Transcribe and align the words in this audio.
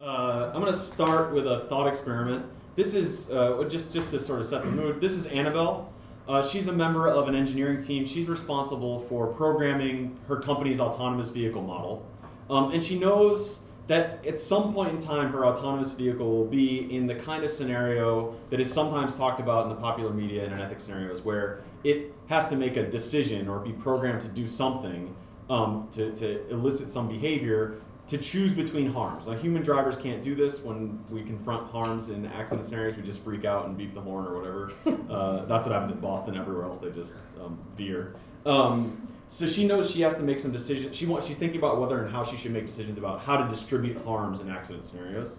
Uh, 0.00 0.50
I'm 0.54 0.60
going 0.60 0.72
to 0.72 0.78
start 0.78 1.32
with 1.32 1.46
a 1.46 1.60
thought 1.68 1.88
experiment. 1.88 2.44
This 2.74 2.92
is 2.92 3.30
uh, 3.30 3.64
just 3.70 3.94
just 3.94 4.10
to 4.10 4.20
sort 4.20 4.40
of 4.40 4.46
set 4.46 4.62
the 4.62 4.70
mood. 4.70 5.00
This 5.00 5.12
is 5.12 5.24
Annabelle. 5.26 5.90
Uh, 6.28 6.46
she's 6.46 6.68
a 6.68 6.72
member 6.72 7.08
of 7.08 7.28
an 7.28 7.34
engineering 7.34 7.82
team. 7.82 8.04
She's 8.04 8.28
responsible 8.28 9.06
for 9.08 9.28
programming 9.28 10.14
her 10.28 10.36
company's 10.36 10.80
autonomous 10.80 11.30
vehicle 11.30 11.62
model, 11.62 12.04
um, 12.50 12.72
and 12.72 12.84
she 12.84 12.98
knows 12.98 13.60
that 13.86 14.26
at 14.26 14.38
some 14.38 14.74
point 14.74 14.90
in 14.90 15.00
time 15.00 15.32
her 15.32 15.46
autonomous 15.46 15.92
vehicle 15.92 16.28
will 16.28 16.44
be 16.44 16.94
in 16.94 17.06
the 17.06 17.14
kind 17.14 17.42
of 17.42 17.50
scenario 17.50 18.34
that 18.50 18.60
is 18.60 18.70
sometimes 18.70 19.14
talked 19.14 19.40
about 19.40 19.62
in 19.62 19.70
the 19.70 19.76
popular 19.76 20.12
media 20.12 20.44
and 20.44 20.52
in 20.52 20.60
ethics 20.60 20.84
scenarios 20.84 21.22
where 21.22 21.60
it 21.84 22.12
has 22.26 22.48
to 22.48 22.56
make 22.56 22.76
a 22.76 22.82
decision 22.90 23.48
or 23.48 23.60
be 23.60 23.72
programmed 23.72 24.20
to 24.20 24.28
do 24.28 24.46
something 24.46 25.14
um, 25.48 25.88
to, 25.92 26.10
to 26.16 26.46
elicit 26.50 26.90
some 26.90 27.08
behavior 27.08 27.78
to 28.08 28.18
choose 28.18 28.52
between 28.52 28.86
harms. 28.86 29.26
Now, 29.26 29.32
human 29.32 29.62
drivers 29.62 29.96
can't 29.96 30.22
do 30.22 30.34
this. 30.34 30.60
When 30.60 31.02
we 31.10 31.22
confront 31.22 31.70
harms 31.70 32.08
in 32.08 32.26
accident 32.26 32.66
scenarios, 32.68 32.96
we 32.96 33.02
just 33.02 33.20
freak 33.20 33.44
out 33.44 33.66
and 33.66 33.76
beep 33.76 33.94
the 33.94 34.00
horn 34.00 34.26
or 34.26 34.36
whatever. 34.36 34.72
uh, 35.10 35.44
that's 35.46 35.66
what 35.66 35.72
happens 35.72 35.92
in 35.92 36.00
Boston. 36.00 36.36
Everywhere 36.36 36.64
else, 36.64 36.78
they 36.78 36.90
just 36.90 37.14
um, 37.42 37.58
veer. 37.76 38.14
Um, 38.44 39.08
so 39.28 39.46
she 39.46 39.66
knows 39.66 39.90
she 39.90 40.02
has 40.02 40.14
to 40.14 40.22
make 40.22 40.38
some 40.38 40.52
decisions. 40.52 40.94
She 40.94 41.04
wants, 41.04 41.26
she's 41.26 41.36
thinking 41.36 41.58
about 41.58 41.80
whether 41.80 42.00
and 42.00 42.10
how 42.10 42.24
she 42.24 42.36
should 42.36 42.52
make 42.52 42.66
decisions 42.66 42.96
about 42.96 43.20
how 43.20 43.38
to 43.38 43.48
distribute 43.48 44.02
harms 44.04 44.40
in 44.40 44.48
accident 44.48 44.86
scenarios. 44.86 45.38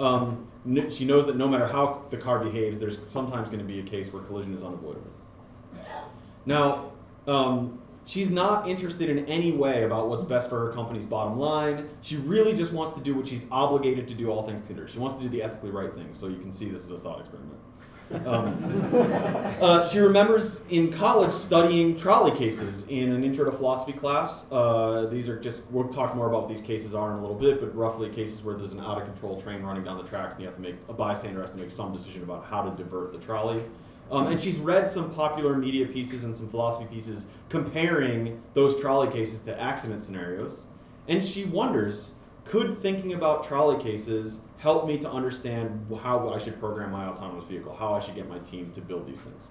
Um, 0.00 0.46
she 0.90 1.04
knows 1.04 1.26
that 1.26 1.36
no 1.36 1.48
matter 1.48 1.66
how 1.66 2.04
the 2.10 2.16
car 2.16 2.44
behaves, 2.44 2.78
there's 2.78 2.98
sometimes 3.08 3.48
going 3.48 3.60
to 3.60 3.64
be 3.64 3.80
a 3.80 3.82
case 3.82 4.12
where 4.12 4.22
collision 4.24 4.54
is 4.54 4.62
unavoidable. 4.62 5.10
Now, 6.46 6.92
um, 7.26 7.80
she's 8.08 8.30
not 8.30 8.66
interested 8.66 9.10
in 9.10 9.26
any 9.26 9.52
way 9.52 9.84
about 9.84 10.08
what's 10.08 10.24
best 10.24 10.48
for 10.48 10.66
her 10.66 10.72
company's 10.72 11.04
bottom 11.04 11.38
line. 11.38 11.88
She 12.00 12.16
really 12.16 12.56
just 12.56 12.72
wants 12.72 12.94
to 12.94 13.00
do 13.00 13.14
what 13.14 13.28
she's 13.28 13.44
obligated 13.50 14.08
to 14.08 14.14
do, 14.14 14.30
all 14.30 14.44
things 14.44 14.64
considered. 14.66 14.90
She 14.90 14.98
wants 14.98 15.16
to 15.16 15.22
do 15.22 15.28
the 15.28 15.42
ethically 15.42 15.70
right 15.70 15.94
thing. 15.94 16.08
So 16.14 16.26
you 16.26 16.38
can 16.38 16.50
see 16.50 16.70
this 16.70 16.82
is 16.82 16.90
a 16.90 16.98
thought 16.98 17.20
experiment. 17.20 17.58
Um, 18.24 19.54
uh, 19.60 19.86
she 19.86 19.98
remembers 19.98 20.64
in 20.70 20.90
college 20.90 21.34
studying 21.34 21.94
trolley 21.94 22.36
cases 22.38 22.86
in 22.88 23.12
an 23.12 23.22
intro 23.22 23.44
to 23.44 23.52
philosophy 23.52 23.92
class. 23.92 24.50
Uh, 24.50 25.04
these 25.06 25.28
are 25.28 25.38
just, 25.38 25.70
we'll 25.70 25.88
talk 25.88 26.16
more 26.16 26.28
about 26.28 26.42
what 26.42 26.48
these 26.48 26.62
cases 26.62 26.94
are 26.94 27.12
in 27.12 27.18
a 27.18 27.20
little 27.20 27.36
bit, 27.36 27.60
but 27.60 27.76
roughly 27.76 28.08
cases 28.08 28.42
where 28.42 28.56
there's 28.56 28.72
an 28.72 28.80
out 28.80 28.96
of 28.96 29.04
control 29.04 29.38
train 29.38 29.62
running 29.62 29.84
down 29.84 29.98
the 29.98 30.08
tracks 30.08 30.32
and 30.32 30.40
you 30.40 30.46
have 30.46 30.56
to 30.56 30.62
make, 30.62 30.76
a 30.88 30.94
bystander 30.94 31.42
has 31.42 31.50
to 31.50 31.58
make 31.58 31.70
some 31.70 31.92
decision 31.92 32.22
about 32.22 32.46
how 32.46 32.62
to 32.62 32.74
divert 32.82 33.12
the 33.12 33.18
trolley. 33.18 33.62
Um, 34.10 34.28
and 34.28 34.40
she's 34.40 34.58
read 34.58 34.88
some 34.88 35.12
popular 35.14 35.56
media 35.56 35.86
pieces 35.86 36.24
and 36.24 36.34
some 36.34 36.48
philosophy 36.48 36.86
pieces 36.92 37.26
comparing 37.48 38.40
those 38.54 38.80
trolley 38.80 39.10
cases 39.12 39.42
to 39.42 39.60
accident 39.60 40.02
scenarios. 40.02 40.60
And 41.08 41.24
she 41.24 41.44
wonders 41.44 42.12
could 42.44 42.80
thinking 42.82 43.12
about 43.14 43.46
trolley 43.46 43.82
cases 43.82 44.38
help 44.56 44.86
me 44.86 44.98
to 44.98 45.10
understand 45.10 45.86
how 46.02 46.30
I 46.30 46.38
should 46.38 46.58
program 46.58 46.90
my 46.90 47.06
autonomous 47.06 47.44
vehicle, 47.44 47.74
how 47.76 47.94
I 47.94 48.00
should 48.00 48.14
get 48.14 48.28
my 48.28 48.38
team 48.40 48.72
to 48.74 48.80
build 48.80 49.06
these 49.06 49.20
things? 49.20 49.42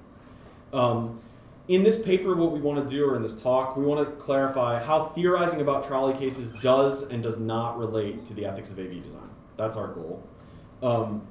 Um, 0.74 1.22
in 1.68 1.84
this 1.84 2.02
paper, 2.02 2.36
what 2.36 2.52
we 2.52 2.60
want 2.60 2.88
to 2.88 2.96
do, 2.96 3.06
or 3.06 3.16
in 3.16 3.22
this 3.22 3.40
talk, 3.42 3.76
we 3.76 3.86
want 3.86 4.08
to 4.08 4.16
clarify 4.24 4.82
how 4.82 5.08
theorizing 5.08 5.62
about 5.62 5.86
trolley 5.86 6.18
cases 6.18 6.52
does 6.62 7.04
and 7.04 7.22
does 7.22 7.38
not 7.38 7.78
relate 7.78 8.26
to 8.26 8.34
the 8.34 8.46
ethics 8.46 8.70
of 8.70 8.80
AV 8.80 9.04
design. 9.04 9.30
That's 9.58 9.76
our 9.76 9.88
goal. 9.88 10.24
Um, 10.82 11.28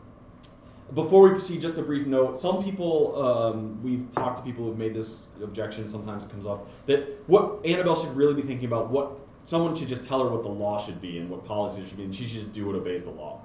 before 0.95 1.23
we 1.23 1.31
proceed, 1.31 1.61
just 1.61 1.79
a 1.79 1.83
brief 1.83 2.06
note. 2.06 2.39
Some 2.39 2.62
people, 2.62 3.20
um, 3.20 3.83
we've 3.83 4.11
talked 4.12 4.39
to 4.39 4.45
people 4.45 4.65
who've 4.65 4.79
made 4.79 4.95
this 4.95 5.23
objection, 5.43 5.89
sometimes 5.89 6.25
it 6.25 6.31
comes 6.31 6.47
up, 6.47 6.69
that 6.87 7.23
what 7.27 7.65
Annabelle 7.65 7.97
should 7.97 8.15
really 8.17 8.34
be 8.34 8.43
thinking 8.43 8.67
about, 8.67 8.91
what 8.91 9.19
someone 9.45 9.75
should 9.75 9.89
just 9.89 10.06
tell 10.06 10.23
her 10.23 10.28
what 10.28 10.43
the 10.43 10.48
law 10.48 10.84
should 10.84 11.01
be 11.01 11.19
and 11.19 11.28
what 11.28 11.45
policies 11.45 11.89
should 11.89 11.97
be, 11.97 12.05
and 12.05 12.15
she 12.15 12.27
should 12.27 12.41
just 12.41 12.53
do 12.53 12.67
what 12.67 12.77
obeys 12.77 13.03
the 13.03 13.11
law. 13.11 13.41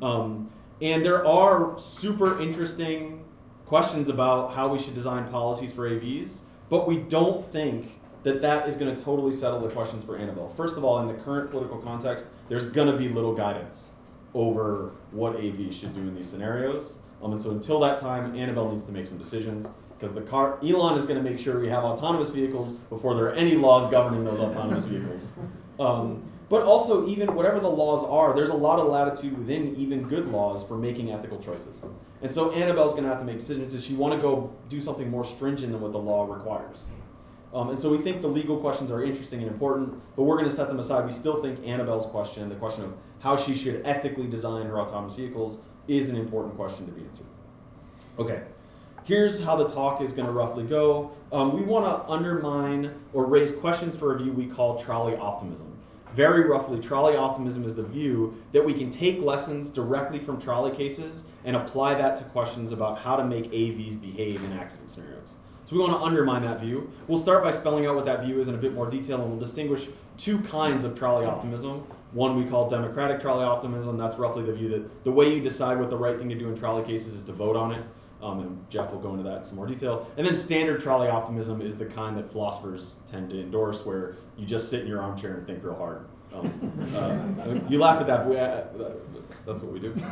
Um, 0.00 0.50
and 0.80 1.04
there 1.04 1.26
are 1.26 1.78
super 1.78 2.40
interesting 2.40 3.24
questions 3.66 4.08
about 4.08 4.52
how 4.52 4.68
we 4.68 4.78
should 4.78 4.94
design 4.94 5.28
policies 5.30 5.72
for 5.72 5.88
AVs, 5.90 6.38
but 6.70 6.88
we 6.88 6.98
don't 6.98 7.44
think 7.52 8.00
that 8.22 8.40
that 8.42 8.68
is 8.68 8.76
going 8.76 8.94
to 8.94 9.02
totally 9.02 9.34
settle 9.34 9.60
the 9.60 9.68
questions 9.68 10.02
for 10.02 10.16
Annabelle. 10.16 10.52
First 10.56 10.76
of 10.76 10.84
all, 10.84 10.98
in 11.00 11.08
the 11.08 11.22
current 11.22 11.50
political 11.50 11.78
context, 11.78 12.26
there's 12.48 12.66
going 12.66 12.90
to 12.90 12.96
be 12.96 13.08
little 13.08 13.34
guidance 13.34 13.90
over 14.34 14.92
what 15.12 15.36
AV 15.36 15.72
should 15.72 15.92
do 15.94 16.00
in 16.00 16.14
these 16.14 16.28
scenarios. 16.28 16.98
Um, 17.22 17.32
and 17.32 17.40
so 17.40 17.50
until 17.50 17.80
that 17.80 17.98
time, 17.98 18.36
Annabelle 18.36 18.70
needs 18.70 18.84
to 18.84 18.92
make 18.92 19.06
some 19.06 19.18
decisions 19.18 19.66
because 19.98 20.14
the 20.14 20.20
car 20.20 20.58
Elon 20.62 20.98
is 20.98 21.06
going 21.06 21.22
to 21.22 21.28
make 21.28 21.38
sure 21.38 21.58
we 21.58 21.68
have 21.68 21.84
autonomous 21.84 22.28
vehicles 22.28 22.72
before 22.90 23.14
there 23.14 23.26
are 23.26 23.34
any 23.34 23.54
laws 23.54 23.90
governing 23.90 24.24
those 24.24 24.38
autonomous 24.38 24.84
vehicles. 24.86 25.32
Um, 25.80 26.22
but 26.48 26.62
also, 26.62 27.08
even 27.08 27.34
whatever 27.34 27.58
the 27.58 27.70
laws 27.70 28.04
are, 28.04 28.34
there's 28.34 28.50
a 28.50 28.54
lot 28.54 28.78
of 28.78 28.86
latitude 28.86 29.36
within 29.36 29.74
even 29.76 30.02
good 30.02 30.28
laws 30.28 30.62
for 30.62 30.76
making 30.76 31.10
ethical 31.10 31.40
choices. 31.40 31.82
And 32.22 32.30
so 32.30 32.52
Annabelle's 32.52 32.92
going 32.92 33.02
to 33.02 33.08
have 33.08 33.18
to 33.18 33.24
make 33.24 33.40
decisions. 33.40 33.72
Does 33.72 33.84
she 33.84 33.94
want 33.94 34.14
to 34.14 34.20
go 34.20 34.52
do 34.68 34.80
something 34.80 35.10
more 35.10 35.24
stringent 35.24 35.72
than 35.72 35.80
what 35.80 35.90
the 35.90 35.98
law 35.98 36.32
requires? 36.32 36.84
Um, 37.52 37.70
and 37.70 37.78
so 37.78 37.90
we 37.90 37.98
think 37.98 38.22
the 38.22 38.28
legal 38.28 38.58
questions 38.58 38.90
are 38.90 39.02
interesting 39.02 39.42
and 39.42 39.50
important, 39.50 40.00
but 40.14 40.22
we're 40.22 40.36
going 40.36 40.48
to 40.48 40.54
set 40.54 40.68
them 40.68 40.78
aside. 40.78 41.04
We 41.04 41.12
still 41.12 41.42
think 41.42 41.66
Annabelle's 41.66 42.06
question, 42.06 42.48
the 42.48 42.54
question 42.54 42.84
of 42.84 42.92
how 43.20 43.36
she 43.36 43.56
should 43.56 43.82
ethically 43.84 44.26
design 44.26 44.66
her 44.66 44.80
autonomous 44.80 45.16
vehicles, 45.16 45.58
is 45.88 46.08
an 46.08 46.16
important 46.16 46.56
question 46.56 46.86
to 46.86 46.92
be 46.92 47.02
answered. 47.02 47.26
Okay, 48.18 48.42
here's 49.04 49.42
how 49.42 49.56
the 49.56 49.68
talk 49.68 50.00
is 50.00 50.12
going 50.12 50.26
to 50.26 50.32
roughly 50.32 50.64
go. 50.64 51.10
Um, 51.32 51.54
we 51.54 51.62
want 51.62 51.84
to 51.84 52.10
undermine 52.10 52.92
or 53.12 53.26
raise 53.26 53.54
questions 53.54 53.96
for 53.96 54.14
a 54.14 54.18
view 54.18 54.32
we 54.32 54.46
call 54.46 54.80
trolley 54.80 55.16
optimism. 55.16 55.72
Very 56.14 56.48
roughly, 56.48 56.80
trolley 56.80 57.14
optimism 57.14 57.64
is 57.64 57.74
the 57.74 57.82
view 57.82 58.34
that 58.52 58.64
we 58.64 58.72
can 58.72 58.90
take 58.90 59.20
lessons 59.20 59.68
directly 59.68 60.18
from 60.18 60.40
trolley 60.40 60.74
cases 60.74 61.24
and 61.44 61.54
apply 61.56 61.94
that 61.94 62.16
to 62.16 62.24
questions 62.24 62.72
about 62.72 62.98
how 62.98 63.16
to 63.16 63.24
make 63.24 63.50
AVs 63.52 64.00
behave 64.00 64.42
in 64.42 64.52
accident 64.52 64.88
scenarios. 64.88 65.28
So 65.66 65.74
we 65.74 65.82
want 65.82 65.92
to 65.92 65.98
undermine 65.98 66.42
that 66.42 66.60
view. 66.60 66.90
We'll 67.08 67.18
start 67.18 67.42
by 67.42 67.52
spelling 67.52 67.86
out 67.86 67.96
what 67.96 68.04
that 68.06 68.24
view 68.24 68.40
is 68.40 68.48
in 68.48 68.54
a 68.54 68.58
bit 68.58 68.72
more 68.72 68.88
detail, 68.88 69.20
and 69.20 69.30
we'll 69.30 69.40
distinguish 69.40 69.88
two 70.16 70.38
kinds 70.42 70.84
of 70.84 70.96
trolley 70.96 71.26
optimism. 71.26 71.84
One 72.12 72.36
we 72.36 72.48
call 72.48 72.68
democratic 72.68 73.20
trolley 73.20 73.44
optimism. 73.44 73.96
That's 73.96 74.16
roughly 74.16 74.44
the 74.44 74.52
view 74.52 74.68
that 74.70 75.04
the 75.04 75.10
way 75.10 75.34
you 75.34 75.40
decide 75.40 75.78
what 75.78 75.90
the 75.90 75.96
right 75.96 76.18
thing 76.18 76.28
to 76.28 76.34
do 76.34 76.48
in 76.48 76.58
trolley 76.58 76.84
cases 76.84 77.14
is 77.14 77.24
to 77.24 77.32
vote 77.32 77.56
on 77.56 77.72
it. 77.72 77.84
Um, 78.22 78.40
and 78.40 78.70
Jeff 78.70 78.90
will 78.90 78.98
go 78.98 79.10
into 79.10 79.22
that 79.24 79.38
in 79.38 79.44
some 79.44 79.56
more 79.56 79.66
detail. 79.66 80.10
And 80.16 80.26
then 80.26 80.34
standard 80.34 80.80
trolley 80.80 81.08
optimism 81.08 81.60
is 81.60 81.76
the 81.76 81.84
kind 81.84 82.16
that 82.16 82.32
philosophers 82.32 82.96
tend 83.10 83.28
to 83.30 83.40
endorse, 83.40 83.84
where 83.84 84.16
you 84.38 84.46
just 84.46 84.70
sit 84.70 84.80
in 84.80 84.86
your 84.86 85.02
armchair 85.02 85.34
and 85.34 85.46
think 85.46 85.62
real 85.62 85.74
hard. 85.74 86.06
Um, 86.32 86.90
uh, 86.96 87.68
you 87.70 87.78
laugh 87.78 88.00
at 88.00 88.06
that, 88.06 88.24
but 88.24 88.28
we, 88.28 88.38
uh, 88.38 88.90
that's 89.46 89.60
what 89.60 89.72
we 89.72 89.80
do. 89.80 89.94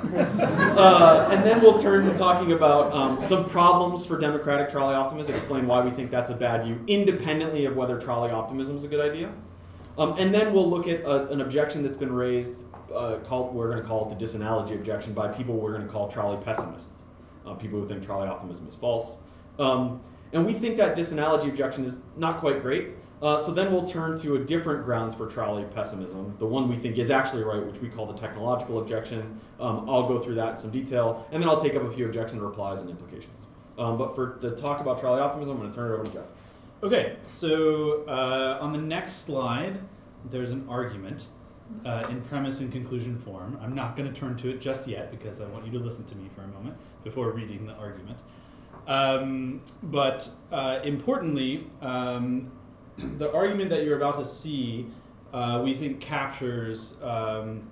Uh, 0.74 1.28
and 1.30 1.44
then 1.44 1.60
we'll 1.62 1.78
turn 1.78 2.04
to 2.04 2.18
talking 2.18 2.52
about 2.52 2.92
um, 2.92 3.22
some 3.22 3.48
problems 3.48 4.04
for 4.04 4.18
democratic 4.18 4.68
trolley 4.68 4.94
optimism, 4.94 5.34
explain 5.34 5.66
why 5.66 5.80
we 5.80 5.90
think 5.90 6.10
that's 6.10 6.30
a 6.30 6.34
bad 6.34 6.64
view, 6.64 6.78
independently 6.88 7.64
of 7.64 7.76
whether 7.76 7.98
trolley 7.98 8.30
optimism 8.30 8.76
is 8.76 8.84
a 8.84 8.88
good 8.88 9.00
idea. 9.00 9.32
Um, 9.96 10.16
and 10.18 10.34
then 10.34 10.52
we'll 10.52 10.68
look 10.68 10.88
at 10.88 11.00
a, 11.02 11.28
an 11.28 11.40
objection 11.40 11.82
that's 11.82 11.96
been 11.96 12.12
raised, 12.12 12.56
uh, 12.92 13.18
called, 13.26 13.54
we're 13.54 13.70
going 13.70 13.82
to 13.82 13.88
call 13.88 14.10
it 14.10 14.18
the 14.18 14.24
disanalogy 14.24 14.74
objection, 14.74 15.12
by 15.12 15.28
people 15.28 15.56
we're 15.56 15.72
going 15.72 15.86
to 15.86 15.92
call 15.92 16.08
trolley 16.08 16.42
pessimists, 16.44 17.02
uh, 17.46 17.54
people 17.54 17.80
who 17.80 17.86
think 17.86 18.04
trolley 18.04 18.28
optimism 18.28 18.66
is 18.66 18.74
false. 18.74 19.18
Um, 19.58 20.00
and 20.32 20.44
we 20.44 20.52
think 20.52 20.76
that 20.78 20.96
disanalogy 20.96 21.48
objection 21.48 21.84
is 21.84 21.94
not 22.16 22.40
quite 22.40 22.60
great. 22.60 22.88
Uh, 23.22 23.42
so 23.42 23.52
then 23.52 23.72
we'll 23.72 23.86
turn 23.86 24.18
to 24.18 24.34
a 24.34 24.38
different 24.38 24.84
grounds 24.84 25.14
for 25.14 25.26
trolley 25.26 25.64
pessimism, 25.74 26.34
the 26.38 26.44
one 26.44 26.68
we 26.68 26.76
think 26.76 26.98
is 26.98 27.10
actually 27.10 27.42
right, 27.42 27.64
which 27.64 27.80
we 27.80 27.88
call 27.88 28.04
the 28.04 28.18
technological 28.18 28.82
objection. 28.82 29.40
Um, 29.60 29.88
I'll 29.88 30.08
go 30.08 30.18
through 30.18 30.34
that 30.34 30.50
in 30.50 30.56
some 30.56 30.70
detail, 30.70 31.26
and 31.30 31.42
then 31.42 31.48
I'll 31.48 31.62
take 31.62 31.74
up 31.74 31.82
a 31.82 31.90
few 31.90 32.04
objections, 32.04 32.42
replies, 32.42 32.80
and 32.80 32.90
implications. 32.90 33.40
Um, 33.78 33.96
but 33.96 34.14
for 34.14 34.38
the 34.42 34.50
talk 34.56 34.80
about 34.80 35.00
trolley 35.00 35.20
optimism, 35.20 35.56
I'm 35.56 35.62
going 35.62 35.70
to 35.70 35.76
turn 35.76 35.90
it 35.90 35.94
over 35.94 36.04
to 36.04 36.12
Jeff. 36.12 36.32
Okay, 36.84 37.16
so 37.24 38.04
uh, 38.08 38.58
on 38.60 38.70
the 38.74 38.78
next 38.78 39.24
slide, 39.24 39.80
there's 40.30 40.50
an 40.50 40.66
argument 40.68 41.24
uh, 41.86 42.06
in 42.10 42.20
premise 42.20 42.60
and 42.60 42.70
conclusion 42.70 43.18
form. 43.20 43.58
I'm 43.62 43.74
not 43.74 43.96
going 43.96 44.12
to 44.12 44.20
turn 44.20 44.36
to 44.36 44.50
it 44.50 44.60
just 44.60 44.86
yet 44.86 45.10
because 45.10 45.40
I 45.40 45.46
want 45.46 45.64
you 45.64 45.72
to 45.72 45.78
listen 45.78 46.04
to 46.04 46.14
me 46.14 46.28
for 46.34 46.42
a 46.42 46.48
moment 46.48 46.76
before 47.02 47.30
reading 47.30 47.64
the 47.64 47.72
argument. 47.76 48.18
Um, 48.86 49.62
but 49.84 50.28
uh, 50.52 50.80
importantly, 50.84 51.66
um, 51.80 52.52
the 53.16 53.32
argument 53.32 53.70
that 53.70 53.84
you're 53.84 53.96
about 53.96 54.18
to 54.18 54.26
see, 54.26 54.86
uh, 55.32 55.62
we 55.64 55.72
think 55.72 56.02
captures 56.02 56.96
um, 57.02 57.66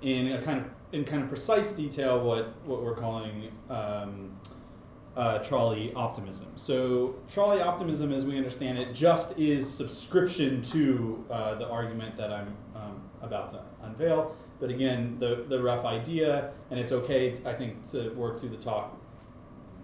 in 0.00 0.32
a 0.32 0.40
kind 0.40 0.60
of 0.60 0.66
in 0.92 1.04
kind 1.04 1.22
of 1.22 1.28
precise 1.28 1.72
detail 1.72 2.24
what 2.24 2.54
what 2.64 2.82
we're 2.82 2.96
calling 2.96 3.50
um, 3.68 4.30
uh, 5.16 5.38
trolley 5.38 5.92
optimism. 5.94 6.46
So 6.56 7.14
trolley 7.28 7.60
optimism, 7.60 8.12
as 8.12 8.24
we 8.24 8.36
understand 8.36 8.78
it, 8.78 8.94
just 8.94 9.36
is 9.38 9.72
subscription 9.72 10.62
to 10.62 11.24
uh, 11.30 11.54
the 11.56 11.68
argument 11.68 12.16
that 12.16 12.32
I'm 12.32 12.54
um, 12.74 13.00
about 13.22 13.50
to 13.50 13.62
unveil. 13.82 14.36
But 14.60 14.70
again, 14.70 15.16
the 15.18 15.44
the 15.48 15.62
rough 15.62 15.84
idea, 15.84 16.52
and 16.70 16.80
it's 16.80 16.92
okay, 16.92 17.38
I 17.44 17.52
think, 17.52 17.90
to 17.92 18.10
work 18.10 18.40
through 18.40 18.50
the 18.50 18.56
talk 18.56 18.96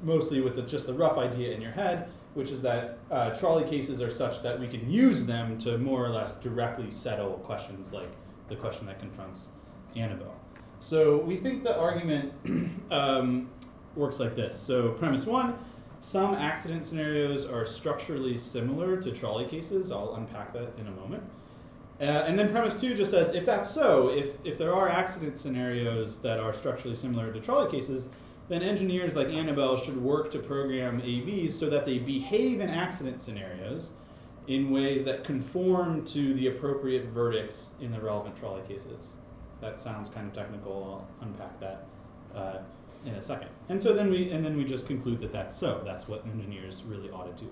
mostly 0.04 0.40
with 0.40 0.56
the, 0.56 0.62
just 0.62 0.86
the 0.86 0.92
rough 0.92 1.16
idea 1.16 1.54
in 1.54 1.62
your 1.62 1.70
head 1.70 2.08
which 2.34 2.50
is 2.50 2.62
that 2.62 2.98
uh, 3.10 3.30
trolley 3.30 3.64
cases 3.68 4.00
are 4.00 4.10
such 4.10 4.42
that 4.42 4.58
we 4.58 4.66
can 4.66 4.90
use 4.90 5.24
them 5.24 5.58
to 5.58 5.76
more 5.78 6.04
or 6.04 6.08
less 6.08 6.34
directly 6.36 6.90
settle 6.90 7.32
questions 7.44 7.92
like 7.92 8.08
the 8.48 8.56
question 8.56 8.86
that 8.86 8.98
confronts 8.98 9.46
Annabelle. 9.96 10.34
So 10.80 11.18
we 11.18 11.36
think 11.36 11.62
the 11.62 11.78
argument 11.78 12.32
um, 12.90 13.50
works 13.96 14.20
like 14.20 14.34
this. 14.34 14.58
So 14.58 14.90
premise 14.90 15.26
one, 15.26 15.58
some 16.00 16.34
accident 16.34 16.84
scenarios 16.84 17.46
are 17.46 17.64
structurally 17.64 18.36
similar 18.36 18.96
to 19.00 19.12
trolley 19.12 19.44
cases. 19.46 19.90
I'll 19.92 20.14
unpack 20.16 20.52
that 20.52 20.72
in 20.78 20.88
a 20.88 20.90
moment. 20.90 21.22
Uh, 22.00 22.24
and 22.26 22.36
then 22.36 22.50
premise 22.50 22.80
two 22.80 22.94
just 22.94 23.12
says, 23.12 23.34
if 23.34 23.46
that's 23.46 23.70
so, 23.70 24.08
if, 24.08 24.30
if 24.44 24.58
there 24.58 24.74
are 24.74 24.88
accident 24.88 25.38
scenarios 25.38 26.18
that 26.18 26.40
are 26.40 26.52
structurally 26.52 26.96
similar 26.96 27.32
to 27.32 27.40
trolley 27.40 27.70
cases, 27.70 28.08
then 28.48 28.62
engineers 28.62 29.14
like 29.14 29.28
Annabelle 29.28 29.76
should 29.76 30.02
work 30.02 30.30
to 30.32 30.40
program 30.40 31.00
AVs 31.00 31.52
so 31.52 31.70
that 31.70 31.86
they 31.86 31.98
behave 31.98 32.60
in 32.60 32.68
accident 32.68 33.20
scenarios 33.22 33.90
in 34.48 34.70
ways 34.70 35.04
that 35.04 35.22
conform 35.22 36.04
to 36.06 36.34
the 36.34 36.48
appropriate 36.48 37.06
verdicts 37.06 37.74
in 37.80 37.92
the 37.92 38.00
relevant 38.00 38.36
trolley 38.36 38.62
cases. 38.66 39.18
That 39.60 39.78
sounds 39.78 40.08
kind 40.08 40.26
of 40.26 40.34
technical. 40.34 41.06
I'll 41.20 41.26
unpack 41.28 41.60
that 41.60 41.86
uh, 42.34 42.58
in 43.04 43.14
a 43.14 43.22
second. 43.22 43.48
And 43.68 43.82
so 43.82 43.92
then 43.92 44.10
we 44.10 44.30
and 44.30 44.44
then 44.44 44.56
we 44.56 44.64
just 44.64 44.86
conclude 44.86 45.20
that 45.20 45.32
that's 45.32 45.56
so. 45.56 45.82
That's 45.84 46.08
what 46.08 46.24
engineers 46.26 46.82
really 46.86 47.10
ought 47.10 47.36
to 47.36 47.44
do. 47.44 47.50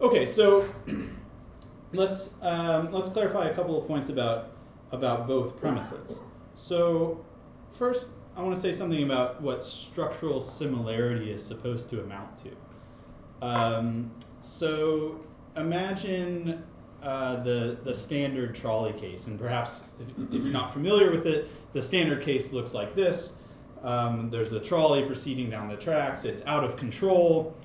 Okay, 0.00 0.26
so 0.26 0.68
let's 1.92 2.30
um, 2.42 2.92
let's 2.92 3.08
clarify 3.08 3.48
a 3.48 3.54
couple 3.54 3.80
of 3.80 3.86
points 3.86 4.08
about 4.08 4.52
about 4.92 5.26
both 5.26 5.60
premises. 5.60 6.18
So 6.54 7.24
first, 7.72 8.10
I 8.36 8.42
want 8.42 8.54
to 8.54 8.60
say 8.60 8.72
something 8.72 9.02
about 9.02 9.40
what 9.40 9.64
structural 9.64 10.40
similarity 10.40 11.30
is 11.30 11.44
supposed 11.44 11.90
to 11.90 12.00
amount 12.02 12.30
to. 12.44 13.46
Um, 13.46 14.10
so 14.40 15.20
imagine 15.56 16.62
uh, 17.02 17.42
the 17.42 17.78
the 17.84 17.94
standard 17.94 18.54
trolley 18.54 18.92
case, 18.92 19.26
and 19.26 19.38
perhaps 19.38 19.82
if, 20.00 20.08
if, 20.28 20.32
you're 20.32 20.52
not 20.52 20.72
familiar 20.72 21.10
with 21.10 21.26
it, 21.26 21.48
the 21.72 21.82
standard 21.82 22.22
case 22.22 22.52
looks 22.52 22.74
like 22.74 22.94
this. 22.94 23.34
Um, 23.82 24.30
there's 24.30 24.52
a 24.52 24.60
trolley 24.60 25.04
proceeding 25.06 25.50
down 25.50 25.68
the 25.68 25.76
tracks. 25.76 26.24
It's 26.24 26.42
out 26.46 26.64
of 26.64 26.76
control. 26.76 27.56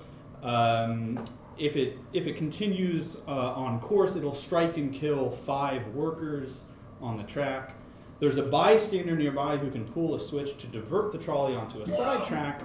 Um, 0.44 1.24
if 1.58 1.76
it 1.76 1.98
if 2.14 2.28
it 2.28 2.36
continues 2.36 3.18
uh, 3.28 3.54
on 3.54 3.80
course, 3.80 4.16
it'll 4.16 4.36
strike 4.36 4.78
and 4.78 4.94
kill 4.94 5.32
five 5.32 5.86
workers 5.88 6.64
on 7.02 7.18
the 7.18 7.24
track. 7.24 7.74
There's 8.20 8.38
a 8.38 8.44
bystander 8.44 9.16
nearby 9.16 9.58
who 9.58 9.70
can 9.70 9.86
pull 9.86 10.16
a 10.16 10.20
switch 10.20 10.58
to 10.58 10.68
divert 10.68 11.12
the 11.12 11.18
trolley 11.18 11.56
onto 11.56 11.82
a 11.82 11.88
side 11.88 12.26
track. 12.26 12.62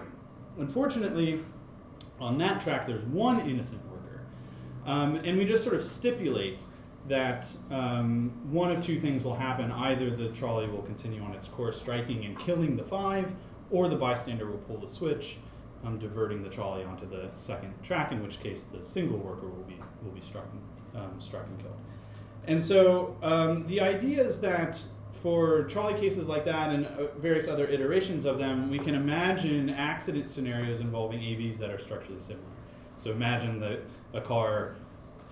Unfortunately, 0.58 1.41
on 2.20 2.38
that 2.38 2.61
track, 2.61 2.87
there's 2.87 3.05
one 3.06 3.41
innocent 3.49 3.81
worker. 3.91 4.23
Um, 4.87 5.17
and 5.17 5.37
we 5.38 5.44
just 5.44 5.64
sort 5.64 5.75
of 5.75 5.82
stipulate 5.82 6.62
that 7.08 7.47
um, 7.70 8.31
one 8.50 8.70
of 8.70 8.85
two 8.85 9.00
things 9.00 9.25
will 9.25 9.35
happen. 9.35 9.70
Either 9.73 10.11
the 10.11 10.29
trolley 10.31 10.69
will 10.69 10.82
continue 10.82 11.23
on 11.23 11.32
its 11.32 11.49
course, 11.49 11.79
striking 11.79 12.25
and 12.25 12.38
killing 12.38 12.76
the 12.76 12.85
five, 12.85 13.32
or 13.70 13.88
the 13.88 13.97
bystander 13.97 14.47
will 14.47 14.58
pull 14.58 14.79
the 14.79 14.88
switch, 14.88 15.37
um, 15.85 15.99
diverting 15.99 16.43
the 16.43 16.50
trolley 16.50 16.85
onto 16.85 17.08
the 17.08 17.31
second 17.35 17.73
track, 17.82 18.12
in 18.12 18.23
which 18.23 18.41
case 18.41 18.64
the 18.73 18.85
single 18.85 19.19
worker 19.19 19.47
will 19.47 19.64
be, 19.64 19.76
will 20.05 20.12
be 20.12 20.20
struck, 20.20 20.44
um, 20.94 21.14
struck 21.19 21.47
and 21.47 21.58
killed. 21.61 21.76
And 22.47 22.62
so 22.62 23.17
um, 23.23 23.67
the 23.67 23.81
idea 23.81 24.23
is 24.23 24.41
that 24.41 24.81
for 25.23 25.64
trolley 25.64 25.94
cases 25.94 26.26
like 26.26 26.44
that 26.46 26.70
and 26.70 26.87
uh, 26.87 27.08
various 27.19 27.49
other 27.49 27.67
iterations 27.67 28.25
of 28.25 28.38
them, 28.38 28.70
we 28.70 28.79
can 28.79 28.94
imagine 28.94 29.70
accident 29.70 30.31
scenarios 30.31 30.81
involving 30.81 31.20
AVs 31.20 31.58
that 31.58 31.70
are 31.70 31.79
structurally 31.79 32.20
similar. 32.20 32.44
So 32.96 33.11
imagine 33.11 33.61
that 33.61 33.81
a 34.14 34.20
car, 34.20 34.76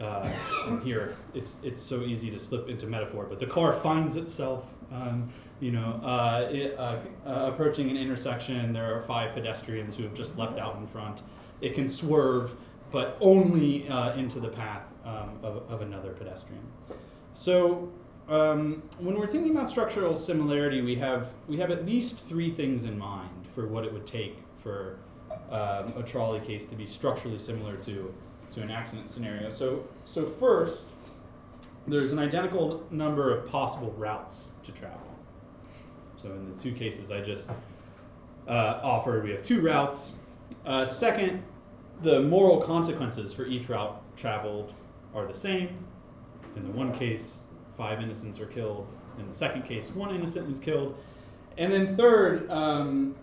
uh, 0.01 0.31
and 0.67 0.83
here 0.83 1.17
it's 1.35 1.57
it's 1.63 1.83
so 1.83 2.03
easy 2.03 2.31
to 2.31 2.39
slip 2.39 2.69
into 2.69 2.87
metaphor, 2.87 3.27
but 3.29 3.39
the 3.39 3.47
car 3.47 3.73
finds 3.81 4.17
itself, 4.17 4.65
um, 4.93 5.29
you 5.61 5.71
know, 5.73 6.01
uh, 6.05 6.49
it, 6.51 6.79
uh, 6.79 6.99
uh, 7.27 7.51
approaching 7.53 7.91
an 7.91 7.97
intersection. 7.97 8.73
There 8.73 8.95
are 8.95 9.03
five 9.03 9.35
pedestrians 9.35 9.97
who 9.97 10.05
have 10.05 10.15
just 10.15 10.37
leapt 10.39 10.59
out 10.59 10.77
in 10.77 10.87
front. 10.87 11.23
It 11.61 11.75
can 11.75 11.89
swerve, 11.89 12.53
but 12.93 13.17
only 13.21 13.89
uh, 13.89 14.15
into 14.15 14.39
the 14.41 14.49
path 14.49 14.83
um, 15.05 15.39
of, 15.43 15.69
of 15.71 15.83
another 15.83 16.13
pedestrian. 16.13 16.63
So 17.35 17.91
um, 18.29 18.83
when 18.99 19.19
we're 19.19 19.27
thinking 19.27 19.57
about 19.57 19.71
structural 19.71 20.17
similarity, 20.17 20.81
we 20.81 20.95
have 20.97 21.29
we 21.49 21.57
have 21.57 21.71
at 21.71 21.87
least 21.87 22.21
three 22.29 22.51
things 22.51 22.85
in 22.85 22.99
mind 22.99 23.47
for 23.55 23.67
what 23.67 23.85
it 23.85 23.93
would 23.93 24.07
take 24.07 24.39
for 24.63 24.99
um, 25.51 25.95
a 25.97 26.03
trolley 26.07 26.41
case 26.41 26.67
to 26.67 26.77
be 26.77 26.87
structurally 26.87 27.39
similar 27.39 27.77
to 27.77 28.15
to 28.53 28.63
an 28.63 28.71
accident 28.71 29.11
scenario. 29.11 29.51
So 29.51 29.85
so 30.05 30.27
first, 30.27 30.83
there's 31.87 32.13
an 32.13 32.19
identical 32.19 32.85
number 32.91 33.37
of 33.37 33.49
possible 33.49 33.93
routes 33.97 34.45
to 34.65 34.73
travel. 34.73 35.01
So 36.17 36.31
in 36.31 36.55
the 36.55 36.63
two 36.63 36.73
cases 36.73 37.11
I 37.11 37.21
just 37.21 37.51
uh, 38.49 38.81
offered, 38.83 39.25
we 39.25 39.31
have 39.31 39.43
two 39.43 39.61
routes. 39.61 40.13
Uh, 40.67 40.85
second, 40.85 41.43
the 42.03 42.23
moral 42.23 42.61
consequences 42.61 43.33
for 43.33 43.47
each 43.47 43.69
route 43.69 44.03
traveled 44.17 44.73
are 45.15 45.27
the 45.27 45.35
same. 45.35 45.77
In 46.57 46.65
the 46.65 46.71
one 46.71 46.93
case, 46.93 47.45
five 47.77 48.01
innocents 48.01 48.41
are 48.41 48.47
killed. 48.47 48.87
In 49.19 49.29
the 49.29 49.35
second 49.35 49.63
case, 49.63 49.91
one 49.91 50.15
innocent 50.15 50.51
is 50.51 50.59
killed. 50.59 50.97
And 51.57 51.73
then 51.73 51.97
third, 51.97 52.51
um, 52.51 53.15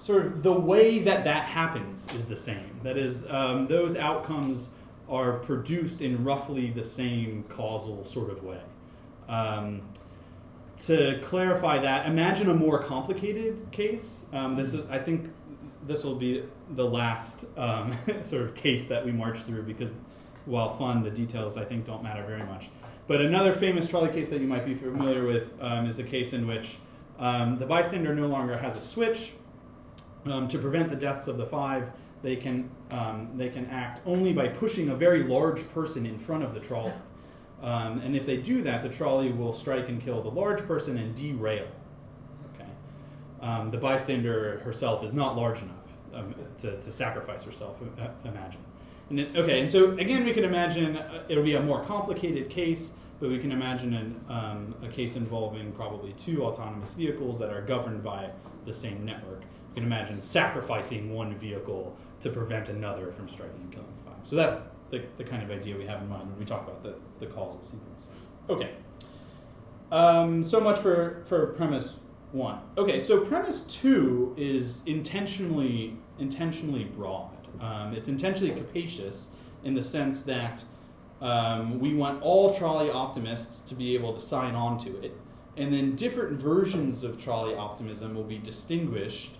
sort 0.00 0.26
of 0.26 0.42
the 0.42 0.52
way 0.52 0.98
that 0.98 1.24
that 1.24 1.44
happens 1.44 2.06
is 2.14 2.24
the 2.24 2.36
same. 2.36 2.80
That 2.82 2.96
is, 2.96 3.24
um, 3.28 3.68
those 3.68 3.96
outcomes 3.96 4.70
are 5.08 5.34
produced 5.40 6.00
in 6.00 6.24
roughly 6.24 6.70
the 6.70 6.82
same 6.82 7.44
causal 7.50 8.04
sort 8.06 8.30
of 8.30 8.42
way. 8.42 8.60
Um, 9.28 9.82
to 10.78 11.20
clarify 11.22 11.78
that, 11.80 12.06
imagine 12.06 12.48
a 12.48 12.54
more 12.54 12.82
complicated 12.82 13.70
case. 13.70 14.20
Um, 14.32 14.56
this 14.56 14.72
is, 14.72 14.88
I 14.88 14.98
think, 14.98 15.30
this 15.86 16.02
will 16.02 16.14
be 16.14 16.44
the 16.70 16.84
last 16.84 17.44
um, 17.58 17.96
sort 18.22 18.42
of 18.42 18.54
case 18.54 18.86
that 18.86 19.04
we 19.04 19.12
march 19.12 19.42
through 19.42 19.64
because, 19.64 19.90
while 20.46 20.78
fun, 20.78 21.02
the 21.02 21.10
details 21.10 21.58
I 21.58 21.64
think 21.66 21.84
don't 21.84 22.02
matter 22.02 22.24
very 22.24 22.44
much. 22.44 22.70
But 23.06 23.20
another 23.20 23.52
famous 23.52 23.86
trolley 23.86 24.08
case 24.08 24.30
that 24.30 24.40
you 24.40 24.46
might 24.46 24.64
be 24.64 24.74
familiar 24.74 25.26
with 25.26 25.52
um, 25.60 25.86
is 25.86 25.98
a 25.98 26.04
case 26.04 26.32
in 26.32 26.46
which 26.46 26.78
um, 27.18 27.58
the 27.58 27.66
bystander 27.66 28.14
no 28.14 28.28
longer 28.28 28.56
has 28.56 28.78
a 28.78 28.80
switch. 28.80 29.32
Um, 30.26 30.48
to 30.48 30.58
prevent 30.58 30.88
the 30.90 30.96
deaths 30.96 31.28
of 31.28 31.38
the 31.38 31.46
five, 31.46 31.88
they 32.22 32.36
can 32.36 32.70
um, 32.90 33.30
they 33.36 33.48
can 33.48 33.66
act 33.66 34.02
only 34.06 34.32
by 34.32 34.48
pushing 34.48 34.90
a 34.90 34.94
very 34.94 35.22
large 35.22 35.66
person 35.72 36.04
in 36.04 36.18
front 36.18 36.44
of 36.44 36.52
the 36.52 36.60
trolley. 36.60 36.92
Um, 37.62 38.00
and 38.00 38.14
if 38.14 38.26
they 38.26 38.36
do 38.36 38.62
that, 38.62 38.82
the 38.82 38.88
trolley 38.88 39.32
will 39.32 39.52
strike 39.52 39.88
and 39.88 40.00
kill 40.00 40.22
the 40.22 40.30
large 40.30 40.60
person 40.66 40.98
and 40.98 41.14
derail. 41.14 41.66
Okay. 42.54 42.68
Um, 43.40 43.70
the 43.70 43.78
bystander 43.78 44.58
herself 44.60 45.04
is 45.04 45.12
not 45.12 45.36
large 45.36 45.60
enough 45.62 46.26
to, 46.58 46.80
to 46.80 46.92
sacrifice 46.92 47.42
herself. 47.42 47.76
Uh, 47.98 48.08
imagine. 48.24 48.60
And 49.08 49.20
it, 49.20 49.36
okay, 49.36 49.60
and 49.60 49.70
so 49.70 49.92
again, 49.92 50.24
we 50.24 50.32
can 50.32 50.44
imagine 50.44 50.96
uh, 50.96 51.24
it'll 51.28 51.44
be 51.44 51.54
a 51.54 51.62
more 51.62 51.82
complicated 51.84 52.50
case 52.50 52.90
but 53.20 53.28
we 53.28 53.38
can 53.38 53.52
imagine 53.52 53.94
an, 53.94 54.20
um, 54.30 54.74
a 54.82 54.88
case 54.88 55.14
involving 55.14 55.70
probably 55.72 56.14
two 56.14 56.42
autonomous 56.42 56.94
vehicles 56.94 57.38
that 57.38 57.50
are 57.50 57.60
governed 57.60 58.02
by 58.02 58.30
the 58.64 58.72
same 58.72 59.04
network. 59.04 59.42
You 59.70 59.82
can 59.82 59.84
imagine 59.84 60.20
sacrificing 60.20 61.14
one 61.14 61.36
vehicle 61.36 61.96
to 62.20 62.30
prevent 62.30 62.68
another 62.68 63.12
from 63.12 63.28
striking 63.28 63.60
and 63.60 63.72
killing 63.72 63.86
five. 64.04 64.14
So 64.24 64.36
that's 64.36 64.58
the, 64.90 65.04
the 65.16 65.24
kind 65.24 65.42
of 65.42 65.50
idea 65.50 65.76
we 65.76 65.86
have 65.86 66.02
in 66.02 66.08
mind 66.08 66.28
when 66.28 66.38
we 66.38 66.44
talk 66.44 66.66
about 66.66 66.82
the, 66.82 66.94
the 67.18 67.26
causal 67.26 67.62
sequence. 67.62 68.04
Okay. 68.48 68.74
Um, 69.92 70.42
so 70.42 70.60
much 70.60 70.78
for, 70.80 71.24
for 71.28 71.48
premise 71.48 71.94
one. 72.32 72.60
Okay, 72.78 73.00
so 73.00 73.20
premise 73.20 73.62
two 73.62 74.34
is 74.36 74.82
intentionally 74.86 75.96
intentionally 76.18 76.84
broad. 76.84 77.30
Um, 77.60 77.94
it's 77.94 78.08
intentionally 78.08 78.54
capacious 78.54 79.30
in 79.64 79.74
the 79.74 79.82
sense 79.82 80.22
that 80.24 80.62
um, 81.20 81.78
we 81.80 81.94
want 81.94 82.22
all 82.22 82.54
trolley 82.54 82.90
optimists 82.90 83.62
to 83.62 83.74
be 83.74 83.94
able 83.94 84.14
to 84.14 84.20
sign 84.20 84.54
on 84.54 84.78
to 84.78 85.02
it. 85.02 85.16
And 85.56 85.72
then 85.72 85.96
different 85.96 86.38
versions 86.38 87.02
of 87.02 87.22
trolley 87.22 87.54
optimism 87.54 88.14
will 88.14 88.24
be 88.24 88.38
distinguished 88.38 89.32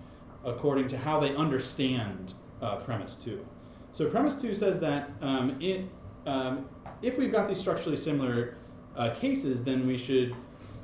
according 0.44 0.88
to 0.88 0.98
how 0.98 1.20
they 1.20 1.34
understand 1.34 2.34
uh, 2.62 2.76
premise 2.76 3.16
two. 3.16 3.44
So 3.92 4.08
premise 4.08 4.36
two 4.40 4.54
says 4.54 4.80
that 4.80 5.10
um, 5.20 5.56
it, 5.60 5.84
um, 6.26 6.68
if 7.02 7.18
we've 7.18 7.32
got 7.32 7.48
these 7.48 7.58
structurally 7.58 7.96
similar 7.96 8.56
uh, 8.96 9.14
cases, 9.14 9.64
then 9.64 9.86
we 9.86 9.96
should 9.96 10.34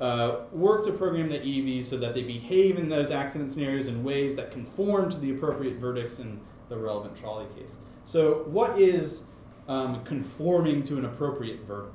uh, 0.01 0.41
work 0.51 0.85
to 0.85 0.91
program 0.91 1.29
the 1.29 1.39
AVs 1.39 1.85
so 1.85 1.97
that 1.97 2.13
they 2.13 2.23
behave 2.23 2.77
in 2.77 2.87
those 2.89 3.11
accident 3.11 3.51
scenarios 3.51 3.87
in 3.87 4.03
ways 4.03 4.35
that 4.35 4.51
conform 4.51 5.09
to 5.09 5.17
the 5.19 5.31
appropriate 5.31 5.77
verdicts 5.77 6.19
in 6.19 6.39
the 6.69 6.77
relevant 6.77 7.17
trolley 7.17 7.47
case. 7.55 7.75
So 8.05 8.43
what 8.45 8.79
is 8.79 9.23
um, 9.67 10.03
conforming 10.03 10.83
to 10.83 10.97
an 10.97 11.05
appropriate 11.05 11.61
verdict. 11.61 11.93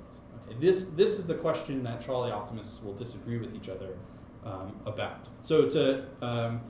Okay, 0.49 0.57
this, 0.61 0.85
this 0.97 1.11
is 1.11 1.27
the 1.27 1.35
question 1.35 1.83
that 1.85 2.05
trolley 2.05 2.31
optimists 2.31 2.83
will 2.83 2.95
disagree 2.95 3.39
with 3.39 3.55
each 3.55 3.69
other 3.69 3.97
um, 4.45 4.75
about. 4.87 5.29
So 5.41 5.69
to, 5.71 6.05
um, 6.21 6.61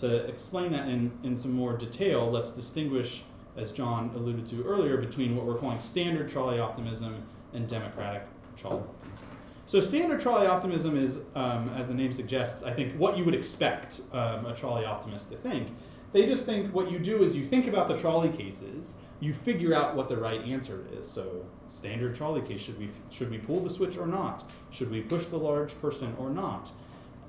to 0.00 0.26
explain 0.26 0.72
that 0.72 0.88
in, 0.88 1.12
in 1.22 1.36
some 1.36 1.52
more 1.52 1.76
detail, 1.76 2.30
let's 2.30 2.50
distinguish, 2.50 3.22
as 3.56 3.72
John 3.72 4.10
alluded 4.14 4.46
to 4.46 4.62
earlier, 4.64 4.96
between 4.96 5.36
what 5.36 5.46
we're 5.46 5.58
calling 5.58 5.80
standard 5.80 6.28
trolley 6.28 6.58
optimism 6.58 7.22
and 7.52 7.68
democratic 7.68 8.22
trolley 8.56 8.80
optimism. 8.80 9.26
So 9.66 9.80
standard 9.80 10.20
trolley 10.20 10.46
optimism 10.46 10.98
is, 10.98 11.18
um, 11.34 11.70
as 11.70 11.88
the 11.88 11.94
name 11.94 12.12
suggests, 12.12 12.62
I 12.62 12.72
think 12.72 12.94
what 12.98 13.16
you 13.16 13.24
would 13.24 13.34
expect 13.34 14.00
um, 14.12 14.46
a 14.46 14.54
trolley 14.54 14.84
optimist 14.84 15.30
to 15.30 15.36
think. 15.36 15.68
They 16.12 16.26
just 16.26 16.44
think 16.44 16.74
what 16.74 16.90
you 16.90 16.98
do 16.98 17.22
is 17.22 17.34
you 17.34 17.44
think 17.44 17.68
about 17.68 17.88
the 17.88 17.96
trolley 17.96 18.28
cases, 18.28 18.94
you 19.20 19.32
figure 19.32 19.74
out 19.74 19.96
what 19.96 20.08
the 20.08 20.16
right 20.16 20.42
answer 20.42 20.84
is. 20.92 21.10
So 21.10 21.44
standard 21.68 22.14
trolley 22.16 22.42
case, 22.42 22.60
should 22.60 22.78
we 22.78 22.90
should 23.10 23.30
we 23.30 23.38
pull 23.38 23.60
the 23.60 23.70
switch 23.70 23.96
or 23.96 24.06
not? 24.06 24.50
Should 24.72 24.90
we 24.90 25.00
push 25.00 25.26
the 25.26 25.38
large 25.38 25.80
person 25.80 26.14
or 26.18 26.28
not? 26.28 26.70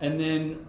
And 0.02 0.20
then 0.20 0.66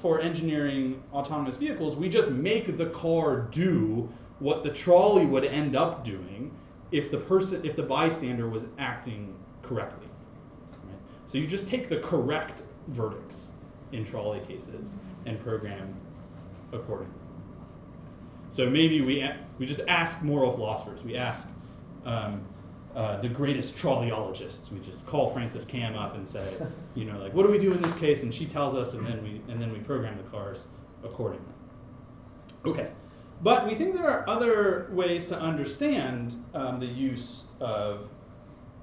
for 0.00 0.20
engineering 0.20 1.02
autonomous 1.12 1.56
vehicles, 1.56 1.96
we 1.96 2.08
just 2.08 2.30
make 2.30 2.76
the 2.76 2.86
car 2.86 3.48
do 3.50 4.08
what 4.38 4.62
the 4.62 4.70
trolley 4.70 5.26
would 5.26 5.44
end 5.44 5.76
up 5.76 6.02
doing 6.04 6.50
if 6.90 7.10
the 7.10 7.18
person 7.18 7.64
if 7.64 7.76
the 7.76 7.82
bystander 7.82 8.48
was 8.48 8.66
acting 8.78 9.34
correctly. 9.62 10.08
Right? 10.84 10.98
So 11.26 11.38
you 11.38 11.46
just 11.46 11.68
take 11.68 11.88
the 11.88 11.98
correct 12.00 12.62
verdicts 12.88 13.48
in 13.92 14.04
trolley 14.04 14.40
cases 14.40 14.94
and 15.26 15.38
program 15.42 15.94
accordingly. 16.72 17.14
So 18.48 18.68
maybe 18.68 19.02
we 19.02 19.28
we 19.58 19.66
just 19.66 19.82
ask 19.86 20.22
moral 20.22 20.52
philosophers. 20.52 21.04
We 21.04 21.16
ask 21.16 21.46
um, 22.04 22.42
uh, 22.94 23.20
the 23.20 23.28
greatest 23.28 23.76
trolleyologists. 23.76 24.72
We 24.72 24.80
just 24.80 25.06
call 25.06 25.30
Frances 25.32 25.64
Kamm 25.64 25.96
up 25.96 26.14
and 26.14 26.26
say, 26.26 26.54
you 26.94 27.04
know, 27.04 27.18
like, 27.18 27.32
what 27.34 27.46
do 27.46 27.52
we 27.52 27.58
do 27.58 27.72
in 27.72 27.80
this 27.80 27.94
case? 27.94 28.22
And 28.22 28.34
she 28.34 28.46
tells 28.46 28.74
us, 28.74 28.94
and 28.94 29.06
then 29.06 29.22
we 29.22 29.40
and 29.52 29.60
then 29.60 29.72
we 29.72 29.78
program 29.78 30.16
the 30.16 30.24
cars 30.24 30.58
accordingly. 31.04 31.46
Okay, 32.64 32.90
but 33.42 33.66
we 33.66 33.74
think 33.74 33.94
there 33.94 34.08
are 34.08 34.28
other 34.28 34.88
ways 34.92 35.26
to 35.26 35.38
understand 35.38 36.42
um, 36.54 36.80
the 36.80 36.86
use 36.86 37.44
of 37.60 38.08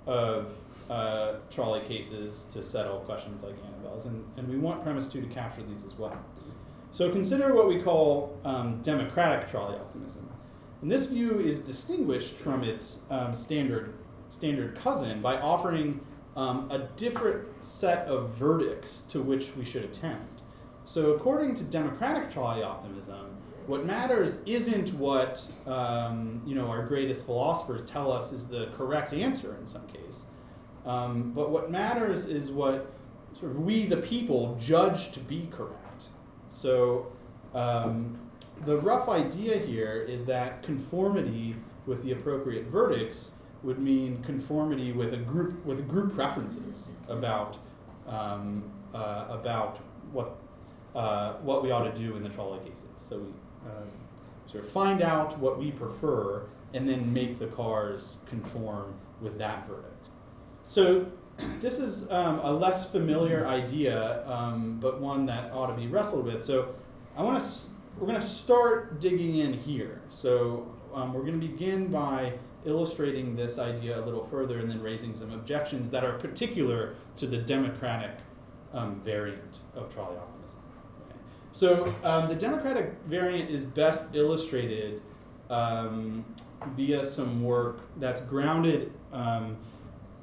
of 0.05 0.53
uh, 0.89 1.33
trolley 1.51 1.81
cases 1.81 2.45
to 2.53 2.63
settle 2.63 2.99
questions 2.99 3.43
like 3.43 3.55
Annabelle's, 3.65 4.05
and, 4.05 4.23
and 4.37 4.47
we 4.47 4.57
want 4.57 4.81
premise 4.83 5.07
two 5.09 5.21
to 5.21 5.27
capture 5.27 5.61
these 5.63 5.83
as 5.83 5.93
well. 5.97 6.17
So 6.91 7.11
consider 7.11 7.53
what 7.53 7.67
we 7.67 7.81
call 7.81 8.39
um, 8.45 8.81
democratic 8.81 9.49
trolley 9.49 9.75
optimism. 9.75 10.29
And 10.81 10.91
this 10.91 11.05
view 11.05 11.39
is 11.39 11.60
distinguished 11.60 12.36
from 12.36 12.63
its 12.63 13.00
um, 13.10 13.34
standard, 13.34 13.93
standard 14.29 14.75
cousin 14.75 15.22
by 15.22 15.38
offering 15.39 16.00
um, 16.36 16.69
a 16.69 16.79
different 16.98 17.48
set 17.63 18.07
of 18.07 18.29
verdicts 18.31 19.03
to 19.10 19.22
which 19.22 19.55
we 19.55 19.65
should 19.65 19.84
attend. 19.84 20.27
So 20.86 21.12
according 21.12 21.55
to 21.55 21.63
democratic 21.63 22.31
trolley 22.31 22.63
optimism, 22.63 23.36
what 23.65 23.86
matters 23.86 24.38
isn't 24.46 24.93
what 24.93 25.46
um, 25.65 26.41
you 26.46 26.55
know 26.55 26.67
our 26.67 26.86
greatest 26.86 27.25
philosophers 27.25 27.84
tell 27.84 28.12
us 28.12 28.31
is 28.31 28.48
the 28.48 28.67
correct 28.77 29.12
answer 29.13 29.57
in 29.60 29.67
some 29.67 29.86
case, 29.88 30.22
um, 30.86 31.34
but 31.34 31.50
what 31.50 31.69
matters 31.69 32.27
is 32.27 32.50
what 32.50 32.89
sort 33.38 33.51
of 33.51 33.60
we 33.60 33.86
the 33.86 33.98
people 33.98 34.57
judge 34.62 35.12
to 35.12 35.19
be 35.19 35.50
correct. 35.51 36.03
So 36.48 37.12
um, 37.53 38.17
the 38.65 38.77
rough 38.77 39.09
idea 39.09 39.57
here 39.57 40.05
is 40.07 40.25
that 40.25 40.63
conformity 40.63 41.55
with 41.85 42.03
the 42.03 42.11
appropriate 42.11 42.65
verdicts 42.65 43.31
would 43.63 43.79
mean 43.79 44.21
conformity 44.23 44.91
with 44.91 45.13
a 45.13 45.17
group 45.17 45.65
with 45.65 45.87
group 45.87 46.13
preferences 46.13 46.89
about 47.07 47.57
um, 48.07 48.63
uh, 48.93 49.25
about 49.29 49.77
what 50.11 50.37
uh, 50.95 51.33
what 51.35 51.63
we 51.63 51.71
ought 51.71 51.83
to 51.83 51.97
do 51.97 52.15
in 52.15 52.23
the 52.23 52.29
trolley 52.29 52.59
cases. 52.59 52.87
So 52.95 53.19
we 53.19 53.29
uh, 53.69 53.83
sort 54.51 54.63
of 54.63 54.71
find 54.71 55.01
out 55.01 55.37
what 55.39 55.59
we 55.59 55.71
prefer 55.71 56.43
and 56.73 56.87
then 56.87 57.11
make 57.13 57.39
the 57.39 57.47
cars 57.47 58.17
conform 58.27 58.93
with 59.21 59.37
that 59.37 59.67
verdict. 59.67 60.09
So 60.67 61.05
this 61.61 61.77
is 61.77 62.09
um, 62.11 62.39
a 62.39 62.51
less 62.51 62.89
familiar 62.89 63.47
idea, 63.47 64.27
um, 64.27 64.79
but 64.81 64.99
one 64.99 65.25
that 65.27 65.51
ought 65.51 65.67
to 65.67 65.73
be 65.73 65.87
wrestled 65.87 66.25
with. 66.25 66.43
So 66.43 66.75
I 67.15 67.23
want 67.23 67.39
to 67.39 67.45
we're 67.99 68.07
going 68.07 68.19
to 68.19 68.27
start 68.27 68.99
digging 68.99 69.39
in 69.39 69.53
here. 69.53 70.01
So 70.09 70.67
um, 70.93 71.13
we're 71.13 71.23
going 71.23 71.39
to 71.39 71.47
begin 71.47 71.87
by 71.87 72.33
illustrating 72.65 73.35
this 73.35 73.57
idea 73.57 73.99
a 73.99 74.03
little 74.03 74.25
further 74.27 74.59
and 74.59 74.69
then 74.69 74.81
raising 74.81 75.15
some 75.15 75.31
objections 75.31 75.89
that 75.89 76.03
are 76.03 76.13
particular 76.13 76.95
to 77.17 77.27
the 77.27 77.37
democratic 77.37 78.11
um, 78.73 79.01
variant 79.03 79.59
of 79.75 79.91
trolley 79.93 80.17
optimism. 80.17 80.59
Okay. 81.09 81.19
So 81.53 81.93
um, 82.03 82.29
the 82.29 82.35
democratic 82.35 82.93
variant 83.07 83.49
is 83.49 83.63
best 83.63 84.05
illustrated 84.13 85.01
um, 85.49 86.25
via 86.75 87.05
some 87.05 87.43
work 87.43 87.79
that's 87.97 88.21
grounded 88.21 88.91
um, 89.13 89.57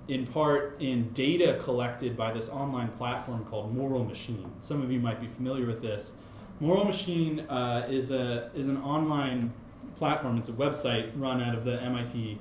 in 0.09 0.27
part 0.27 0.77
in 0.81 1.09
data 1.15 1.59
collected 1.65 2.17
by 2.17 2.33
this 2.33 2.49
online 2.51 2.89
platform 2.93 3.45
called 3.47 3.75
Moral 3.75 4.05
Machine. 4.05 4.51
Some 4.61 4.83
of 4.83 4.93
you 4.93 5.01
might 5.01 5.21
be 5.21 5.29
familiar 5.29 5.67
with 5.67 5.81
this. 5.81 6.13
Moral 6.61 6.85
Machine 6.85 7.41
uh, 7.41 7.87
is 7.91 8.11
a 8.11 8.51
is 8.55 8.69
an 8.69 8.77
online 8.79 9.53
platform. 9.97 10.39
It's 10.39 10.49
a 10.49 10.53
website 10.53 11.11
run 11.17 11.43
out 11.43 11.55
of 11.55 11.65
the 11.65 11.81
MIT 11.83 12.39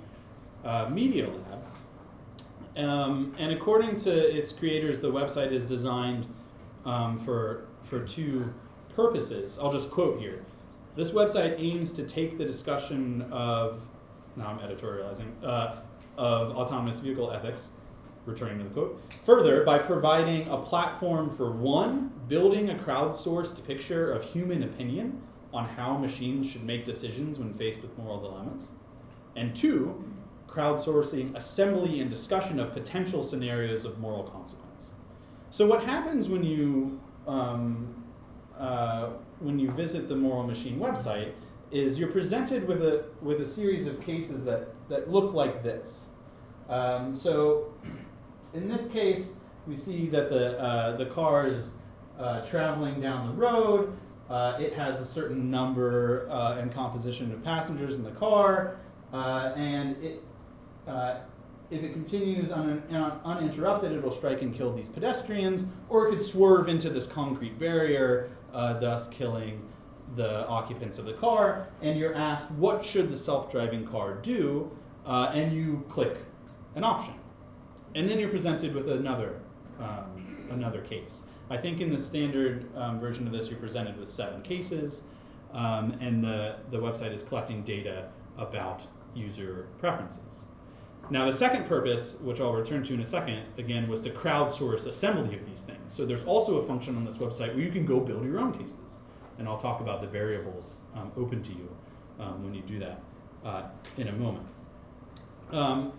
uh, 0.63 0.89
Media 0.89 1.27
Lab. 1.27 1.63
Um, 2.75 3.35
and 3.37 3.51
according 3.51 3.97
to 3.97 4.11
its 4.11 4.51
creators, 4.51 4.99
the 4.99 5.11
website 5.11 5.51
is 5.51 5.65
designed 5.65 6.27
um, 6.85 7.19
for 7.19 7.65
for 7.83 8.05
two 8.05 8.53
purposes. 8.95 9.57
I'll 9.59 9.71
just 9.71 9.89
quote 9.89 10.19
here. 10.19 10.43
This 10.95 11.09
website 11.09 11.59
aims 11.59 11.91
to 11.93 12.03
take 12.03 12.37
the 12.37 12.45
discussion 12.45 13.23
of 13.31 13.81
now 14.35 14.47
I'm 14.47 14.59
editorializing 14.59 15.31
uh, 15.43 15.77
of 16.17 16.55
autonomous 16.55 16.99
vehicle 16.99 17.31
ethics 17.31 17.69
returning 18.25 18.57
to 18.59 18.63
the 18.63 18.69
quote. 18.69 19.01
Further, 19.25 19.63
by 19.63 19.77
providing 19.77 20.47
a 20.47 20.57
platform 20.57 21.35
for 21.35 21.51
one, 21.51 22.11
building 22.27 22.69
a 22.69 22.75
crowdsourced 22.75 23.65
picture 23.65 24.11
of 24.11 24.23
human 24.23 24.63
opinion 24.63 25.21
on 25.53 25.67
how 25.67 25.97
machines 25.97 26.49
should 26.49 26.63
make 26.63 26.85
decisions 26.85 27.37
when 27.37 27.53
faced 27.53 27.81
with 27.81 27.95
moral 27.97 28.19
dilemmas, 28.19 28.69
and 29.35 29.55
two, 29.55 30.03
crowdsourcing 30.47 31.35
assembly 31.35 31.99
and 31.99 32.09
discussion 32.09 32.59
of 32.59 32.73
potential 32.73 33.23
scenarios 33.23 33.85
of 33.85 33.99
moral 33.99 34.23
consequence. 34.23 34.89
So 35.49 35.65
what 35.65 35.83
happens 35.83 36.29
when 36.29 36.43
you 36.43 36.99
um, 37.27 38.03
uh, 38.57 39.09
when 39.39 39.57
you 39.57 39.71
visit 39.71 40.07
the 40.07 40.15
Moral 40.15 40.43
Machine 40.43 40.79
website 40.79 41.31
is 41.71 41.97
you're 41.97 42.11
presented 42.11 42.67
with 42.67 42.83
a 42.83 43.05
with 43.21 43.41
a 43.41 43.45
series 43.45 43.87
of 43.87 43.99
cases 44.01 44.45
that 44.45 44.69
that 44.89 45.09
look 45.09 45.33
like 45.33 45.63
this. 45.63 46.05
Um, 46.69 47.15
so 47.15 47.73
in 48.53 48.67
this 48.67 48.85
case, 48.87 49.33
we 49.67 49.75
see 49.75 50.07
that 50.07 50.29
the, 50.29 50.59
uh, 50.59 50.97
the 50.97 51.07
car 51.07 51.47
is 51.47 51.73
uh, 52.19 52.45
traveling 52.45 53.01
down 53.01 53.27
the 53.27 53.33
road. 53.33 53.97
Uh, 54.29 54.57
it 54.59 54.73
has 54.73 55.01
a 55.01 55.05
certain 55.05 55.49
number 55.49 56.27
uh, 56.29 56.57
and 56.57 56.73
composition 56.73 57.31
of 57.31 57.43
passengers 57.43 57.95
in 57.95 58.03
the 58.03 58.11
car, 58.11 58.77
uh, 59.11 59.53
and 59.55 60.01
it, 60.03 60.23
uh, 60.87 61.19
if 61.71 61.83
it 61.83 61.93
continues 61.93 62.51
un- 62.51 62.83
un- 62.91 63.19
uninterrupted, 63.25 63.91
it'll 63.91 64.11
strike 64.11 64.41
and 64.41 64.53
kill 64.53 64.73
these 64.73 64.89
pedestrians, 64.89 65.63
or 65.89 66.07
it 66.07 66.11
could 66.11 66.23
swerve 66.23 66.69
into 66.69 66.89
this 66.89 67.07
concrete 67.07 67.57
barrier, 67.59 68.29
thus 68.51 69.07
killing 69.07 69.67
the 70.15 70.47
occupants 70.47 70.99
of 70.99 71.05
the 71.05 71.13
car. 71.13 71.67
And 71.81 71.97
you're 71.97 72.15
asked, 72.15 72.51
what 72.51 72.85
should 72.85 73.11
the 73.11 73.17
self-driving 73.17 73.87
car 73.87 74.15
do? 74.15 74.69
and 75.05 75.51
you 75.51 75.83
click 75.89 76.17
an 76.75 76.83
option 76.83 77.13
and 77.95 78.09
then 78.09 78.19
you're 78.19 78.29
presented 78.29 78.73
with 78.73 78.89
another 78.89 79.39
um, 79.79 80.47
another 80.49 80.81
case. 80.81 81.23
I 81.49 81.57
think 81.57 81.81
in 81.81 81.91
the 81.91 81.99
standard 81.99 82.65
um, 82.75 82.99
version 82.99 83.27
of 83.27 83.33
this, 83.33 83.49
you're 83.49 83.59
presented 83.59 83.99
with 83.99 84.09
seven 84.09 84.41
cases, 84.41 85.03
um, 85.51 85.95
and 85.99 86.23
the, 86.23 86.55
the 86.71 86.77
website 86.77 87.13
is 87.13 87.23
collecting 87.23 87.63
data 87.63 88.09
about 88.37 88.83
user 89.13 89.67
preferences. 89.79 90.43
Now, 91.09 91.25
the 91.25 91.33
second 91.33 91.67
purpose, 91.67 92.15
which 92.21 92.39
I'll 92.39 92.53
return 92.53 92.83
to 92.85 92.93
in 92.93 93.01
a 93.01 93.05
second, 93.05 93.43
again, 93.57 93.89
was 93.89 94.01
to 94.03 94.09
crowdsource 94.09 94.87
assembly 94.87 95.35
of 95.35 95.45
these 95.45 95.61
things. 95.61 95.93
So 95.93 96.05
there's 96.05 96.23
also 96.23 96.57
a 96.57 96.65
function 96.65 96.95
on 96.95 97.03
this 97.03 97.17
website 97.17 97.53
where 97.53 97.59
you 97.59 97.71
can 97.71 97.85
go 97.85 97.99
build 97.99 98.23
your 98.23 98.39
own 98.39 98.53
cases, 98.57 99.01
and 99.37 99.47
I'll 99.47 99.59
talk 99.59 99.81
about 99.81 99.99
the 99.99 100.07
variables 100.07 100.77
um, 100.95 101.11
open 101.17 101.43
to 101.43 101.49
you 101.51 101.69
um, 102.19 102.41
when 102.43 102.53
you 102.53 102.61
do 102.61 102.79
that 102.79 103.01
uh, 103.43 103.63
in 103.97 104.07
a 104.07 104.13
moment. 104.13 104.47
Um, 105.51 105.91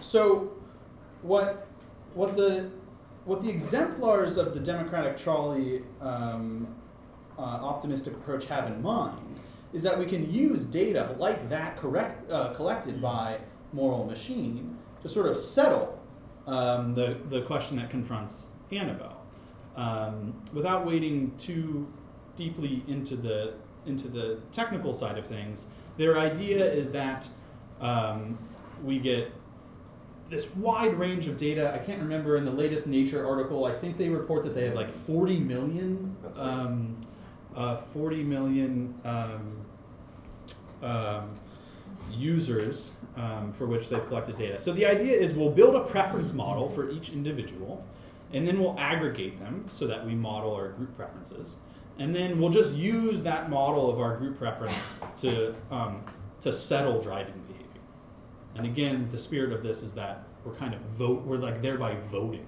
so 0.00 0.52
what 1.22 1.66
what 2.14 2.36
the 2.36 2.70
what 3.24 3.42
the 3.42 3.48
exemplars 3.48 4.36
of 4.36 4.54
the 4.54 4.60
democratic 4.60 5.16
trolley 5.16 5.82
um, 6.00 6.66
uh, 7.38 7.42
optimistic 7.42 8.12
approach 8.14 8.46
have 8.46 8.66
in 8.66 8.82
mind 8.82 9.40
is 9.72 9.82
that 9.82 9.98
we 9.98 10.04
can 10.06 10.30
use 10.30 10.66
data 10.66 11.14
like 11.18 11.48
that 11.48 11.76
correct, 11.78 12.30
uh, 12.30 12.52
collected 12.52 13.00
by 13.00 13.38
moral 13.72 14.04
machine 14.04 14.76
to 15.02 15.08
sort 15.08 15.26
of 15.26 15.36
settle 15.36 15.98
um, 16.46 16.94
the, 16.94 17.16
the 17.30 17.42
question 17.42 17.76
that 17.76 17.88
confronts 17.88 18.48
Annabelle 18.70 19.22
um, 19.76 20.34
without 20.52 20.84
wading 20.84 21.36
too 21.38 21.86
deeply 22.36 22.82
into 22.88 23.16
the 23.16 23.54
into 23.86 24.08
the 24.08 24.38
technical 24.52 24.94
side 24.94 25.18
of 25.18 25.26
things. 25.26 25.66
Their 25.96 26.16
idea 26.16 26.72
is 26.72 26.90
that 26.92 27.28
um, 27.80 28.38
we 28.84 28.98
get 29.00 29.32
this 30.32 30.48
wide 30.56 30.98
range 30.98 31.28
of 31.28 31.36
data. 31.36 31.72
I 31.74 31.78
can't 31.78 32.00
remember 32.00 32.36
in 32.36 32.44
the 32.44 32.50
latest 32.50 32.86
Nature 32.86 33.26
article. 33.26 33.66
I 33.66 33.72
think 33.72 33.98
they 33.98 34.08
report 34.08 34.44
that 34.44 34.54
they 34.54 34.64
have 34.64 34.74
like 34.74 34.92
40 35.06 35.38
million, 35.40 36.16
um, 36.36 36.96
uh, 37.54 37.76
40 37.92 38.24
million 38.24 38.94
um, 39.04 39.52
um, 40.82 41.30
users 42.10 42.92
um, 43.16 43.52
for 43.52 43.66
which 43.66 43.90
they've 43.90 44.06
collected 44.08 44.38
data. 44.38 44.58
So 44.58 44.72
the 44.72 44.86
idea 44.86 45.14
is 45.14 45.34
we'll 45.34 45.50
build 45.50 45.76
a 45.76 45.84
preference 45.84 46.32
model 46.32 46.70
for 46.70 46.90
each 46.90 47.10
individual, 47.10 47.84
and 48.32 48.48
then 48.48 48.58
we'll 48.58 48.78
aggregate 48.78 49.38
them 49.38 49.66
so 49.70 49.86
that 49.86 50.04
we 50.04 50.14
model 50.14 50.54
our 50.54 50.70
group 50.70 50.96
preferences. 50.96 51.56
And 51.98 52.14
then 52.14 52.40
we'll 52.40 52.50
just 52.50 52.72
use 52.72 53.22
that 53.22 53.50
model 53.50 53.90
of 53.90 54.00
our 54.00 54.16
group 54.16 54.38
preference 54.38 54.74
to, 55.20 55.54
um, 55.70 56.02
to 56.40 56.54
settle 56.54 57.02
driving. 57.02 57.41
And 58.56 58.66
again, 58.66 59.08
the 59.10 59.18
spirit 59.18 59.52
of 59.52 59.62
this 59.62 59.82
is 59.82 59.92
that 59.94 60.24
we're 60.44 60.54
kind 60.54 60.74
of 60.74 60.80
vote, 60.98 61.24
we're 61.24 61.38
like 61.38 61.62
thereby 61.62 61.96
voting 62.10 62.46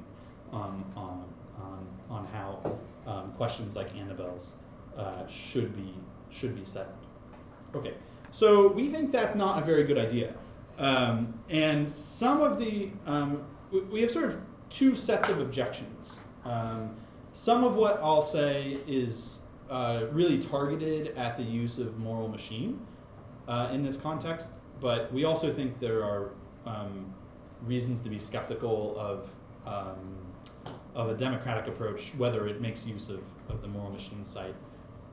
um, 0.52 0.84
on, 0.96 1.24
on, 1.58 1.86
on 2.10 2.26
how 2.26 2.78
um, 3.06 3.32
questions 3.32 3.76
like 3.76 3.94
Annabelle's 3.96 4.54
uh, 4.96 5.26
should 5.26 5.74
be 5.76 5.94
should 6.30 6.54
be 6.56 6.64
settled. 6.64 6.94
Okay, 7.74 7.94
so 8.30 8.68
we 8.68 8.88
think 8.88 9.12
that's 9.12 9.34
not 9.34 9.62
a 9.62 9.64
very 9.64 9.84
good 9.84 9.98
idea. 9.98 10.34
Um, 10.78 11.38
and 11.48 11.90
some 11.90 12.42
of 12.42 12.58
the, 12.58 12.90
um, 13.06 13.44
we, 13.70 13.80
we 13.80 14.02
have 14.02 14.10
sort 14.10 14.26
of 14.26 14.40
two 14.70 14.94
sets 14.94 15.28
of 15.28 15.40
objections. 15.40 16.18
Um, 16.44 16.96
some 17.32 17.64
of 17.64 17.76
what 17.76 18.00
I'll 18.02 18.22
say 18.22 18.78
is 18.86 19.38
uh, 19.70 20.06
really 20.12 20.42
targeted 20.42 21.16
at 21.16 21.36
the 21.36 21.42
use 21.42 21.78
of 21.78 21.96
moral 21.98 22.28
machine 22.28 22.80
uh, 23.48 23.70
in 23.72 23.82
this 23.82 23.96
context, 23.96 24.50
but 24.84 25.10
we 25.14 25.24
also 25.24 25.50
think 25.50 25.80
there 25.80 26.04
are 26.04 26.32
um, 26.66 27.06
reasons 27.62 28.02
to 28.02 28.10
be 28.10 28.18
skeptical 28.18 28.94
of 28.98 29.30
um, 29.66 29.96
of 30.94 31.08
a 31.08 31.14
democratic 31.14 31.66
approach, 31.66 32.12
whether 32.18 32.46
it 32.46 32.60
makes 32.60 32.86
use 32.86 33.08
of, 33.08 33.20
of 33.48 33.62
the 33.62 33.66
moral 33.66 33.90
machine 33.90 34.22
site 34.22 34.54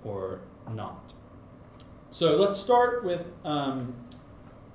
or 0.03 0.41
not. 0.73 1.13
So 2.11 2.35
let's 2.35 2.57
start 2.57 3.05
with 3.05 3.25
um, 3.45 3.95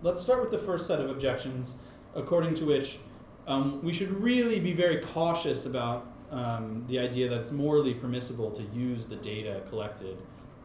let's 0.01 0.23
start 0.23 0.41
with 0.41 0.51
the 0.51 0.67
first 0.67 0.87
set 0.87 0.99
of 0.99 1.11
objections, 1.11 1.75
according 2.15 2.55
to 2.55 2.65
which 2.65 2.99
um, 3.47 3.85
we 3.85 3.93
should 3.93 4.11
really 4.19 4.59
be 4.61 4.73
very 4.73 5.03
cautious 5.03 5.67
about 5.67 6.07
um, 6.31 6.83
the 6.89 6.99
idea 6.99 7.29
that 7.29 7.41
it's 7.41 7.53
morally 7.53 7.93
permissible 7.93 8.51
to 8.51 8.63
use 8.75 9.05
the 9.07 9.17
data 9.17 9.61
collected 9.69 10.17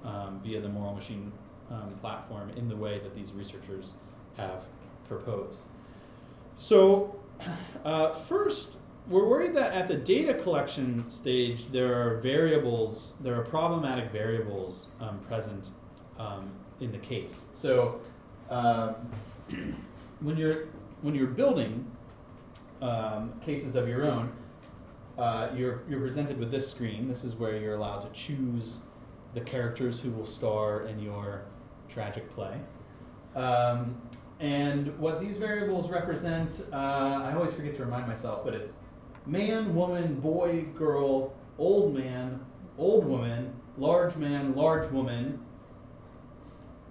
um, 0.06 0.40
via 0.42 0.62
the 0.62 0.70
moral 0.70 0.96
machine 0.96 1.34
platform 2.02 2.50
in 2.58 2.68
the 2.68 2.76
way 2.76 3.00
that 3.00 3.16
these 3.16 3.32
researchers 3.32 3.94
have 4.38 4.64
proposed. 5.08 5.60
So 6.58 7.20
uh, 7.86 8.14
first, 8.14 8.72
we're 9.08 9.28
worried 9.28 9.56
that 9.56 9.74
at 9.74 9.88
the 9.88 9.96
data 9.96 10.34
collection 10.34 11.10
stage, 11.10 11.72
there 11.72 12.00
are 12.00 12.18
variables, 12.18 13.14
there 13.20 13.36
are 13.36 13.44
problematic 13.44 14.12
variables 14.12 14.90
um, 15.00 15.20
present 15.28 15.70
um, 16.20 16.52
in 16.80 16.92
the 16.92 16.98
case. 17.00 17.46
So 17.52 18.00
um, 18.50 18.96
when 20.22 20.38
you're 20.38 20.68
when 21.02 21.16
you're 21.16 21.28
building 21.28 21.86
um, 22.82 23.34
cases 23.42 23.76
of 23.76 23.88
your 23.88 24.06
own, 24.06 24.32
uh, 25.18 25.50
you're 25.56 25.82
you're 25.90 26.00
presented 26.00 26.38
with 26.38 26.52
this 26.52 26.70
screen. 26.70 27.08
This 27.08 27.24
is 27.24 27.36
where 27.36 27.58
you're 27.58 27.76
allowed 27.76 28.02
to 28.02 28.10
choose 28.10 28.80
the 29.34 29.42
characters 29.42 30.00
who 30.00 30.12
will 30.12 30.26
star 30.26 30.82
in 30.88 31.00
your 31.00 31.44
tragic 31.90 32.34
play. 32.36 32.60
Um, 33.36 33.96
and 34.40 34.98
what 34.98 35.22
these 35.22 35.38
variables 35.38 35.90
represent, 35.90 36.66
uh, 36.74 37.22
I 37.24 37.34
always 37.36 37.54
forget 37.54 37.76
to 37.76 37.86
remind 37.86 38.08
myself, 38.08 38.44
but 38.44 38.54
it's 38.54 38.74
man, 39.26 39.76
woman, 39.76 40.16
boy, 40.16 40.66
girl, 40.76 41.34
old 41.60 41.94
man, 41.94 42.40
old 42.78 43.06
woman, 43.06 43.54
large 43.78 44.16
man, 44.16 44.56
large 44.56 44.90
woman. 44.92 45.40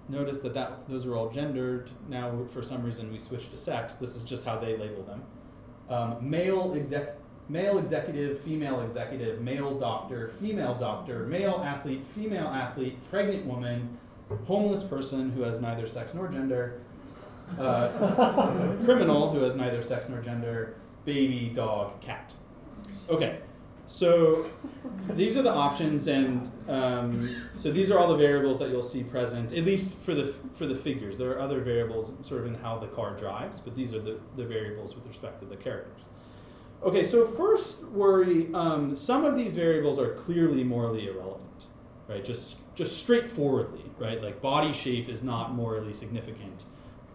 Notice 0.07 0.39
that, 0.39 0.53
that 0.53 0.87
those 0.89 1.05
are 1.05 1.15
all 1.15 1.29
gendered. 1.29 1.89
Now, 2.09 2.45
for 2.53 2.63
some 2.63 2.83
reason, 2.83 3.11
we 3.11 3.19
switched 3.19 3.51
to 3.51 3.57
sex. 3.57 3.95
This 3.95 4.15
is 4.15 4.23
just 4.23 4.45
how 4.45 4.57
they 4.57 4.77
label 4.77 5.03
them. 5.03 5.21
Um, 5.89 6.17
male 6.21 6.73
exec, 6.75 7.17
male 7.49 7.77
executive, 7.77 8.41
female 8.41 8.81
executive, 8.81 9.41
male 9.41 9.77
doctor, 9.77 10.31
female 10.39 10.75
doctor, 10.75 11.25
male 11.25 11.61
athlete, 11.65 12.05
female 12.15 12.47
athlete, 12.47 12.97
pregnant 13.09 13.45
woman, 13.45 13.97
homeless 14.45 14.83
person 14.83 15.31
who 15.31 15.41
has 15.41 15.59
neither 15.59 15.87
sex 15.87 16.13
nor 16.13 16.27
gender, 16.27 16.81
uh, 17.59 17.89
criminal 18.85 19.31
who 19.31 19.41
has 19.41 19.55
neither 19.55 19.83
sex 19.83 20.07
nor 20.09 20.21
gender, 20.21 20.75
baby, 21.05 21.51
dog, 21.53 21.99
cat. 22.01 22.31
Okay, 23.09 23.39
so 23.87 24.45
these 25.09 25.35
are 25.35 25.41
the 25.41 25.51
options, 25.51 26.07
and 26.07 26.49
um, 26.69 27.43
so 27.57 27.71
these 27.71 27.91
are 27.91 27.99
all 27.99 28.07
the 28.07 28.17
variables 28.17 28.59
that 28.59 28.69
you'll 28.69 28.81
see 28.81 29.03
present, 29.03 29.51
at 29.53 29.65
least 29.65 29.93
for 29.95 30.13
the 30.13 30.33
for 30.55 30.65
the 30.65 30.75
figures. 30.75 31.17
There 31.17 31.31
are 31.31 31.39
other 31.39 31.59
variables 31.59 32.13
sort 32.25 32.41
of 32.41 32.47
in 32.47 32.55
how 32.55 32.77
the 32.79 32.87
car 32.87 33.15
drives, 33.17 33.59
but 33.59 33.75
these 33.75 33.93
are 33.93 34.01
the, 34.01 34.19
the 34.37 34.45
variables 34.45 34.95
with 34.95 35.05
respect 35.07 35.39
to 35.41 35.45
the 35.45 35.57
characters. 35.57 36.03
Okay, 36.83 37.03
so 37.03 37.25
first 37.25 37.83
worry, 37.83 38.49
um, 38.53 38.95
some 38.95 39.25
of 39.25 39.35
these 39.35 39.55
variables 39.55 39.99
are 39.99 40.15
clearly 40.15 40.63
morally 40.63 41.07
irrelevant, 41.07 41.65
right? 42.07 42.23
Just 42.23 42.57
just 42.75 42.97
straightforwardly, 42.97 43.83
right? 43.97 44.21
Like 44.21 44.41
body 44.41 44.73
shape 44.73 45.09
is 45.09 45.23
not 45.23 45.53
morally 45.53 45.93
significant 45.93 46.65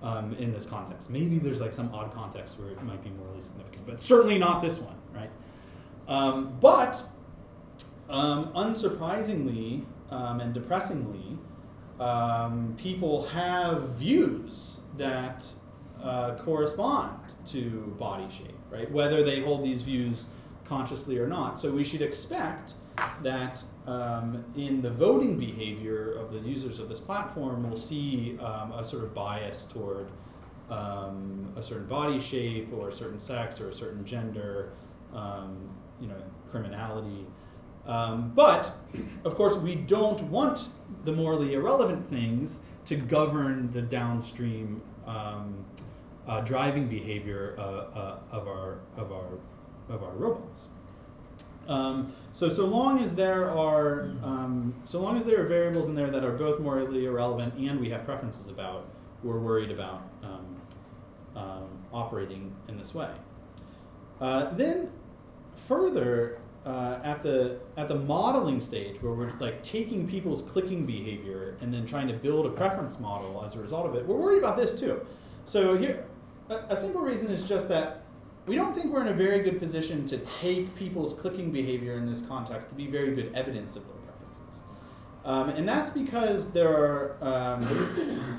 um, 0.03 0.35
in 0.35 0.53
this 0.53 0.67
context. 0.67 1.11
Maybe 1.11 1.39
there's 1.39 1.61
like 1.61 1.73
some 1.73 1.93
odd 1.95 2.13
context 2.15 2.59
where 2.59 2.71
it 2.71 2.83
might 2.83 3.03
be 3.03 3.11
morally 3.11 3.41
significant, 3.41 3.87
but 3.87 4.01
certainly 4.01 4.39
not 4.39 4.63
this 4.63 4.79
one, 4.79 4.97
right? 5.15 5.31
Um, 6.09 6.57
but 6.61 7.03
um, 8.09 8.53
unsurprisingly 8.55 9.85
um, 10.11 10.41
and 10.41 10.55
depressingly, 10.55 11.39
um, 11.99 12.75
people 12.79 13.27
have 13.29 13.91
views 13.91 14.81
that 14.99 15.45
uh, 16.03 16.37
correspond 16.37 17.19
to 17.47 17.95
body 17.99 18.29
shape, 18.31 18.55
right? 18.71 18.91
Whether 18.91 19.25
they 19.25 19.41
hold 19.41 19.65
these 19.65 19.81
views 19.81 20.27
consciously 20.67 21.19
or 21.19 21.27
not. 21.27 21.59
So 21.59 21.71
we 21.71 21.85
should 21.85 22.03
expect 22.03 22.75
that 23.23 23.63
um, 23.87 24.45
in 24.57 24.81
the 24.83 24.91
voting 24.91 25.39
behavior 25.39 26.13
of 26.13 26.33
the 26.33 26.39
users 26.41 26.79
of 26.79 26.89
this 26.89 27.01
platform, 27.01 27.69
we'll 27.69 27.77
see 27.77 28.39
um, 28.41 28.73
a 28.73 28.85
sort 28.85 29.05
of 29.05 29.15
bias 29.15 29.67
toward 29.67 30.09
um, 30.71 31.53
a 31.57 31.63
certain 31.63 31.87
body 31.87 32.21
shape 32.21 32.69
or 32.73 32.89
a 32.89 32.93
certain 32.93 33.19
sex 33.19 33.61
or 33.61 33.71
a 33.71 33.75
certain 33.75 34.05
gender, 34.05 34.71
um, 35.15 35.57
you 36.01 36.09
know, 36.09 36.21
criminality. 36.51 37.27
Um, 37.87 38.33
but 38.35 38.73
of 39.25 39.37
course, 39.37 39.57
we 39.57 39.77
don't 39.77 40.21
want 40.25 40.69
the 41.05 41.13
morally 41.13 41.55
irrelevant 41.55 42.09
things 42.11 42.59
to 42.87 42.97
govern 42.97 43.71
the 43.73 43.83
downstream 43.83 44.83
um, 45.07 45.65
uh, 46.27 46.41
driving 46.41 46.89
behavior 46.89 47.55
uh, 47.59 47.63
uh, 47.63 48.19
of 48.33 48.49
our 48.49 48.79
of 48.97 49.13
our 49.13 49.39
of 49.89 50.03
our 50.03 50.13
robots. 50.13 50.67
Um, 51.69 52.13
so 52.33 52.49
so 52.49 52.67
long 52.67 53.03
as 53.03 53.15
there 53.15 53.51
are 53.51 54.11
um, 54.23 54.75
so 54.85 55.01
long 55.01 55.17
as 55.17 55.25
there 55.25 55.43
are 55.43 55.47
variables 55.47 55.89
in 55.89 55.95
there 55.95 56.11
that 56.11 56.25
are 56.25 56.33
both 56.33 56.61
morally 56.61 57.07
irrelevant 57.07 57.55
and 57.55 57.81
we 57.81 57.89
have 57.91 58.05
preferences 58.05 58.49
about, 58.49 58.87
we're 59.23 59.39
worried 59.39 59.71
about 59.71 60.09
um, 60.23 60.57
um, 61.35 61.69
operating 61.93 62.55
in 62.69 62.77
this 62.77 62.95
way. 62.95 63.11
Uh, 64.21 64.55
then 64.55 64.91
further 65.69 66.39
uh, 66.65 66.99
at 67.05 67.23
the 67.23 67.59
at 67.77 67.89
the 67.89 67.95
modeling 67.95 68.61
stage 68.61 69.01
where 69.03 69.13
we're 69.13 69.33
like 69.39 69.63
taking 69.63 70.07
people's 70.07 70.43
clicking 70.43 70.85
behavior 70.85 71.57
and 71.61 71.73
then 71.73 71.87
trying 71.87 72.09
to 72.09 72.15
build 72.15 72.47
a 72.47 72.51
preference 72.51 72.99
model 72.99 73.43
as 73.45 73.55
a 73.55 73.61
result 73.61 73.87
of 73.87 73.95
it, 73.95 74.07
we're 74.07 74.17
worried 74.17 74.39
about 74.39 74.57
this 74.57 74.79
too. 74.79 75.01
So 75.45 75.77
here, 75.77 76.05
a, 76.49 76.57
a 76.71 76.77
simple 76.77 77.01
reason 77.01 77.31
is 77.31 77.45
just 77.45 77.69
that 77.69 78.03
we 78.47 78.55
don't 78.55 78.75
think 78.75 78.93
we're 78.93 79.03
in 79.03 79.09
a 79.09 79.15
very 79.15 79.41
good 79.43 79.59
position 79.59 80.07
to 80.07 80.19
take 80.19 80.75
people's 80.77 81.15
clicking 81.15 81.51
behavior 81.51 81.95
in 81.95 82.07
this 82.07 82.23
context 82.23 82.69
to 82.69 82.75
be 82.75 82.87
very 82.87 83.15
good 83.15 83.33
evidence 83.35 83.75
of 83.75 83.85
their 83.87 83.97
preferences. 83.97 84.61
Um, 85.25 85.49
and 85.51 85.69
that's 85.69 85.91
because 85.91 86.53
there 86.53 86.71
are, 86.71 87.17
um, 87.21 88.39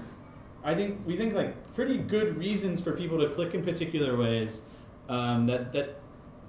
I 0.63 0.73
think, 0.73 1.05
we 1.05 1.17
think 1.17 1.33
like 1.33 1.55
pretty 1.75 1.97
good 1.97 2.37
reasons 2.37 2.81
for 2.81 2.93
people 2.93 3.19
to 3.19 3.29
click 3.29 3.53
in 3.53 3.63
particular 3.63 4.15
ways 4.15 4.61
um, 5.09 5.45
that, 5.47 5.73
that, 5.73 5.99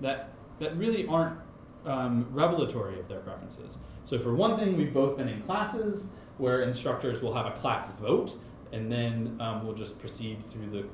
that, 0.00 0.30
that 0.60 0.76
really 0.76 1.06
aren't 1.08 1.38
um, 1.84 2.26
revelatory 2.30 3.00
of 3.00 3.08
their 3.08 3.20
preferences. 3.20 3.78
So 4.04 4.18
for 4.18 4.34
one 4.34 4.56
thing, 4.56 4.76
we've 4.76 4.94
both 4.94 5.16
been 5.16 5.28
in 5.28 5.42
classes 5.42 6.08
where 6.38 6.62
instructors 6.62 7.20
will 7.20 7.34
have 7.34 7.46
a 7.46 7.52
class 7.58 7.90
vote 8.00 8.36
and 8.72 8.90
then 8.90 9.37
um, 9.40 9.64
we'll 9.64 9.74
just 9.74 9.98
proceed 9.98 10.42
through 10.50 10.70
the 10.70 10.85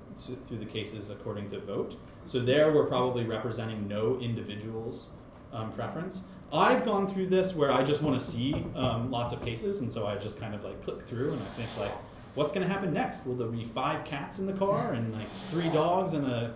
through 0.48 0.58
the 0.58 0.66
cases 0.66 1.10
according 1.10 1.50
to 1.50 1.60
vote. 1.60 1.96
So 2.26 2.40
there, 2.40 2.72
we're 2.72 2.86
probably 2.86 3.24
representing 3.24 3.88
no 3.88 4.18
individual's 4.20 5.08
um, 5.52 5.72
preference. 5.72 6.22
I've 6.52 6.84
gone 6.84 7.12
through 7.12 7.28
this 7.28 7.54
where 7.54 7.72
I 7.72 7.82
just 7.82 8.02
want 8.02 8.20
to 8.20 8.24
see 8.24 8.64
um, 8.76 9.10
lots 9.10 9.32
of 9.32 9.42
cases, 9.44 9.80
and 9.80 9.90
so 9.90 10.06
I 10.06 10.16
just 10.16 10.38
kind 10.38 10.54
of 10.54 10.62
like 10.64 10.82
click 10.84 11.04
through 11.06 11.32
and 11.32 11.42
I 11.42 11.46
think 11.56 11.68
like, 11.78 11.92
what's 12.34 12.52
going 12.52 12.66
to 12.66 12.72
happen 12.72 12.92
next? 12.92 13.26
Will 13.26 13.34
there 13.34 13.48
be 13.48 13.64
five 13.74 14.04
cats 14.04 14.38
in 14.38 14.46
the 14.46 14.52
car 14.52 14.92
and 14.92 15.12
like 15.12 15.26
three 15.50 15.68
dogs 15.70 16.12
and 16.12 16.26
a 16.26 16.54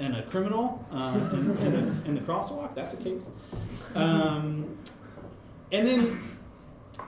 and 0.00 0.16
a 0.16 0.22
criminal 0.24 0.84
uh, 0.92 1.14
in, 1.32 1.56
in, 1.58 1.72
the, 1.72 2.08
in 2.08 2.14
the 2.14 2.20
crosswalk. 2.22 2.74
That's 2.74 2.94
a 2.94 2.96
case. 2.96 3.22
Um, 3.94 4.78
and 5.72 5.86
then 5.86 6.38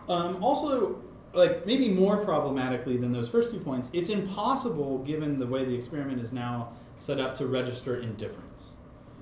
um, 0.09 0.43
also, 0.45 1.01
like 1.35 1.64
maybe 1.66 1.88
more 1.88 2.25
problematically 2.25 2.97
than 2.97 3.12
those 3.12 3.29
first 3.29 3.51
two 3.51 3.61
points, 3.61 3.90
it's 3.92 4.11
impossible 4.11 4.99
given 4.99 5.38
the 5.38 5.47
way 5.47 5.64
the 5.64 5.75
experiment 5.75 6.21
is 6.21 6.33
now 6.33 6.73
set 6.97 7.18
up 7.18 7.37
to 7.38 7.47
register 7.47 8.01
indifference. 8.01 8.73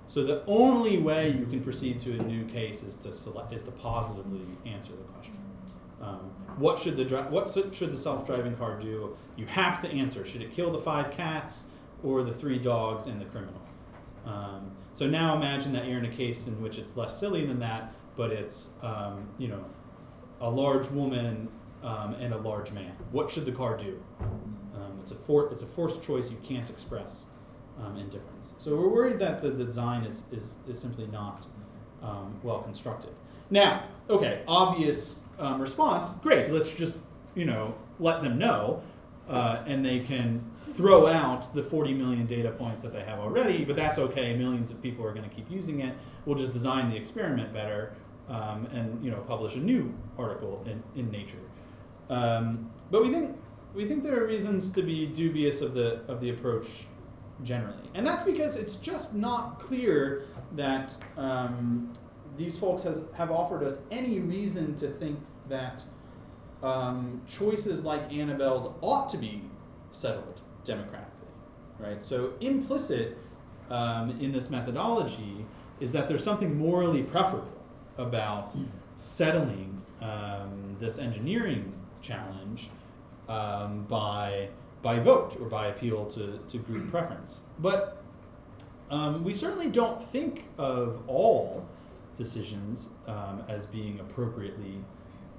So 0.06 0.24
the 0.24 0.42
only 0.46 0.98
way 0.98 1.30
you 1.30 1.46
can 1.46 1.62
proceed 1.62 2.00
to 2.00 2.18
a 2.18 2.22
new 2.22 2.44
case 2.46 2.82
is 2.82 2.96
to 2.98 3.12
select 3.12 3.52
is 3.52 3.62
to 3.62 3.70
positively 3.70 4.40
answer 4.66 4.90
the 4.90 5.04
question. 5.14 5.38
Um, 6.02 6.32
what 6.56 6.78
should 6.78 6.96
the 6.96 7.22
what 7.24 7.50
should 7.50 7.92
the 7.92 7.98
self-driving 7.98 8.56
car 8.56 8.80
do? 8.80 9.16
You 9.36 9.46
have 9.46 9.80
to 9.82 9.88
answer. 9.88 10.26
Should 10.26 10.42
it 10.42 10.52
kill 10.52 10.72
the 10.72 10.80
five 10.80 11.12
cats 11.12 11.64
or 12.02 12.24
the 12.24 12.32
three 12.32 12.58
dogs 12.58 13.06
and 13.06 13.20
the 13.20 13.26
criminal? 13.26 13.60
Um, 14.26 14.72
so 14.92 15.06
now 15.06 15.36
imagine 15.36 15.72
that 15.74 15.86
you're 15.86 15.98
in 15.98 16.06
a 16.06 16.16
case 16.16 16.46
in 16.46 16.60
which 16.60 16.78
it's 16.78 16.96
less 16.96 17.18
silly 17.20 17.46
than 17.46 17.60
that, 17.60 17.94
but 18.16 18.32
it's 18.32 18.70
um, 18.82 19.28
you 19.38 19.46
know 19.48 19.64
a 20.40 20.50
large 20.50 20.88
woman 20.88 21.48
um, 21.82 22.14
and 22.14 22.34
a 22.34 22.38
large 22.38 22.72
man. 22.72 22.92
What 23.12 23.30
should 23.30 23.46
the 23.46 23.52
car 23.52 23.76
do? 23.76 24.02
Um, 24.20 24.98
it's 25.02 25.10
a 25.12 25.14
for, 25.14 25.50
it's 25.52 25.62
a 25.62 25.66
forced 25.66 26.02
choice 26.02 26.30
you 26.30 26.38
can't 26.42 26.68
express 26.70 27.24
um, 27.82 27.96
indifference. 27.96 28.52
So 28.58 28.76
we're 28.76 28.88
worried 28.88 29.18
that 29.20 29.42
the, 29.42 29.50
design 29.50 30.04
is, 30.04 30.22
is, 30.32 30.42
is 30.68 30.78
simply 30.78 31.06
not 31.06 31.46
um, 32.02 32.38
well 32.42 32.62
constructed. 32.62 33.10
Now, 33.50 33.84
okay, 34.08 34.42
obvious 34.46 35.20
um, 35.38 35.60
response, 35.60 36.10
great, 36.22 36.50
let's 36.50 36.72
just, 36.72 36.98
you 37.34 37.44
know, 37.44 37.74
let 37.98 38.22
them 38.22 38.38
know, 38.38 38.82
uh, 39.28 39.62
and 39.66 39.84
they 39.84 40.00
can 40.00 40.44
throw 40.74 41.06
out 41.06 41.54
the 41.54 41.62
40 41.62 41.94
million 41.94 42.26
data 42.26 42.50
points 42.50 42.82
that 42.82 42.92
they 42.92 43.02
have 43.02 43.18
already, 43.18 43.64
but 43.64 43.76
that's 43.76 43.98
okay, 43.98 44.36
millions 44.36 44.70
of 44.70 44.80
people 44.82 45.04
are 45.04 45.12
going 45.12 45.28
to 45.28 45.34
keep 45.34 45.50
using 45.50 45.80
it, 45.80 45.96
we'll 46.26 46.36
just 46.36 46.52
design 46.52 46.90
the 46.90 46.96
experiment 46.96 47.52
better, 47.52 47.94
um, 48.28 48.66
and, 48.72 49.02
you 49.04 49.10
know, 49.10 49.20
publish 49.26 49.56
a 49.56 49.58
new 49.58 49.92
article 50.16 50.64
in, 50.66 50.82
in 50.98 51.10
Nature. 51.10 51.38
Um, 52.10 52.70
but 52.90 53.02
we 53.02 53.12
think, 53.12 53.36
we 53.74 53.86
think 53.86 54.02
there 54.02 54.20
are 54.22 54.26
reasons 54.26 54.70
to 54.70 54.82
be 54.82 55.06
dubious 55.06 55.62
of 55.62 55.74
the, 55.74 56.02
of 56.08 56.20
the 56.20 56.30
approach 56.30 56.66
generally. 57.44 57.88
And 57.94 58.06
that's 58.06 58.24
because 58.24 58.56
it's 58.56 58.76
just 58.76 59.14
not 59.14 59.60
clear 59.60 60.26
that 60.56 60.94
um, 61.16 61.92
these 62.36 62.58
folks 62.58 62.82
has, 62.82 62.98
have 63.14 63.30
offered 63.30 63.62
us 63.62 63.78
any 63.90 64.18
reason 64.18 64.74
to 64.76 64.88
think 64.88 65.18
that 65.48 65.82
um, 66.62 67.22
choices 67.28 67.84
like 67.84 68.12
Annabelle's 68.12 68.74
ought 68.82 69.08
to 69.10 69.16
be 69.16 69.42
settled 69.92 70.40
democratically, 70.64 71.28
right? 71.78 72.02
So 72.02 72.32
implicit 72.40 73.16
um, 73.70 74.10
in 74.20 74.32
this 74.32 74.50
methodology 74.50 75.46
is 75.78 75.92
that 75.92 76.08
there's 76.08 76.24
something 76.24 76.58
morally 76.58 77.02
preferable 77.02 77.48
about 77.96 78.54
settling 78.96 79.80
um, 80.02 80.76
this 80.78 80.98
engineering 80.98 81.72
challenge 82.02 82.70
um, 83.28 83.84
by 83.88 84.48
by 84.82 84.98
vote 84.98 85.36
or 85.40 85.46
by 85.46 85.68
appeal 85.68 86.06
to, 86.06 86.38
to 86.48 86.58
group 86.58 86.90
preference. 86.90 87.40
But 87.58 88.02
um, 88.90 89.22
we 89.22 89.34
certainly 89.34 89.68
don't 89.68 90.02
think 90.10 90.44
of 90.58 91.02
all 91.06 91.66
decisions 92.16 92.88
um, 93.06 93.44
as 93.48 93.66
being 93.66 94.00
appropriately 94.00 94.78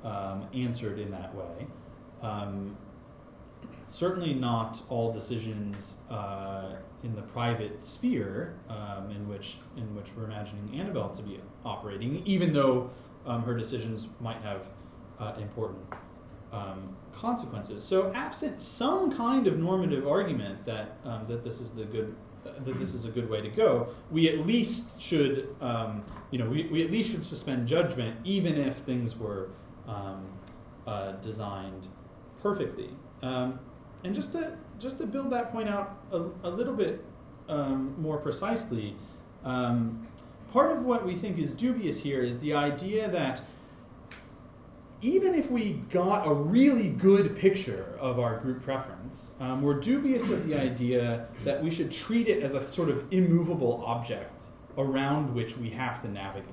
um, 0.03 0.47
answered 0.53 0.99
in 0.99 1.11
that 1.11 1.33
way. 1.35 1.67
Um, 2.21 2.77
certainly 3.87 4.33
not 4.33 4.81
all 4.89 5.11
decisions 5.11 5.95
uh, 6.09 6.75
in 7.03 7.15
the 7.15 7.21
private 7.21 7.81
sphere 7.81 8.55
um, 8.69 9.11
in 9.11 9.27
which 9.27 9.57
in 9.75 9.95
which 9.95 10.07
we're 10.15 10.25
imagining 10.25 10.79
Annabelle 10.79 11.09
to 11.09 11.23
be 11.23 11.39
operating, 11.65 12.21
even 12.25 12.53
though 12.53 12.89
um, 13.25 13.43
her 13.43 13.57
decisions 13.57 14.07
might 14.19 14.41
have 14.41 14.61
uh, 15.19 15.33
important 15.39 15.79
um, 16.51 16.95
consequences. 17.13 17.83
So, 17.83 18.11
absent 18.13 18.61
some 18.61 19.15
kind 19.15 19.47
of 19.47 19.57
normative 19.57 20.07
argument 20.07 20.65
that 20.65 20.97
um, 21.05 21.25
that 21.27 21.43
this 21.43 21.59
is 21.59 21.71
the 21.71 21.85
good 21.85 22.15
uh, 22.45 22.51
that 22.65 22.79
this 22.79 22.93
is 22.93 23.05
a 23.05 23.09
good 23.09 23.29
way 23.29 23.41
to 23.41 23.49
go, 23.49 23.89
we 24.09 24.29
at 24.29 24.45
least 24.45 24.99
should 24.99 25.55
um, 25.61 26.03
you 26.31 26.39
know 26.39 26.49
we, 26.49 26.63
we 26.65 26.83
at 26.83 26.91
least 26.91 27.11
should 27.11 27.25
suspend 27.25 27.67
judgment 27.67 28.17
even 28.23 28.57
if 28.57 28.77
things 28.77 29.17
were 29.17 29.49
um, 29.87 30.25
uh, 30.87 31.13
designed 31.13 31.87
perfectly. 32.41 32.89
Um, 33.21 33.59
and 34.03 34.15
just 34.15 34.31
to 34.33 34.57
just 34.79 34.97
to 34.99 35.05
build 35.05 35.29
that 35.31 35.51
point 35.51 35.69
out 35.69 35.99
a, 36.11 36.23
a 36.43 36.49
little 36.49 36.73
bit 36.73 37.05
um, 37.47 37.95
more 38.01 38.17
precisely. 38.17 38.95
part 39.43 40.75
of 40.75 40.83
what 40.83 41.05
we 41.05 41.15
think 41.15 41.37
is 41.37 41.53
dubious 41.53 41.97
here 41.97 42.21
is 42.21 42.37
the 42.39 42.53
idea 42.53 43.09
that 43.09 43.41
even 45.01 45.33
if 45.33 45.49
we 45.49 45.73
got 45.89 46.27
a 46.27 46.33
really 46.33 46.89
good 46.89 47.35
picture 47.35 47.95
of 47.99 48.19
our 48.19 48.37
group 48.37 48.61
preference, 48.63 49.31
um, 49.39 49.61
we're 49.61 49.79
dubious 49.79 50.29
of 50.29 50.47
the 50.47 50.55
idea 50.55 51.27
that 51.43 51.61
we 51.61 51.71
should 51.71 51.91
treat 51.91 52.27
it 52.27 52.43
as 52.43 52.53
a 52.53 52.63
sort 52.63 52.89
of 52.89 53.11
immovable 53.11 53.83
object 53.85 54.43
around 54.77 55.33
which 55.33 55.57
we 55.57 55.69
have 55.69 56.01
to 56.03 56.07
navigate, 56.09 56.45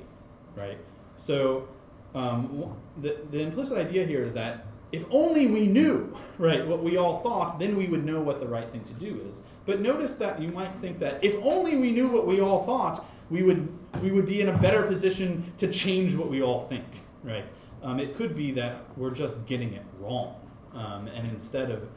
right? 0.57 0.79
So 1.17 1.69
um, 2.15 2.75
the, 3.03 3.19
the 3.31 3.41
implicit 3.41 3.77
idea 3.77 4.07
here 4.07 4.25
is 4.25 4.33
that 4.35 4.67
if 4.93 5.05
only 5.11 5.47
we 5.47 5.67
knew, 5.67 6.17
right, 6.39 6.67
what 6.67 6.83
we 6.83 6.97
all 6.97 7.21
thought, 7.21 7.59
then 7.59 7.77
we 7.77 7.87
would 7.87 8.05
know 8.05 8.21
what 8.21 8.41
the 8.41 8.49
right 8.49 8.71
thing 8.73 8.85
to 8.85 8.93
do 8.95 9.21
is. 9.29 9.43
But 9.67 9.81
notice 9.81 10.15
that 10.17 10.41
you 10.41 10.49
might 10.49 10.75
think 10.77 10.99
that 11.01 11.23
if 11.23 11.37
only 11.43 11.77
we 11.77 11.91
knew 11.91 12.09
what 12.09 12.27
we 12.27 12.41
all 12.41 12.65
thought, 12.65 13.05
we 13.29 13.43
would 13.43 13.69
we 14.03 14.11
would 14.11 14.27
be 14.27 14.41
in 14.41 14.49
a 14.49 14.59
better 14.59 14.83
position 14.83 15.53
to 15.59 15.71
change 15.71 16.15
what 16.15 16.31
we 16.31 16.43
all 16.43 16.67
think, 16.69 16.85
right? 17.23 17.45
Um, 17.83 18.01
it 18.01 18.17
could 18.17 18.37
be 18.37 18.51
that 18.53 18.85
we're 18.97 19.11
just 19.11 19.45
getting 19.47 19.73
it 19.75 19.85
wrong. 20.01 20.35
Um, 20.75 21.09
and 21.09 21.31
instead 21.31 21.71
of 21.71 21.89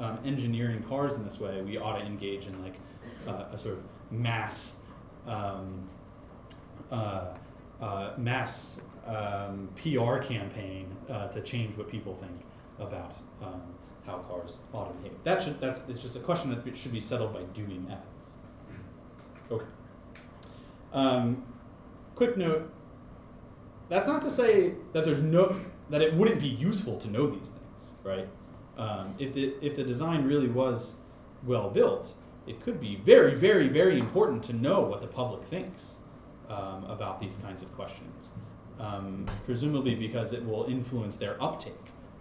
um, 0.00 0.18
engineering 0.24 0.82
cars 0.88 1.12
in 1.12 1.24
this 1.24 1.40
way, 1.40 1.62
we 1.62 1.78
ought 1.78 1.98
to 1.98 2.04
engage 2.04 2.46
in 2.46 2.62
like 2.62 2.74
uh, 3.26 3.46
a 3.52 3.58
sort 3.58 3.74
of 3.74 3.82
mass 4.10 4.76
um, 5.26 5.88
uh, 6.90 7.34
uh, 7.80 8.12
mass 8.16 8.80
um, 9.06 9.68
PR 9.76 10.18
campaign 10.18 10.86
uh, 11.08 11.28
to 11.28 11.40
change 11.40 11.76
what 11.76 11.88
people 11.88 12.14
think 12.14 12.40
about 12.78 13.14
um, 13.42 13.62
how 14.06 14.18
cars 14.28 14.60
ought 14.72 14.88
to 14.88 14.94
behave. 14.94 15.16
That 15.24 15.42
should 15.42 15.60
that's 15.60 15.80
it's 15.88 16.02
just 16.02 16.16
a 16.16 16.20
question 16.20 16.50
that 16.50 16.76
should 16.76 16.92
be 16.92 17.00
settled 17.00 17.32
by 17.32 17.42
doing 17.54 17.86
ethics. 17.90 18.04
Okay. 19.50 19.64
quick 22.14 22.36
note 22.36 22.70
that's 23.88 24.06
not 24.06 24.22
to 24.22 24.30
say 24.30 24.74
that 24.92 25.04
there's 25.04 25.22
no 25.22 25.60
that 25.90 26.02
it 26.02 26.14
wouldn't 26.14 26.40
be 26.40 26.48
useful 26.48 26.98
to 26.98 27.08
know 27.08 27.28
these 27.28 27.50
things, 27.50 27.90
right? 28.04 28.28
Um, 28.76 29.14
if 29.18 29.34
the 29.34 29.54
if 29.60 29.76
the 29.76 29.84
design 29.84 30.26
really 30.26 30.48
was 30.48 30.94
well 31.44 31.70
built, 31.70 32.12
it 32.46 32.60
could 32.62 32.80
be 32.80 32.96
very, 33.04 33.34
very, 33.34 33.68
very 33.68 33.98
important 33.98 34.42
to 34.44 34.52
know 34.52 34.80
what 34.80 35.00
the 35.00 35.06
public 35.06 35.44
thinks 35.48 35.94
um, 36.48 36.84
about 36.84 37.20
these 37.20 37.36
kinds 37.42 37.62
of 37.62 37.74
questions. 37.74 38.32
Um, 38.78 39.26
presumably 39.44 39.96
because 39.96 40.32
it 40.32 40.44
will 40.44 40.66
influence 40.66 41.16
their 41.16 41.42
uptake 41.42 41.74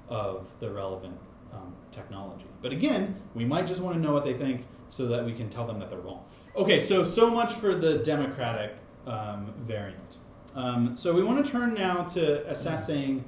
of 0.09 0.47
the 0.59 0.71
relevant 0.71 1.15
um, 1.53 1.71
technology. 1.91 2.45
But 2.63 2.71
again, 2.71 3.15
we 3.35 3.45
might 3.45 3.67
just 3.67 3.79
want 3.79 3.95
to 3.95 4.01
know 4.01 4.11
what 4.11 4.25
they 4.25 4.33
think 4.33 4.65
so 4.89 5.05
that 5.07 5.23
we 5.23 5.33
can 5.33 5.49
tell 5.49 5.67
them 5.67 5.79
that 5.79 5.91
they're 5.91 5.99
wrong. 5.99 6.23
Okay, 6.55 6.79
so 6.79 7.05
so 7.07 7.29
much 7.29 7.53
for 7.53 7.75
the 7.75 7.99
democratic 7.99 8.71
um, 9.05 9.53
variant. 9.67 10.17
Um, 10.57 10.97
so 10.97 11.13
we 11.13 11.23
want 11.23 11.45
to 11.45 11.49
turn 11.49 11.75
now 11.75 12.03
to 12.05 12.49
assessing 12.49 13.23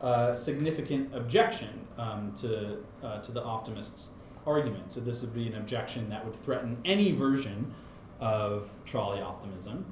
uh, 0.00 0.34
significant 0.34 1.14
objection 1.14 1.86
um, 1.96 2.34
to, 2.40 2.78
uh, 3.04 3.20
to 3.20 3.30
the 3.30 3.40
optimist's 3.40 4.08
argument. 4.48 4.90
So 4.90 4.98
this 4.98 5.20
would 5.20 5.32
be 5.32 5.46
an 5.46 5.54
objection 5.54 6.10
that 6.10 6.24
would 6.24 6.34
threaten 6.34 6.76
any 6.84 7.12
version 7.12 7.72
of 8.18 8.68
trolley 8.84 9.20
optimism. 9.20 9.86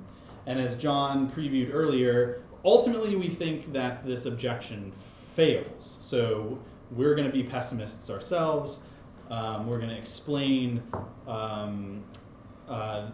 And 0.47 0.59
as 0.59 0.75
John 0.75 1.31
previewed 1.31 1.71
earlier, 1.73 2.43
ultimately 2.65 3.15
we 3.15 3.29
think 3.29 3.73
that 3.73 4.05
this 4.05 4.27
objection 4.27 4.93
fails. 5.37 5.97
So 6.01 6.59
we're 6.91 7.15
going 7.15 7.29
to 7.29 7.33
be 7.33 7.45
pessimists 7.45 8.11
ourselves. 8.11 8.81
Um, 9.31 9.69
we're 9.69 9.79
going 9.79 9.91
to 9.91 9.99
explain 9.99 10.83
um, 11.29 12.03
uh, 12.69 13.11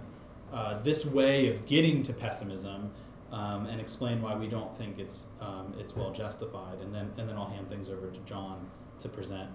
uh, 0.50 0.82
this 0.82 1.04
way 1.04 1.48
of 1.48 1.66
getting 1.66 2.02
to 2.04 2.14
pessimism 2.14 2.90
um, 3.32 3.66
and 3.66 3.80
explain 3.80 4.22
why 4.22 4.34
we 4.34 4.46
don't 4.46 4.76
think 4.78 4.98
it's 4.98 5.24
um, 5.40 5.74
it's 5.78 5.96
well 5.96 6.12
justified, 6.12 6.78
and 6.80 6.94
then 6.94 7.10
and 7.18 7.28
then 7.28 7.36
I'll 7.36 7.48
hand 7.48 7.68
things 7.68 7.88
over 7.88 8.10
to 8.10 8.18
John 8.20 8.68
to 9.00 9.08
present 9.08 9.50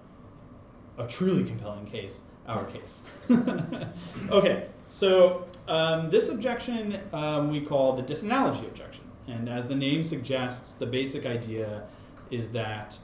a 0.98 1.08
truly 1.08 1.44
compelling 1.44 1.86
case, 1.86 2.20
our 2.48 2.66
case. 2.66 3.04
okay, 4.30 4.68
so 4.90 5.46
um, 5.68 6.10
this 6.10 6.30
objection 6.30 7.00
um, 7.14 7.50
we 7.50 7.62
call 7.62 7.96
the 7.96 8.04
disanalogy 8.04 8.68
objection, 8.68 9.04
and 9.28 9.48
as 9.48 9.66
the 9.66 9.76
name 9.76 10.04
suggests, 10.04 10.74
the 10.76 10.86
basic 10.86 11.26
idea 11.26 11.84
is 12.30 12.50
that 12.50 12.98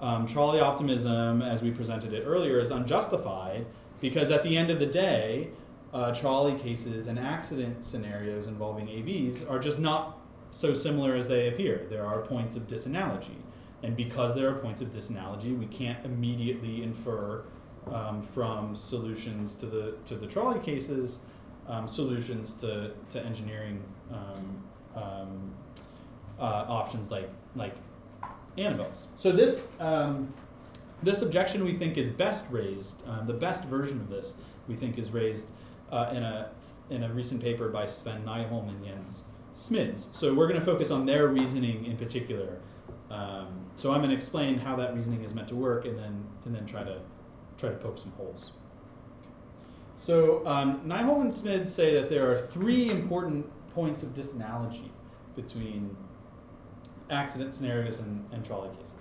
um, 0.00 0.26
trolley 0.26 0.60
optimism, 0.60 1.42
as 1.42 1.62
we 1.62 1.70
presented 1.70 2.12
it 2.12 2.24
earlier, 2.26 2.60
is 2.60 2.70
unjustified 2.70 3.66
because 4.00 4.30
at 4.30 4.42
the 4.42 4.56
end 4.56 4.70
of 4.70 4.78
the 4.78 4.86
day, 4.86 5.48
uh, 5.94 6.12
trolley 6.12 6.58
cases 6.58 7.06
and 7.06 7.18
accident 7.18 7.84
scenarios 7.84 8.48
involving 8.48 8.86
AVs 8.88 9.48
are 9.48 9.60
just 9.60 9.78
not 9.78 10.18
so 10.50 10.74
similar 10.74 11.14
as 11.14 11.28
they 11.28 11.48
appear. 11.48 11.86
There 11.88 12.04
are 12.04 12.20
points 12.22 12.56
of 12.56 12.66
disanalogy. 12.66 13.36
And 13.84 13.96
because 13.96 14.34
there 14.34 14.48
are 14.48 14.54
points 14.54 14.80
of 14.80 14.88
disanalogy, 14.88 15.56
we 15.56 15.66
can't 15.66 16.04
immediately 16.04 16.82
infer 16.82 17.44
um, 17.92 18.22
from 18.34 18.74
solutions 18.74 19.54
to 19.56 19.66
the 19.66 19.94
to 20.06 20.16
the 20.16 20.26
trolley 20.26 20.58
cases, 20.60 21.18
um, 21.68 21.86
solutions 21.86 22.54
to, 22.54 22.92
to 23.10 23.22
engineering 23.22 23.82
um, 24.10 24.62
um 24.96 25.54
uh, 26.40 26.64
options 26.68 27.10
like 27.10 27.28
like 27.54 27.74
Annabelle's. 28.56 29.06
So 29.16 29.30
this 29.30 29.68
um, 29.80 30.32
this 31.02 31.20
objection 31.20 31.62
we 31.64 31.74
think 31.74 31.98
is 31.98 32.08
best 32.08 32.46
raised. 32.50 33.02
Uh, 33.06 33.22
the 33.24 33.34
best 33.34 33.64
version 33.64 34.00
of 34.00 34.08
this 34.08 34.32
we 34.66 34.74
think 34.74 34.98
is 34.98 35.10
raised 35.10 35.48
uh, 35.90 36.10
in 36.12 36.22
a 36.22 36.50
in 36.90 37.04
a 37.04 37.12
recent 37.12 37.42
paper 37.42 37.68
by 37.68 37.86
Sven 37.86 38.24
Nyholm 38.24 38.68
and 38.68 38.84
Jens 38.84 39.24
Smids. 39.54 40.08
So 40.12 40.34
we're 40.34 40.48
going 40.48 40.60
to 40.60 40.66
focus 40.66 40.90
on 40.90 41.06
their 41.06 41.28
reasoning 41.28 41.86
in 41.86 41.96
particular. 41.96 42.58
Um, 43.10 43.48
so 43.76 43.92
I'm 43.92 44.00
going 44.00 44.10
to 44.10 44.16
explain 44.16 44.58
how 44.58 44.76
that 44.76 44.94
reasoning 44.94 45.24
is 45.24 45.34
meant 45.34 45.48
to 45.48 45.54
work, 45.54 45.84
and 45.84 45.98
then 45.98 46.24
and 46.44 46.54
then 46.54 46.66
try 46.66 46.82
to 46.82 47.00
try 47.58 47.70
to 47.70 47.76
poke 47.76 47.98
some 47.98 48.12
holes. 48.12 48.50
So 49.96 50.46
um, 50.46 50.80
Nyholm 50.86 51.22
and 51.22 51.32
Smids 51.32 51.72
say 51.72 51.94
that 51.94 52.10
there 52.10 52.30
are 52.30 52.46
three 52.48 52.90
important 52.90 53.46
points 53.74 54.02
of 54.02 54.10
disanalogy 54.10 54.90
between 55.36 55.96
accident 57.10 57.54
scenarios 57.54 58.00
and, 58.00 58.24
and 58.32 58.44
trolley 58.44 58.68
cases. 58.76 58.92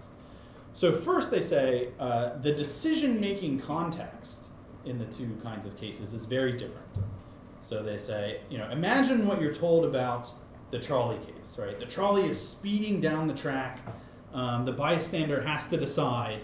So 0.73 0.95
first 0.95 1.29
they 1.29 1.41
say 1.41 1.89
uh, 1.99 2.37
the 2.41 2.51
decision-making 2.51 3.59
context 3.59 4.47
in 4.85 4.97
the 4.97 5.05
two 5.05 5.37
kinds 5.41 5.65
of 5.65 5.75
cases 5.77 6.13
is 6.13 6.25
very 6.25 6.53
different. 6.53 6.87
So 7.61 7.81
they 7.81 7.97
say, 7.97 8.41
you 8.49 8.57
know, 8.57 8.69
imagine 8.69 9.25
what 9.25 9.41
you're 9.41 9.53
told 9.53 9.85
about 9.85 10.29
the 10.71 10.79
trolley 10.79 11.17
case, 11.17 11.57
right? 11.57 11.79
The 11.79 11.85
trolley 11.85 12.27
is 12.27 12.39
speeding 12.39 12.99
down 12.99 13.27
the 13.27 13.33
track. 13.33 13.79
Um, 14.33 14.65
the 14.65 14.71
bystander 14.73 15.41
has 15.41 15.67
to 15.67 15.77
decide 15.77 16.41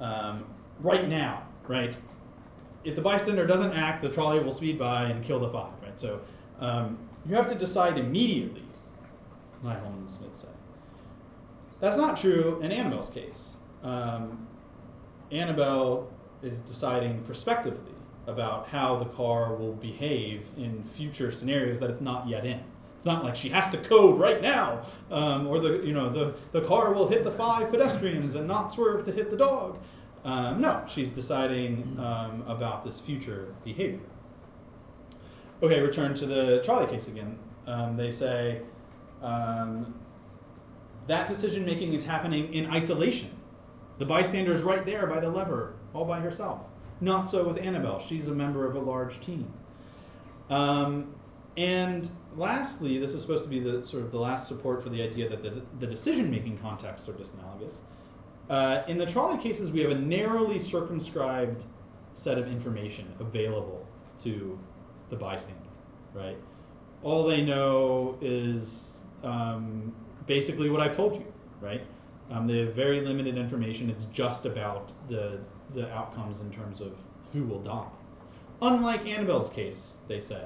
um, 0.00 0.44
right 0.80 1.08
now, 1.08 1.46
right? 1.68 1.96
If 2.84 2.96
the 2.96 3.02
bystander 3.02 3.46
doesn't 3.46 3.72
act, 3.72 4.02
the 4.02 4.08
trolley 4.08 4.42
will 4.42 4.54
speed 4.54 4.78
by 4.78 5.04
and 5.04 5.24
kill 5.24 5.38
the 5.38 5.50
five, 5.50 5.72
right? 5.82 5.98
So 5.98 6.20
um, 6.58 6.98
you 7.28 7.34
have 7.36 7.48
to 7.48 7.54
decide 7.54 7.98
immediately, 7.98 8.62
Nyholm 9.62 9.98
and 9.98 10.08
Smids. 10.10 10.46
That's 11.80 11.96
not 11.96 12.18
true 12.18 12.58
in 12.62 12.72
Annabelle's 12.72 13.10
case. 13.10 13.52
Um, 13.82 14.46
Annabelle 15.30 16.08
is 16.42 16.58
deciding 16.60 17.22
prospectively 17.24 17.92
about 18.26 18.68
how 18.68 18.98
the 18.98 19.04
car 19.04 19.54
will 19.54 19.74
behave 19.74 20.46
in 20.56 20.82
future 20.96 21.30
scenarios 21.30 21.78
that 21.80 21.90
it's 21.90 22.00
not 22.00 22.28
yet 22.28 22.44
in. 22.44 22.60
It's 22.96 23.06
not 23.06 23.24
like 23.24 23.36
she 23.36 23.48
has 23.50 23.70
to 23.70 23.78
code 23.78 24.18
right 24.18 24.40
now, 24.40 24.86
um, 25.10 25.46
or 25.46 25.60
the 25.60 25.84
you 25.84 25.92
know 25.92 26.10
the 26.10 26.34
the 26.52 26.66
car 26.66 26.92
will 26.92 27.06
hit 27.06 27.24
the 27.24 27.30
five 27.30 27.70
pedestrians 27.70 28.34
and 28.34 28.48
not 28.48 28.72
swerve 28.72 29.04
to 29.04 29.12
hit 29.12 29.30
the 29.30 29.36
dog. 29.36 29.78
Um, 30.24 30.60
no, 30.60 30.82
she's 30.88 31.10
deciding 31.10 31.96
um, 32.00 32.42
about 32.48 32.84
this 32.84 32.98
future 32.98 33.54
behavior. 33.64 34.00
Okay, 35.62 35.80
return 35.80 36.14
to 36.14 36.26
the 36.26 36.62
trolley 36.64 36.86
case 36.86 37.06
again. 37.06 37.38
Um, 37.66 37.96
they 37.96 38.10
say 38.10 38.62
um, 39.22 39.94
that 41.06 41.28
decision 41.28 41.64
making 41.64 41.92
is 41.92 42.04
happening 42.04 42.52
in 42.52 42.66
isolation. 42.70 43.30
The 43.98 44.06
bystander 44.06 44.52
is 44.52 44.62
right 44.62 44.84
there 44.84 45.06
by 45.06 45.20
the 45.20 45.30
lever, 45.30 45.75
all 45.96 46.04
by 46.04 46.20
herself. 46.20 46.60
Not 47.00 47.28
so 47.28 47.46
with 47.46 47.58
Annabelle. 47.58 48.00
She's 48.00 48.28
a 48.28 48.34
member 48.34 48.66
of 48.66 48.76
a 48.76 48.78
large 48.78 49.20
team. 49.20 49.52
Um, 50.50 51.14
and 51.56 52.08
lastly, 52.36 52.98
this 52.98 53.12
is 53.12 53.22
supposed 53.22 53.44
to 53.44 53.50
be 53.50 53.60
the 53.60 53.84
sort 53.84 54.02
of 54.02 54.12
the 54.12 54.18
last 54.18 54.46
support 54.46 54.82
for 54.82 54.90
the 54.90 55.02
idea 55.02 55.28
that 55.28 55.42
the, 55.42 55.62
the 55.80 55.86
decision-making 55.86 56.58
contexts 56.58 57.08
are 57.08 57.12
disanalogous. 57.12 57.74
Uh, 58.48 58.82
in 58.86 58.98
the 58.98 59.06
trolley 59.06 59.38
cases, 59.42 59.70
we 59.70 59.80
have 59.80 59.90
a 59.90 59.98
narrowly 59.98 60.60
circumscribed 60.60 61.62
set 62.14 62.38
of 62.38 62.46
information 62.46 63.12
available 63.20 63.84
to 64.22 64.58
the 65.10 65.16
bystander, 65.16 65.60
right? 66.14 66.36
All 67.02 67.24
they 67.24 67.42
know 67.42 68.16
is 68.20 69.04
um, 69.22 69.92
basically 70.26 70.70
what 70.70 70.80
I've 70.80 70.96
told 70.96 71.16
you, 71.16 71.26
right? 71.60 71.82
Um, 72.30 72.46
they 72.46 72.58
have 72.60 72.74
very 72.74 73.00
limited 73.00 73.36
information. 73.36 73.90
It's 73.90 74.04
just 74.12 74.46
about 74.46 74.92
the 75.08 75.38
the 75.74 75.90
outcomes 75.92 76.40
in 76.40 76.50
terms 76.50 76.80
of 76.80 76.92
who 77.32 77.44
will 77.44 77.60
die. 77.60 77.86
Unlike 78.62 79.06
Annabelle's 79.06 79.50
case, 79.50 79.96
they 80.08 80.20
say, 80.20 80.42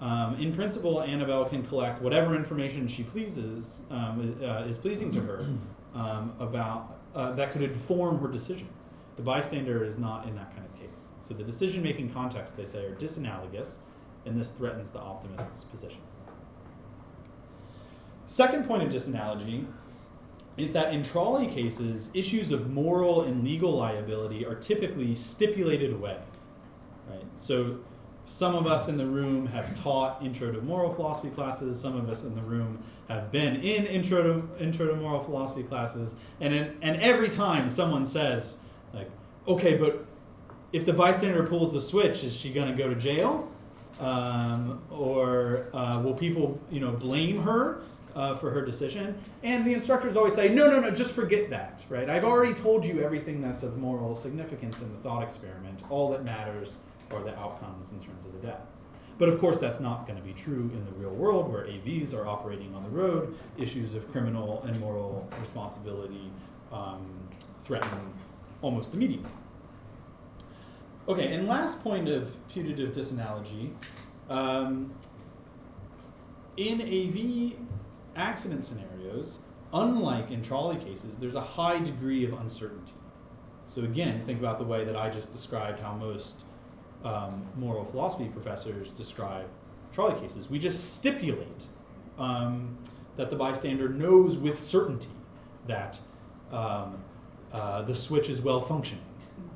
um, 0.00 0.36
in 0.40 0.54
principle, 0.54 1.02
Annabelle 1.02 1.44
can 1.44 1.62
collect 1.66 2.00
whatever 2.00 2.34
information 2.34 2.88
she 2.88 3.02
pleases 3.02 3.80
um, 3.90 4.38
uh, 4.42 4.64
is 4.66 4.78
pleasing 4.78 5.12
to 5.12 5.20
her 5.20 5.46
um, 5.94 6.32
about 6.40 6.96
uh, 7.14 7.32
that 7.32 7.52
could 7.52 7.62
inform 7.62 8.18
her 8.20 8.28
decision. 8.28 8.68
The 9.16 9.22
bystander 9.22 9.84
is 9.84 9.98
not 9.98 10.26
in 10.26 10.34
that 10.36 10.54
kind 10.54 10.64
of 10.64 10.80
case. 10.80 11.08
So 11.26 11.34
the 11.34 11.44
decision-making 11.44 12.12
context, 12.12 12.56
they 12.56 12.64
say, 12.64 12.86
are 12.86 12.94
disanalogous, 12.94 13.74
and 14.24 14.38
this 14.38 14.52
threatens 14.52 14.90
the 14.90 15.00
optimist's 15.00 15.64
position. 15.64 16.00
Second 18.26 18.66
point 18.66 18.82
of 18.82 18.88
disanalogy 18.88 19.66
is 20.56 20.72
that 20.72 20.92
in 20.92 21.02
trolley 21.02 21.46
cases, 21.46 22.10
issues 22.14 22.50
of 22.52 22.70
moral 22.70 23.22
and 23.22 23.44
legal 23.44 23.72
liability 23.72 24.44
are 24.44 24.54
typically 24.54 25.14
stipulated 25.14 25.92
away. 25.92 26.18
Right? 27.08 27.24
So 27.36 27.78
some 28.26 28.54
of 28.54 28.66
us 28.66 28.88
in 28.88 28.96
the 28.96 29.06
room 29.06 29.46
have 29.46 29.74
taught 29.74 30.22
intro 30.22 30.52
to 30.52 30.60
moral 30.62 30.94
philosophy 30.94 31.30
classes. 31.30 31.80
Some 31.80 31.96
of 31.96 32.08
us 32.08 32.24
in 32.24 32.34
the 32.34 32.42
room 32.42 32.82
have 33.08 33.32
been 33.32 33.56
in 33.56 33.86
intro 33.86 34.22
to 34.22 34.62
intro 34.62 34.86
to 34.86 34.94
moral 34.94 35.22
philosophy 35.22 35.64
classes, 35.64 36.14
and 36.40 36.54
in, 36.54 36.76
and 36.82 37.00
every 37.00 37.28
time 37.28 37.68
someone 37.68 38.06
says 38.06 38.58
like, 38.94 39.10
okay, 39.48 39.76
but 39.76 40.06
if 40.72 40.86
the 40.86 40.92
bystander 40.92 41.44
pulls 41.44 41.72
the 41.72 41.82
switch, 41.82 42.22
is 42.22 42.34
she 42.34 42.52
going 42.52 42.70
to 42.70 42.76
go 42.80 42.88
to 42.88 42.94
jail? 42.94 43.50
Um, 43.98 44.80
or 44.90 45.66
uh, 45.74 46.00
will 46.02 46.14
people, 46.14 46.58
you 46.70 46.80
know, 46.80 46.92
blame 46.92 47.42
her 47.42 47.82
uh, 48.14 48.36
for 48.36 48.50
her 48.50 48.64
decision. 48.64 49.18
And 49.42 49.64
the 49.64 49.74
instructors 49.74 50.16
always 50.16 50.34
say, 50.34 50.48
no, 50.48 50.70
no, 50.70 50.80
no, 50.80 50.90
just 50.90 51.12
forget 51.12 51.50
that, 51.50 51.82
right? 51.88 52.08
I've 52.08 52.24
already 52.24 52.54
told 52.54 52.84
you 52.84 53.02
everything 53.02 53.40
that's 53.40 53.62
of 53.62 53.76
moral 53.78 54.16
significance 54.16 54.80
in 54.80 54.90
the 54.92 54.98
thought 54.98 55.22
experiment. 55.22 55.82
All 55.90 56.10
that 56.10 56.24
matters 56.24 56.78
are 57.10 57.22
the 57.22 57.36
outcomes 57.38 57.92
in 57.92 58.00
terms 58.00 58.24
of 58.26 58.32
the 58.32 58.46
deaths. 58.46 58.82
But 59.18 59.28
of 59.28 59.38
course, 59.38 59.58
that's 59.58 59.80
not 59.80 60.06
going 60.06 60.18
to 60.18 60.24
be 60.24 60.32
true 60.32 60.70
in 60.72 60.84
the 60.86 60.92
real 60.92 61.10
world 61.10 61.52
where 61.52 61.64
AVs 61.64 62.14
are 62.14 62.26
operating 62.26 62.74
on 62.74 62.82
the 62.82 62.88
road. 62.88 63.36
Issues 63.58 63.94
of 63.94 64.10
criminal 64.12 64.62
and 64.62 64.78
moral 64.80 65.28
responsibility 65.40 66.30
um, 66.72 67.06
threaten 67.64 68.12
almost 68.62 68.94
immediately. 68.94 69.28
Okay, 71.06 71.34
and 71.34 71.46
last 71.46 71.82
point 71.82 72.08
of 72.08 72.30
putative 72.48 72.94
disanalogy. 72.94 73.72
Um, 74.30 74.90
in 76.56 76.80
AV 76.80 77.58
accident 78.20 78.64
scenarios, 78.64 79.38
unlike 79.72 80.30
in 80.30 80.42
trolley 80.42 80.76
cases, 80.76 81.18
there's 81.18 81.34
a 81.34 81.40
high 81.40 81.78
degree 81.78 82.24
of 82.24 82.32
uncertainty. 82.34 82.92
So 83.66 83.82
again, 83.82 84.20
think 84.26 84.38
about 84.38 84.58
the 84.58 84.64
way 84.64 84.84
that 84.84 84.96
I 84.96 85.10
just 85.10 85.32
described 85.32 85.80
how 85.80 85.94
most 85.94 86.36
um, 87.04 87.46
moral 87.56 87.84
philosophy 87.84 88.26
professors 88.26 88.92
describe 88.92 89.46
trolley 89.92 90.20
cases. 90.20 90.50
We 90.50 90.58
just 90.58 90.94
stipulate 90.94 91.66
um, 92.18 92.76
that 93.16 93.30
the 93.30 93.36
bystander 93.36 93.88
knows 93.88 94.36
with 94.36 94.62
certainty 94.62 95.08
that 95.66 95.98
um, 96.52 97.02
uh, 97.52 97.82
the 97.82 97.94
switch 97.94 98.28
is 98.28 98.40
well 98.40 98.60
functioning. 98.60 99.04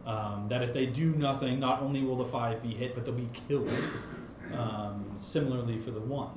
Um, 0.07 0.47
that 0.49 0.63
if 0.63 0.75
they 0.75 0.87
do 0.87 1.15
nothing, 1.15 1.59
not 1.59 1.83
only 1.83 2.03
will 2.03 2.17
the 2.17 2.27
five 2.27 2.63
be 2.63 2.75
hit, 2.75 2.95
but 2.95 3.05
they'll 3.05 3.15
be 3.15 3.31
killed. 3.49 3.71
Um, 4.53 5.05
similarly 5.19 5.81
for 5.81 5.91
the 5.91 6.01
one. 6.01 6.31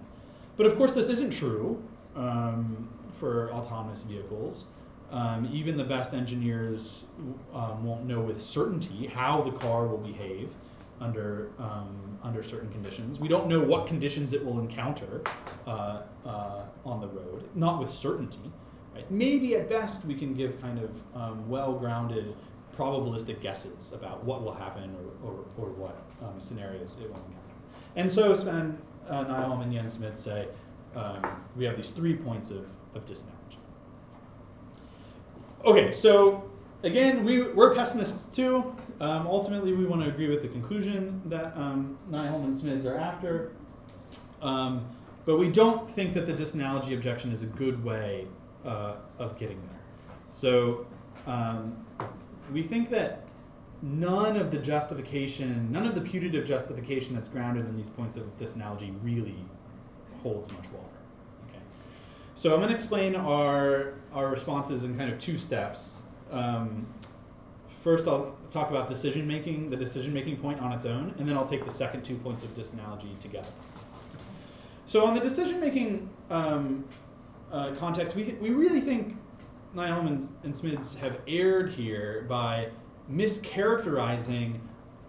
But 0.56 0.66
of 0.66 0.78
course, 0.78 0.94
this 0.94 1.10
isn't 1.10 1.32
true 1.32 1.82
um, 2.18 2.90
for 3.20 3.52
autonomous 3.52 4.02
vehicles. 4.02 4.66
Um, 5.12 5.50
even 5.54 5.78
the 5.78 5.86
best 5.86 6.14
engineers 6.14 7.06
um, 7.54 7.86
won't 7.86 8.06
know 8.06 8.20
with 8.20 8.42
certainty 8.42 9.08
how 9.08 9.42
the 9.42 9.52
car 9.52 9.88
will 9.88 10.00
behave 10.00 10.50
under 11.00 11.50
um, 11.60 12.18
under 12.24 12.44
certain 12.44 12.70
conditions. 12.72 13.20
We 13.20 13.28
don't 13.28 13.48
know 13.48 13.62
what 13.62 13.88
conditions 13.88 14.34
it 14.34 14.44
will 14.44 14.60
encounter 14.60 15.22
uh, 15.66 16.02
uh, 16.26 16.64
on 16.86 17.00
the 17.00 17.08
road, 17.08 17.48
not 17.56 17.80
with 17.80 17.92
certainty. 17.92 18.52
Right? 18.94 19.10
Maybe 19.10 19.56
at 19.56 19.70
best 19.70 20.04
we 20.04 20.16
can 20.16 20.34
give 20.34 20.60
kind 20.60 20.80
of 20.80 20.90
um, 21.16 21.48
well-grounded 21.48 22.36
probabilistic 22.76 23.42
guesses 23.42 23.94
about 23.94 24.24
what 24.24 24.44
will 24.44 24.54
happen 24.54 24.96
or, 25.24 25.30
or, 25.30 25.46
or 25.58 25.70
what 25.74 26.02
um, 26.22 26.40
scenarios 26.40 26.98
it 27.00 27.08
will 27.08 27.16
encounter. 27.16 27.56
And 27.96 28.12
so 28.12 28.34
Sven 28.34 28.78
uh, 29.08 29.24
Nyholm 29.26 29.64
and 29.64 29.72
Jens 29.72 29.94
Smids 29.98 30.20
say 30.24 30.48
um, 30.96 31.26
we 31.56 31.66
have 31.66 31.78
these 31.78 31.90
three 31.90 32.16
points 32.16 32.50
of, 32.50 32.66
of. 32.96 33.04
Okay, 35.66 35.92
so 35.92 36.50
again, 36.84 37.24
we, 37.24 37.44
we're 37.44 37.76
pessimists 37.76 38.26
too. 38.36 38.76
Um, 39.00 39.28
ultimately, 39.28 39.74
we 39.74 39.86
want 39.86 40.02
to 40.02 40.08
agree 40.08 40.30
with 40.30 40.42
the 40.42 40.48
conclusion 40.48 41.22
that 41.26 41.56
um, 41.58 41.98
Nyholm 42.10 42.46
and 42.46 42.56
Smids 42.56 42.86
are 42.86 42.98
after. 42.98 43.52
Um, 44.42 44.88
but 45.26 45.38
we 45.38 45.50
don't 45.52 45.90
think 45.92 46.14
that 46.14 46.26
the 46.26 46.34
disanalogy 46.34 46.94
objection 46.94 47.32
is 47.32 47.42
a 47.42 47.48
good 47.48 47.84
way 47.84 48.28
uh, 48.66 48.96
of 49.20 49.38
getting 49.38 49.60
there. 49.70 49.80
So 50.30 50.86
um, 51.26 51.86
we 52.54 52.64
think 52.64 52.90
that 52.92 53.28
none 53.82 54.38
of 54.38 54.52
the 54.52 54.58
justification, 54.58 55.72
none 55.72 55.86
of 55.86 55.96
the 55.96 56.02
putative 56.02 56.46
justification 56.46 57.14
that's 57.14 57.28
grounded 57.28 57.68
in 57.68 57.76
these 57.76 57.90
points 57.90 58.16
of 58.16 58.24
disanalogy 58.38 58.96
really 59.04 59.36
holds 60.28 60.52
much 60.52 60.66
water. 60.74 60.98
Okay. 61.50 61.60
So 62.36 62.54
I'm 62.54 62.60
going 62.60 62.70
to 62.70 62.76
explain 62.76 63.16
our 63.16 63.94
our 64.14 64.28
responses 64.28 64.84
in 64.84 64.98
kind 64.98 65.12
of 65.12 65.20
two 65.20 65.38
steps. 65.38 65.92
Um, 66.32 66.86
first, 67.82 68.08
I'll 68.08 68.36
talk 68.52 68.70
about 68.70 68.88
decision 68.88 69.28
making, 69.28 69.70
the 69.70 69.78
decision 69.78 70.14
making 70.14 70.38
point 70.38 70.60
on 70.60 70.72
its 70.72 70.86
own, 70.86 71.14
and 71.18 71.28
then 71.28 71.38
I'll 71.38 71.48
take 71.48 71.66
the 71.66 71.72
second 71.72 72.04
two 72.04 72.18
points 72.18 72.44
of 72.44 72.54
disanalogy 72.56 73.20
together. 73.20 73.50
So 74.86 75.06
on 75.06 75.14
the 75.14 75.20
decision 75.20 75.60
making 75.60 76.10
um, 76.30 76.86
uh, 77.52 77.76
context, 77.76 78.16
we, 78.16 78.36
we 78.42 78.50
really 78.50 78.82
think 78.82 79.18
Nyholm 79.76 80.08
and, 80.08 80.30
and 80.44 80.86
have 81.02 81.20
erred 81.28 81.72
here 81.72 82.26
by 82.28 82.70
mischaracterizing 83.12 84.60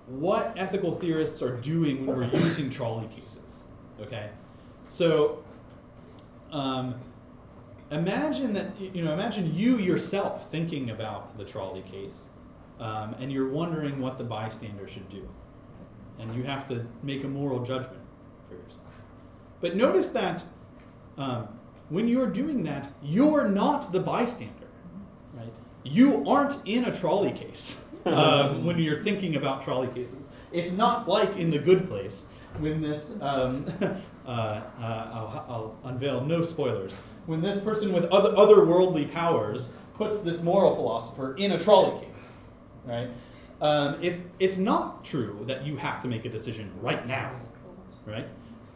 what 0.07 0.53
ethical 0.57 0.93
theorists 0.93 1.43
are 1.43 1.57
doing 1.57 2.07
when 2.07 2.17
we're 2.17 2.45
using 2.45 2.69
trolley 2.71 3.07
cases. 3.09 3.65
Okay, 4.01 4.31
so 4.89 5.43
um, 6.53 6.95
imagine 7.91 8.53
that 8.55 8.79
you 8.81 9.05
know 9.05 9.13
imagine 9.13 9.55
you 9.55 9.79
yourself 9.79 10.51
thinking 10.51 10.91
about 10.91 11.37
the 11.37 11.45
trolley 11.45 11.83
case, 11.83 12.25
um, 12.81 13.15
and 13.19 13.33
you're 13.33 13.49
wondering 13.49 14.01
what 14.01 14.19
the 14.19 14.25
bystander 14.25 14.89
should 14.89 15.09
do, 15.09 15.29
and 16.19 16.35
you 16.35 16.43
have 16.43 16.69
to 16.69 16.87
make 17.03 17.25
a 17.25 17.29
moral 17.29 17.61
judgment 17.61 18.03
for 18.49 18.55
yourself. 18.55 18.83
But 19.61 19.77
notice 19.77 20.09
that 20.11 20.45
um, 21.17 21.49
when 21.89 22.09
you're 22.09 22.31
doing 22.31 22.63
that, 22.65 22.89
you're 23.03 23.49
not 23.49 23.93
the 23.93 24.01
bystander, 24.01 24.69
right? 25.35 25.53
You 25.85 26.25
aren't 26.29 26.59
in 26.67 26.85
a 26.85 26.97
trolley 26.97 27.33
case 27.33 27.81
um, 28.05 28.65
when 28.65 28.79
you're 28.79 29.03
thinking 29.03 29.37
about 29.37 29.63
trolley 29.63 29.89
cases. 29.89 30.31
It's 30.53 30.73
not 30.73 31.09
like 31.09 31.37
in 31.37 31.51
the 31.51 31.59
good 31.59 31.89
place 31.89 32.27
when 32.59 32.81
this, 32.81 33.13
um, 33.21 33.67
uh, 34.29 34.63
uh, 34.81 35.11
I'll, 35.13 35.45
I'll, 35.49 35.77
unveil 35.91 36.21
no 36.21 36.43
spoilers, 36.43 36.97
when 37.27 37.41
this 37.41 37.59
person 37.61 37.93
with 37.93 38.05
other 38.07 38.31
otherworldly 38.33 39.11
powers 39.13 39.71
puts 39.95 40.21
this 40.21 40.43
moral 40.43 40.77
philosopher 40.77 41.35
in 41.37 41.53
a 41.53 41.63
trolley 41.63 42.01
case, 42.01 42.33
right? 42.85 43.09
Um, 43.61 43.99
it's 44.01 44.23
it's 44.39 44.57
not 44.57 45.05
true 45.05 45.45
that 45.49 45.67
you 45.67 45.77
have 45.77 46.01
to 46.03 46.09
make 46.09 46.25
a 46.25 46.29
decision 46.29 46.71
right 46.81 47.07
now, 47.07 47.33
right? 48.07 48.29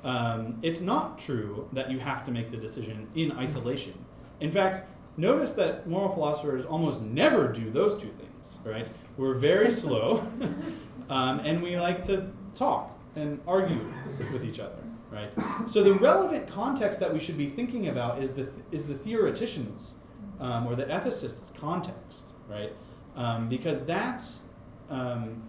Um, 0.02 0.58
it's 0.62 0.80
not 0.80 1.18
true 1.18 1.68
that 1.72 1.90
you 1.90 2.00
have 2.00 2.24
to 2.26 2.32
make 2.32 2.50
the 2.50 2.56
decision 2.56 3.06
in 3.14 3.32
isolation. 3.32 3.94
In 4.40 4.50
fact, 4.50 4.90
notice 5.16 5.52
that 5.52 5.86
moral 5.86 6.12
philosophers 6.12 6.64
almost 6.64 7.00
never 7.02 7.46
do 7.46 7.70
those 7.70 8.00
two 8.00 8.10
things, 8.10 8.58
right? 8.64 8.88
We're 9.16 9.34
very 9.34 9.70
slow, 9.70 10.26
um, 11.10 11.40
and 11.40 11.62
we 11.62 11.78
like 11.78 12.02
to 12.04 12.30
talk 12.54 12.98
and 13.14 13.40
argue 13.46 13.86
with 14.32 14.44
each 14.44 14.58
other, 14.58 14.82
right? 15.12 15.30
So 15.68 15.82
the 15.82 15.94
relevant 15.94 16.48
context 16.48 16.98
that 17.00 17.12
we 17.12 17.20
should 17.20 17.36
be 17.36 17.48
thinking 17.48 17.88
about 17.88 18.18
is 18.18 18.32
the 18.32 18.48
is 18.70 18.86
the 18.86 18.94
theoretician's 18.94 19.94
um, 20.40 20.66
or 20.66 20.74
the 20.74 20.84
ethicist's 20.84 21.52
context, 21.58 22.26
right? 22.48 22.72
Um, 23.16 23.48
because 23.48 23.84
that's 23.84 24.42
um, 24.90 25.42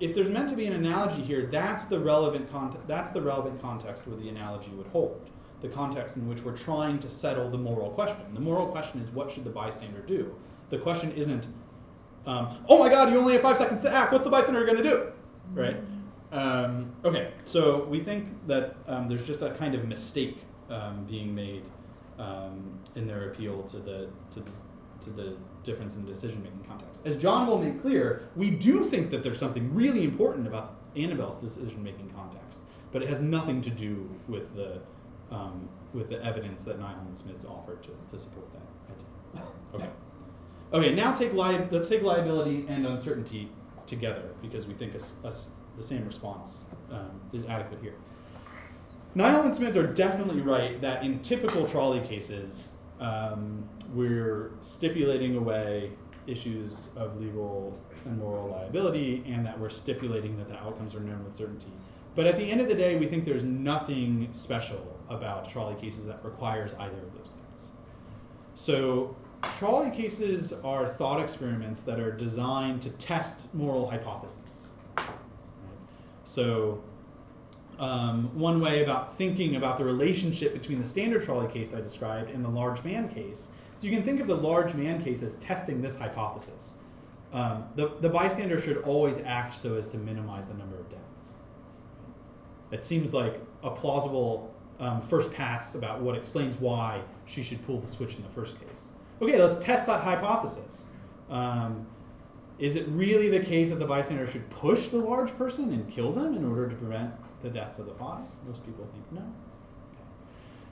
if 0.00 0.14
there's 0.14 0.28
meant 0.28 0.48
to 0.50 0.56
be 0.56 0.66
an 0.66 0.74
analogy 0.74 1.22
here, 1.22 1.48
that's 1.50 1.84
the 1.84 1.98
relevant 1.98 2.50
context. 2.50 2.86
That's 2.86 3.10
the 3.10 3.22
relevant 3.22 3.60
context 3.60 4.06
where 4.06 4.16
the 4.16 4.28
analogy 4.28 4.70
would 4.70 4.86
hold. 4.88 5.30
The 5.60 5.68
context 5.68 6.16
in 6.16 6.28
which 6.28 6.42
we're 6.42 6.56
trying 6.56 6.98
to 7.00 7.10
settle 7.10 7.48
the 7.48 7.58
moral 7.58 7.90
question. 7.90 8.34
The 8.34 8.40
moral 8.40 8.66
question 8.66 9.00
is 9.00 9.08
what 9.10 9.30
should 9.30 9.44
the 9.44 9.50
bystander 9.50 10.00
do? 10.00 10.34
The 10.70 10.78
question 10.78 11.12
isn't, 11.12 11.46
um, 12.26 12.64
oh 12.68 12.78
my 12.78 12.88
God, 12.88 13.12
you 13.12 13.18
only 13.18 13.34
have 13.34 13.42
five 13.42 13.58
seconds 13.58 13.82
to 13.82 13.92
act. 13.92 14.12
What's 14.12 14.24
the 14.24 14.30
bystander 14.30 14.64
going 14.64 14.78
to 14.78 14.82
do? 14.82 15.12
Right. 15.54 15.76
Um, 16.32 16.90
okay. 17.04 17.32
So 17.44 17.84
we 17.84 18.00
think 18.00 18.28
that 18.46 18.76
um, 18.88 19.08
there's 19.08 19.24
just 19.24 19.42
a 19.42 19.50
kind 19.50 19.74
of 19.74 19.86
mistake 19.86 20.38
um, 20.70 21.04
being 21.04 21.34
made 21.34 21.62
um, 22.18 22.78
in 22.96 23.06
their 23.06 23.30
appeal 23.30 23.62
to 23.64 23.78
the 23.78 24.08
to 24.32 24.40
the 24.40 24.50
to 25.02 25.10
the 25.10 25.36
difference 25.64 25.96
in 25.96 26.06
decision-making 26.06 26.64
context. 26.68 27.02
As 27.04 27.16
John 27.16 27.46
will 27.46 27.58
make 27.58 27.82
clear, 27.82 28.28
we 28.36 28.50
do 28.50 28.88
think 28.88 29.10
that 29.10 29.22
there's 29.22 29.38
something 29.38 29.74
really 29.74 30.04
important 30.04 30.46
about 30.46 30.76
Annabelle's 30.96 31.36
decision-making 31.36 32.10
context, 32.10 32.60
but 32.92 33.02
it 33.02 33.08
has 33.08 33.20
nothing 33.20 33.60
to 33.62 33.70
do 33.70 34.08
with 34.28 34.54
the 34.54 34.80
um, 35.30 35.68
with 35.92 36.08
the 36.08 36.22
evidence 36.24 36.64
that 36.64 36.78
Nyholm 36.78 37.06
and 37.06 37.16
Smids 37.16 37.44
offered 37.44 37.82
to, 37.82 37.90
to 38.10 38.18
support 38.18 38.46
that 38.52 38.94
idea. 38.94 39.48
Okay. 39.74 39.88
Okay. 40.72 40.94
Now 40.94 41.14
take 41.14 41.32
li- 41.32 41.66
let's 41.70 41.88
take 41.88 42.02
liability 42.02 42.64
and 42.68 42.86
uncertainty 42.86 43.50
together 43.86 44.30
because 44.40 44.66
we 44.66 44.74
think 44.74 44.94
a, 44.94 45.26
a, 45.26 45.34
the 45.76 45.82
same 45.82 46.04
response 46.06 46.64
um, 46.90 47.20
is 47.32 47.44
adequate 47.46 47.80
here. 47.80 47.94
Nyholm 49.14 49.44
and 49.44 49.54
Smids 49.54 49.76
are 49.76 49.86
definitely 49.86 50.40
right 50.40 50.80
that 50.80 51.04
in 51.04 51.20
typical 51.20 51.66
trolley 51.66 52.00
cases, 52.00 52.70
um, 52.98 53.62
we're 53.92 54.52
stipulating 54.62 55.36
away 55.36 55.92
issues 56.26 56.88
of 56.96 57.20
legal 57.20 57.76
and 58.04 58.18
moral 58.18 58.48
liability, 58.48 59.22
and 59.26 59.44
that 59.44 59.58
we're 59.58 59.70
stipulating 59.70 60.36
that 60.38 60.48
the 60.48 60.56
outcomes 60.56 60.94
are 60.94 61.00
known 61.00 61.24
with 61.24 61.34
certainty. 61.34 61.72
But 62.14 62.26
at 62.26 62.36
the 62.36 62.50
end 62.50 62.60
of 62.60 62.68
the 62.68 62.74
day, 62.74 62.96
we 62.96 63.06
think 63.06 63.24
there's 63.24 63.44
nothing 63.44 64.28
special 64.32 64.96
about 65.08 65.50
trolley 65.50 65.74
cases 65.80 66.06
that 66.06 66.24
requires 66.24 66.74
either 66.74 66.96
of 66.96 67.12
those 67.16 67.32
things. 67.32 67.70
So 68.54 69.16
trolley 69.58 69.90
cases 69.90 70.52
are 70.64 70.88
thought 70.88 71.20
experiments 71.20 71.82
that 71.82 71.98
are 71.98 72.12
designed 72.12 72.82
to 72.82 72.90
test 72.90 73.36
moral 73.54 73.90
hypotheses. 73.90 74.70
So 76.32 76.82
um, 77.78 78.30
one 78.38 78.58
way 78.60 78.82
about 78.82 79.18
thinking 79.18 79.56
about 79.56 79.76
the 79.76 79.84
relationship 79.84 80.54
between 80.54 80.78
the 80.78 80.84
standard 80.84 81.24
trolley 81.24 81.52
case 81.52 81.74
I 81.74 81.80
described 81.82 82.30
and 82.30 82.42
the 82.42 82.48
large 82.48 82.82
man 82.84 83.08
case. 83.10 83.48
So 83.76 83.86
you 83.86 83.94
can 83.94 84.02
think 84.02 84.18
of 84.20 84.26
the 84.26 84.36
large 84.36 84.72
man 84.74 85.02
case 85.02 85.22
as 85.22 85.36
testing 85.36 85.82
this 85.82 85.96
hypothesis. 85.96 86.72
Um, 87.34 87.64
the, 87.76 87.92
the 88.00 88.08
bystander 88.08 88.58
should 88.60 88.78
always 88.78 89.18
act 89.18 89.60
so 89.60 89.74
as 89.74 89.88
to 89.88 89.98
minimize 89.98 90.48
the 90.48 90.54
number 90.54 90.78
of 90.78 90.88
deaths. 90.90 91.34
It 92.70 92.82
seems 92.82 93.12
like 93.12 93.38
a 93.62 93.70
plausible 93.70 94.54
um, 94.80 95.02
first 95.02 95.32
pass 95.34 95.74
about 95.74 96.00
what 96.00 96.16
explains 96.16 96.58
why 96.60 97.02
she 97.26 97.42
should 97.42 97.64
pull 97.66 97.78
the 97.78 97.88
switch 97.88 98.16
in 98.16 98.22
the 98.22 98.28
first 98.30 98.58
case. 98.58 98.88
Okay, 99.20 99.38
let's 99.38 99.62
test 99.62 99.86
that 99.86 100.02
hypothesis. 100.02 100.84
Um, 101.28 101.86
is 102.58 102.76
it 102.76 102.86
really 102.88 103.28
the 103.28 103.40
case 103.40 103.70
that 103.70 103.78
the 103.78 103.86
bystander 103.86 104.26
should 104.26 104.48
push 104.50 104.88
the 104.88 104.98
large 104.98 105.36
person 105.36 105.72
and 105.72 105.90
kill 105.90 106.12
them 106.12 106.36
in 106.36 106.44
order 106.44 106.68
to 106.68 106.76
prevent 106.76 107.12
the 107.42 107.50
deaths 107.50 107.78
of 107.78 107.86
the 107.86 107.94
five? 107.94 108.24
Most 108.46 108.64
people 108.64 108.86
think 108.92 109.12
no. 109.12 109.32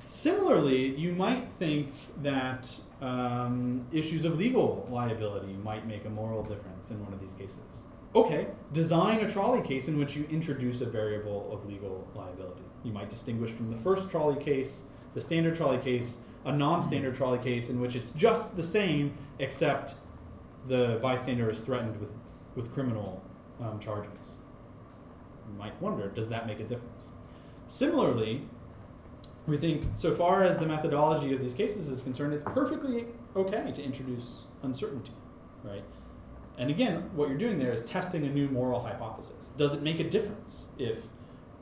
Similarly, 0.06 0.96
you 0.96 1.12
might 1.12 1.48
think 1.58 1.92
that 2.22 2.68
um, 3.00 3.86
issues 3.92 4.24
of 4.24 4.38
legal 4.38 4.86
liability 4.90 5.52
might 5.62 5.86
make 5.86 6.04
a 6.04 6.10
moral 6.10 6.42
difference 6.42 6.90
in 6.90 7.02
one 7.04 7.12
of 7.12 7.20
these 7.20 7.32
cases. 7.34 7.84
Okay, 8.14 8.48
design 8.72 9.20
a 9.20 9.30
trolley 9.30 9.62
case 9.62 9.86
in 9.86 9.96
which 9.96 10.16
you 10.16 10.26
introduce 10.30 10.80
a 10.80 10.86
variable 10.86 11.48
of 11.52 11.64
legal 11.64 12.06
liability. 12.16 12.62
You 12.82 12.92
might 12.92 13.08
distinguish 13.08 13.52
from 13.52 13.70
the 13.70 13.76
first 13.78 14.10
trolley 14.10 14.42
case, 14.42 14.82
the 15.14 15.20
standard 15.20 15.54
trolley 15.54 15.78
case, 15.78 16.16
a 16.44 16.52
non-standard 16.52 17.14
trolley 17.16 17.38
case 17.38 17.70
in 17.70 17.80
which 17.80 17.94
it's 17.94 18.10
just 18.10 18.56
the 18.56 18.64
same 18.64 19.16
except 19.38 19.94
the 20.68 20.98
bystander 21.02 21.48
is 21.50 21.60
threatened 21.60 21.98
with, 22.00 22.10
with 22.54 22.72
criminal 22.72 23.22
um, 23.60 23.78
charges. 23.80 24.34
You 25.48 25.58
might 25.58 25.80
wonder, 25.80 26.08
does 26.08 26.28
that 26.28 26.46
make 26.46 26.60
a 26.60 26.64
difference? 26.64 27.08
Similarly, 27.68 28.42
we 29.46 29.56
think 29.56 29.84
so 29.94 30.14
far 30.14 30.44
as 30.44 30.58
the 30.58 30.66
methodology 30.66 31.34
of 31.34 31.40
these 31.40 31.54
cases 31.54 31.88
is 31.88 32.02
concerned, 32.02 32.34
it's 32.34 32.44
perfectly 32.44 33.06
okay 33.36 33.72
to 33.74 33.82
introduce 33.82 34.42
uncertainty, 34.62 35.12
right? 35.64 35.84
And 36.58 36.70
again, 36.70 37.10
what 37.14 37.28
you're 37.28 37.38
doing 37.38 37.58
there 37.58 37.72
is 37.72 37.84
testing 37.84 38.24
a 38.26 38.28
new 38.28 38.48
moral 38.48 38.82
hypothesis. 38.82 39.50
Does 39.56 39.72
it 39.72 39.82
make 39.82 39.98
a 39.98 40.08
difference 40.08 40.64
if 40.78 40.98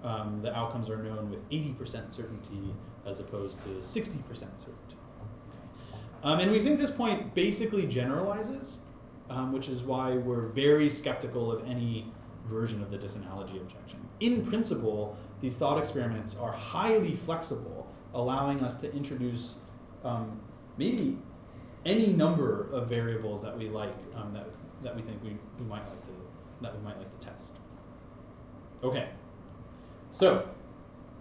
um, 0.03 0.41
the 0.43 0.55
outcomes 0.55 0.89
are 0.91 1.03
known 1.03 1.31
with 1.31 1.49
80% 1.51 2.13
certainty 2.13 2.75
as 3.07 3.21
opposed 3.21 3.63
to 3.63 3.69
60% 3.69 3.85
certainty? 3.85 4.97
Um, 6.23 6.41
and 6.41 6.51
we 6.51 6.61
think 6.63 6.81
this 6.81 6.91
point 6.91 7.33
basically 7.35 7.87
generalizes, 7.87 8.81
um, 9.31 9.53
which 9.53 9.69
is 9.69 9.83
why 9.83 10.15
we're 10.15 10.49
very 10.49 10.89
skeptical 10.89 11.53
of 11.53 11.67
any 11.67 12.11
version 12.47 12.83
of 12.83 12.91
the 12.91 12.99
disanalogy 12.99 13.57
objection. 13.57 14.01
In 14.21 14.47
principle, 14.47 15.17
these 15.41 15.57
thought 15.57 15.79
experiments 15.79 16.35
are 16.41 16.53
highly 16.53 17.15
flexible, 17.15 17.87
allowing 18.15 18.61
us 18.61 18.79
to 18.79 18.93
introduce 18.95 19.57
um, 20.05 20.41
maybe 20.77 21.19
any 21.85 22.09
number 22.09 22.69
of 22.73 22.89
variables 22.89 23.43
that 23.43 23.57
we 23.57 23.69
like 23.69 23.95
um, 24.17 24.33
that 24.33 24.47
that 24.83 24.95
we 24.95 25.03
think 25.03 25.23
we, 25.23 25.31
we 25.59 25.67
might 25.67 25.87
like 25.89 26.05
to 26.05 26.13
that 26.63 26.77
we 26.77 26.83
might 26.85 26.99
like 26.99 27.21
to 27.21 27.27
test. 27.27 27.55
Okay, 28.83 29.09
so 30.13 30.49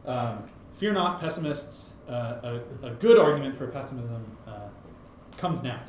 um, 0.06 0.44
fear 0.78 0.94
not, 0.94 1.20
pessimists. 1.20 1.94
Uh, 2.08 2.62
a, 2.84 2.88
a, 2.88 2.92
good 2.92 3.18
argument 3.18 3.58
for 3.58 3.68
pessimism 3.68 4.26
uh, 4.48 4.70
comes 5.36 5.62
now. 5.62 5.82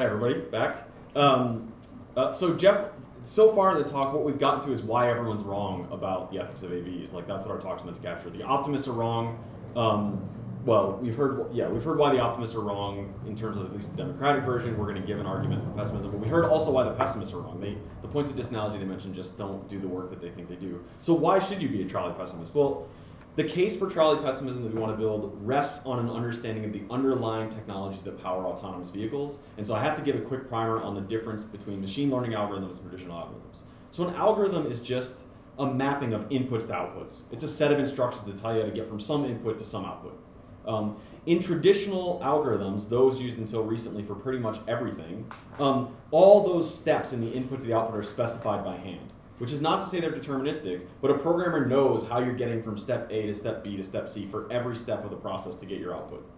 Hi 0.00 0.06
everybody, 0.06 0.40
back. 0.40 0.88
Um, 1.14 1.74
uh, 2.16 2.32
so 2.32 2.54
Jeff, 2.54 2.86
so 3.22 3.54
far 3.54 3.76
in 3.76 3.82
the 3.82 3.86
talk, 3.86 4.14
what 4.14 4.24
we've 4.24 4.38
gotten 4.38 4.66
to 4.66 4.72
is 4.72 4.80
why 4.80 5.10
everyone's 5.10 5.42
wrong 5.42 5.86
about 5.92 6.30
the 6.30 6.40
ethics 6.40 6.62
of 6.62 6.70
AVs. 6.70 7.12
Like 7.12 7.26
that's 7.26 7.44
what 7.44 7.54
our 7.54 7.60
talk's 7.60 7.84
meant 7.84 7.96
to 7.96 8.02
capture. 8.02 8.30
The 8.30 8.42
optimists 8.42 8.88
are 8.88 8.92
wrong. 8.92 9.44
Um, 9.76 10.26
well, 10.64 10.98
we've 11.02 11.14
heard, 11.14 11.52
yeah, 11.52 11.68
we've 11.68 11.84
heard 11.84 11.98
why 11.98 12.14
the 12.14 12.18
optimists 12.18 12.56
are 12.56 12.62
wrong 12.62 13.12
in 13.26 13.36
terms 13.36 13.58
of 13.58 13.66
at 13.66 13.74
least 13.74 13.94
the 13.94 13.98
democratic 13.98 14.42
version. 14.44 14.78
We're 14.78 14.86
going 14.86 15.02
to 15.02 15.06
give 15.06 15.20
an 15.20 15.26
argument 15.26 15.64
for 15.64 15.70
pessimism, 15.72 16.10
but 16.10 16.18
we 16.18 16.28
heard 16.28 16.46
also 16.46 16.70
why 16.70 16.84
the 16.84 16.94
pessimists 16.94 17.34
are 17.34 17.40
wrong. 17.40 17.60
They, 17.60 17.76
the 18.00 18.08
points 18.08 18.30
of 18.30 18.36
disanalogy 18.36 18.78
they 18.78 18.86
mentioned 18.86 19.14
just 19.14 19.36
don't 19.36 19.68
do 19.68 19.78
the 19.78 19.88
work 19.88 20.08
that 20.08 20.22
they 20.22 20.30
think 20.30 20.48
they 20.48 20.56
do. 20.56 20.82
So 21.02 21.12
why 21.12 21.40
should 21.40 21.60
you 21.60 21.68
be 21.68 21.82
a 21.82 21.84
trolley 21.84 22.14
pessimist? 22.14 22.54
Well, 22.54 22.88
the 23.36 23.44
case 23.44 23.76
for 23.76 23.88
trolley 23.88 24.20
pessimism 24.22 24.64
that 24.64 24.74
we 24.74 24.80
want 24.80 24.92
to 24.92 24.98
build 24.98 25.38
rests 25.42 25.86
on 25.86 25.98
an 26.00 26.10
understanding 26.10 26.64
of 26.64 26.72
the 26.72 26.82
underlying 26.90 27.48
technologies 27.48 28.02
that 28.02 28.20
power 28.22 28.44
autonomous 28.44 28.90
vehicles. 28.90 29.38
And 29.56 29.66
so 29.66 29.74
I 29.74 29.82
have 29.82 29.96
to 29.96 30.02
give 30.02 30.16
a 30.16 30.20
quick 30.20 30.48
primer 30.48 30.82
on 30.82 30.94
the 30.94 31.00
difference 31.00 31.42
between 31.42 31.80
machine 31.80 32.10
learning 32.10 32.32
algorithms 32.32 32.78
and 32.78 32.90
traditional 32.90 33.16
algorithms. 33.16 33.62
So 33.92 34.06
an 34.06 34.14
algorithm 34.14 34.66
is 34.66 34.80
just 34.80 35.24
a 35.58 35.66
mapping 35.66 36.12
of 36.12 36.28
inputs 36.30 36.66
to 36.66 36.72
outputs. 36.72 37.20
It's 37.30 37.44
a 37.44 37.48
set 37.48 37.70
of 37.70 37.78
instructions 37.78 38.32
to 38.32 38.40
tell 38.40 38.54
you 38.54 38.62
how 38.62 38.66
to 38.66 38.74
get 38.74 38.88
from 38.88 38.98
some 38.98 39.24
input 39.24 39.58
to 39.58 39.64
some 39.64 39.84
output. 39.84 40.18
Um, 40.66 40.96
in 41.26 41.40
traditional 41.40 42.20
algorithms, 42.22 42.88
those 42.88 43.20
used 43.20 43.38
until 43.38 43.62
recently 43.62 44.02
for 44.02 44.14
pretty 44.14 44.38
much 44.38 44.58
everything, 44.68 45.30
um, 45.58 45.94
all 46.10 46.44
those 46.46 46.72
steps 46.72 47.12
in 47.12 47.20
the 47.20 47.30
input 47.30 47.60
to 47.60 47.64
the 47.66 47.74
output 47.74 47.96
are 47.96 48.02
specified 48.02 48.64
by 48.64 48.76
hand, 48.76 49.10
which 49.40 49.52
is 49.52 49.62
not 49.62 49.82
to 49.82 49.90
say 49.90 50.00
they're 50.00 50.12
deterministic, 50.12 50.82
but 51.00 51.10
a 51.10 51.14
programmer 51.14 51.64
knows 51.64 52.06
how 52.06 52.18
you're 52.18 52.34
getting 52.34 52.62
from 52.62 52.76
step 52.76 53.08
A 53.10 53.22
to 53.22 53.34
step 53.34 53.64
B 53.64 53.74
to 53.78 53.84
step 53.84 54.10
C 54.10 54.26
for 54.26 54.46
every 54.52 54.76
step 54.76 55.02
of 55.02 55.10
the 55.10 55.16
process 55.16 55.56
to 55.56 55.66
get 55.66 55.80
your 55.80 55.94
output. 55.94 56.30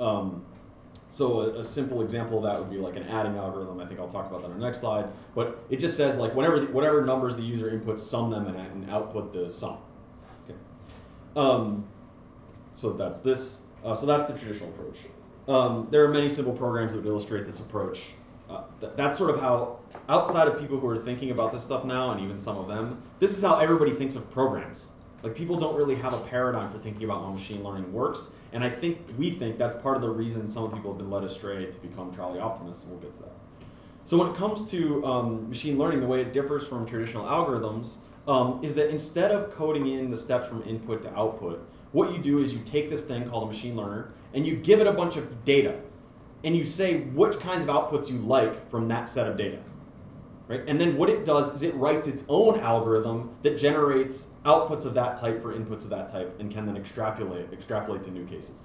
Um, 0.00 0.44
so 1.08 1.40
a, 1.40 1.60
a, 1.60 1.64
simple 1.64 2.02
example 2.02 2.38
of 2.38 2.44
that 2.44 2.58
would 2.58 2.68
be 2.68 2.78
like 2.78 2.96
an 2.96 3.04
adding 3.04 3.36
algorithm. 3.36 3.78
I 3.78 3.86
think 3.86 4.00
I'll 4.00 4.08
talk 4.08 4.28
about 4.28 4.42
that 4.42 4.50
on 4.50 4.58
the 4.58 4.64
next 4.64 4.80
slide. 4.80 5.06
But 5.36 5.62
it 5.70 5.76
just 5.76 5.96
says 5.96 6.16
like 6.16 6.34
whatever 6.34 6.58
the, 6.58 6.66
whatever 6.66 7.04
numbers 7.04 7.36
the 7.36 7.42
user 7.42 7.70
inputs, 7.70 8.00
sum 8.00 8.30
them 8.30 8.48
and, 8.48 8.56
and 8.58 8.90
output 8.90 9.32
the 9.32 9.48
sum. 9.48 9.78
Okay. 10.44 10.58
Um, 11.36 11.86
so 12.72 12.92
that's 12.92 13.20
this. 13.20 13.60
Uh, 13.84 13.94
so 13.94 14.04
that's 14.04 14.24
the 14.24 14.36
traditional 14.36 14.70
approach. 14.70 14.98
Um, 15.46 15.86
there 15.92 16.04
are 16.04 16.08
many 16.08 16.28
simple 16.28 16.54
programs 16.54 16.92
that 16.92 17.04
would 17.04 17.08
illustrate 17.08 17.46
this 17.46 17.60
approach. 17.60 18.14
Uh, 18.52 18.64
th- 18.80 18.92
that's 18.96 19.16
sort 19.16 19.30
of 19.30 19.40
how, 19.40 19.78
outside 20.10 20.46
of 20.46 20.60
people 20.60 20.78
who 20.78 20.86
are 20.86 20.98
thinking 20.98 21.30
about 21.30 21.52
this 21.52 21.64
stuff 21.64 21.84
now, 21.84 22.10
and 22.10 22.20
even 22.20 22.38
some 22.38 22.58
of 22.58 22.68
them, 22.68 23.02
this 23.18 23.34
is 23.34 23.42
how 23.42 23.58
everybody 23.58 23.92
thinks 23.92 24.14
of 24.14 24.30
programs. 24.30 24.86
Like 25.22 25.34
people 25.34 25.56
don't 25.56 25.74
really 25.74 25.94
have 25.94 26.12
a 26.12 26.18
paradigm 26.26 26.70
for 26.70 26.78
thinking 26.78 27.04
about 27.04 27.22
how 27.22 27.30
machine 27.30 27.62
learning 27.64 27.90
works, 27.90 28.30
and 28.52 28.62
I 28.62 28.68
think 28.68 28.98
we 29.16 29.30
think 29.30 29.56
that's 29.56 29.76
part 29.76 29.96
of 29.96 30.02
the 30.02 30.10
reason 30.10 30.46
some 30.46 30.70
people 30.70 30.90
have 30.90 30.98
been 30.98 31.10
led 31.10 31.24
astray 31.24 31.64
to 31.64 31.78
become 31.78 32.12
trolley 32.12 32.40
optimists, 32.40 32.82
and 32.82 32.92
we'll 32.92 33.00
get 33.00 33.16
to 33.16 33.22
that. 33.22 33.32
So 34.04 34.18
when 34.18 34.28
it 34.28 34.36
comes 34.36 34.68
to 34.72 35.02
um, 35.06 35.48
machine 35.48 35.78
learning, 35.78 36.00
the 36.00 36.06
way 36.06 36.20
it 36.20 36.34
differs 36.34 36.66
from 36.66 36.84
traditional 36.84 37.24
algorithms 37.24 37.94
um, 38.28 38.62
is 38.62 38.74
that 38.74 38.90
instead 38.90 39.30
of 39.30 39.52
coding 39.54 39.86
in 39.86 40.10
the 40.10 40.16
steps 40.16 40.48
from 40.48 40.62
input 40.64 41.02
to 41.04 41.16
output, 41.16 41.66
what 41.92 42.12
you 42.12 42.18
do 42.18 42.38
is 42.38 42.52
you 42.52 42.60
take 42.66 42.90
this 42.90 43.04
thing 43.04 43.28
called 43.30 43.44
a 43.44 43.46
machine 43.46 43.76
learner 43.76 44.12
and 44.34 44.46
you 44.46 44.56
give 44.56 44.80
it 44.80 44.86
a 44.86 44.92
bunch 44.92 45.16
of 45.16 45.44
data 45.44 45.78
and 46.44 46.56
you 46.56 46.64
say 46.64 47.00
which 47.00 47.38
kinds 47.38 47.62
of 47.62 47.68
outputs 47.68 48.10
you 48.10 48.18
like 48.18 48.68
from 48.70 48.88
that 48.88 49.08
set 49.08 49.28
of 49.28 49.36
data. 49.36 49.58
Right? 50.48 50.62
And 50.66 50.80
then 50.80 50.96
what 50.96 51.08
it 51.08 51.24
does 51.24 51.54
is 51.54 51.62
it 51.62 51.74
writes 51.76 52.08
its 52.08 52.24
own 52.28 52.60
algorithm 52.60 53.34
that 53.42 53.56
generates 53.56 54.26
outputs 54.44 54.84
of 54.84 54.94
that 54.94 55.18
type 55.18 55.40
for 55.40 55.54
inputs 55.54 55.84
of 55.84 55.90
that 55.90 56.10
type 56.10 56.34
and 56.40 56.50
can 56.50 56.66
then 56.66 56.76
extrapolate 56.76 57.52
extrapolate 57.52 58.02
to 58.04 58.10
new 58.10 58.26
cases. 58.26 58.56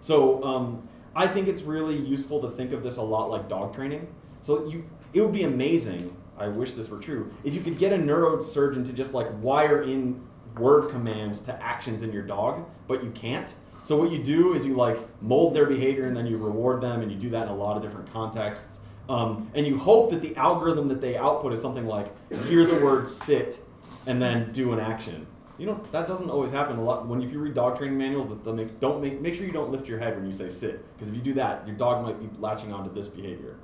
So 0.00 0.42
um, 0.42 0.88
I 1.14 1.26
think 1.26 1.48
it's 1.48 1.62
really 1.62 1.96
useful 1.96 2.40
to 2.40 2.50
think 2.50 2.72
of 2.72 2.82
this 2.82 2.96
a 2.96 3.02
lot 3.02 3.30
like 3.30 3.48
dog 3.48 3.74
training. 3.74 4.06
So 4.42 4.66
you, 4.66 4.84
it 5.12 5.20
would 5.20 5.32
be 5.32 5.44
amazing. 5.44 6.16
I 6.38 6.48
wish 6.48 6.72
this 6.72 6.88
were 6.88 6.98
true. 6.98 7.32
If 7.44 7.54
you 7.54 7.60
could 7.60 7.78
get 7.78 7.92
a 7.92 7.96
neurosurgeon 7.96 8.84
to 8.86 8.92
just 8.92 9.14
like 9.14 9.26
wire 9.42 9.82
in 9.82 10.20
word 10.58 10.90
commands 10.90 11.40
to 11.42 11.62
actions 11.62 12.02
in 12.02 12.12
your 12.12 12.22
dog, 12.22 12.64
but 12.86 13.02
you 13.04 13.10
can't. 13.10 13.52
So 13.86 13.96
what 13.96 14.10
you 14.10 14.20
do 14.20 14.54
is 14.54 14.66
you 14.66 14.74
like 14.74 14.98
mold 15.22 15.54
their 15.54 15.66
behavior 15.66 16.08
and 16.08 16.16
then 16.16 16.26
you 16.26 16.38
reward 16.38 16.80
them, 16.82 17.02
and 17.02 17.12
you 17.12 17.16
do 17.16 17.30
that 17.30 17.44
in 17.44 17.50
a 17.50 17.54
lot 17.54 17.76
of 17.76 17.84
different 17.84 18.12
contexts. 18.12 18.80
Um, 19.08 19.48
and 19.54 19.64
you 19.64 19.78
hope 19.78 20.10
that 20.10 20.20
the 20.20 20.34
algorithm 20.34 20.88
that 20.88 21.00
they 21.00 21.16
output 21.16 21.52
is 21.52 21.62
something 21.62 21.86
like 21.86 22.12
hear 22.48 22.66
the 22.66 22.74
word 22.74 23.08
sit 23.08 23.60
and 24.06 24.20
then 24.20 24.50
do 24.50 24.72
an 24.72 24.80
action. 24.80 25.24
You 25.56 25.66
know 25.66 25.80
that 25.92 26.08
doesn't 26.08 26.28
always 26.28 26.50
happen 26.50 26.78
a 26.78 26.82
lot. 26.82 27.06
When 27.06 27.22
if 27.22 27.30
you 27.30 27.38
read 27.38 27.54
dog 27.54 27.78
training 27.78 27.96
manuals, 27.96 28.26
that 28.28 28.52
make 28.54 28.80
don't 28.80 29.00
make 29.00 29.20
make 29.20 29.34
sure 29.36 29.46
you 29.46 29.52
don't 29.52 29.70
lift 29.70 29.86
your 29.86 30.00
head 30.00 30.16
when 30.16 30.26
you 30.26 30.32
say 30.32 30.50
sit, 30.50 30.84
because 30.94 31.08
if 31.08 31.14
you 31.14 31.22
do 31.22 31.34
that, 31.34 31.64
your 31.64 31.76
dog 31.76 32.02
might 32.02 32.18
be 32.18 32.28
latching 32.40 32.72
onto 32.72 32.92
this 32.92 33.06
behavior 33.06 33.56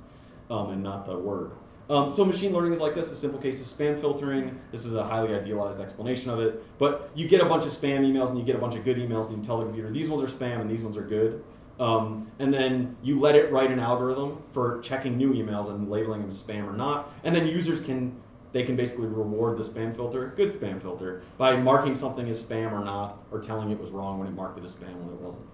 um, 0.49 0.69
and 0.69 0.81
not 0.81 1.05
the 1.05 1.19
word. 1.19 1.51
Um, 1.89 2.11
so 2.11 2.23
machine 2.23 2.53
learning 2.53 2.73
is 2.73 2.79
like 2.79 2.95
this, 2.95 3.11
a 3.11 3.15
simple 3.15 3.39
case 3.39 3.59
of 3.59 3.67
spam 3.67 3.99
filtering. 3.99 4.59
This 4.71 4.85
is 4.85 4.93
a 4.95 5.03
highly 5.03 5.35
idealized 5.35 5.81
explanation 5.81 6.29
of 6.29 6.39
it. 6.39 6.63
But 6.77 7.11
you 7.13 7.27
get 7.27 7.41
a 7.41 7.45
bunch 7.45 7.65
of 7.65 7.71
spam 7.71 8.01
emails 8.01 8.29
and 8.29 8.39
you 8.39 8.45
get 8.45 8.55
a 8.55 8.59
bunch 8.59 8.75
of 8.75 8.85
good 8.85 8.97
emails 8.97 9.27
and 9.27 9.37
you 9.37 9.43
tell 9.43 9.57
the 9.57 9.65
computer 9.65 9.91
these 9.91 10.09
ones 10.09 10.23
are 10.23 10.33
spam 10.33 10.61
and 10.61 10.69
these 10.69 10.81
ones 10.81 10.97
are 10.97 11.03
good. 11.03 11.43
Um, 11.79 12.31
and 12.39 12.53
then 12.53 12.95
you 13.01 13.19
let 13.19 13.35
it 13.35 13.51
write 13.51 13.71
an 13.71 13.79
algorithm 13.79 14.41
for 14.53 14.79
checking 14.81 15.17
new 15.17 15.33
emails 15.33 15.69
and 15.69 15.89
labeling 15.89 16.21
them 16.21 16.31
spam 16.31 16.67
or 16.67 16.73
not. 16.73 17.11
And 17.23 17.35
then 17.35 17.47
users 17.47 17.81
can 17.81 18.15
they 18.53 18.63
can 18.63 18.75
basically 18.75 19.07
reward 19.07 19.57
the 19.57 19.63
spam 19.63 19.95
filter, 19.95 20.31
good 20.37 20.51
spam 20.51 20.79
filter, 20.79 21.23
by 21.37 21.57
marking 21.57 21.95
something 21.95 22.29
as 22.29 22.41
spam 22.41 22.71
or 22.71 22.85
not, 22.85 23.17
or 23.31 23.39
telling 23.39 23.71
it 23.71 23.79
was 23.79 23.89
wrong 23.89 24.19
when 24.19 24.27
it 24.27 24.35
marked 24.35 24.59
it 24.59 24.63
as 24.63 24.73
spam 24.73 24.95
when 24.97 25.15
it 25.15 25.19
wasn't. 25.19 25.45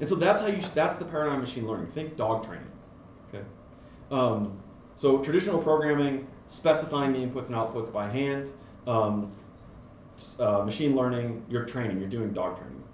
And 0.00 0.08
so 0.08 0.14
that's 0.14 0.40
how 0.40 0.48
you 0.48 0.62
that's 0.74 0.96
the 0.96 1.04
paradigm 1.04 1.36
of 1.36 1.40
machine 1.42 1.68
learning. 1.68 1.88
Think 1.92 2.16
dog 2.16 2.46
training. 2.46 2.66
Okay. 3.28 3.44
Um, 4.10 4.58
so 5.00 5.16
traditional 5.16 5.58
programming, 5.58 6.26
specifying 6.48 7.14
the 7.14 7.20
inputs 7.20 7.46
and 7.46 7.54
outputs 7.54 7.90
by 7.90 8.06
hand, 8.06 8.52
um, 8.86 9.32
uh, 10.38 10.58
machine 10.62 10.94
learning, 10.94 11.42
you're 11.48 11.64
training, 11.64 11.98
you're 11.98 12.10
doing 12.10 12.34
dog 12.34 12.58
training. 12.58 12.84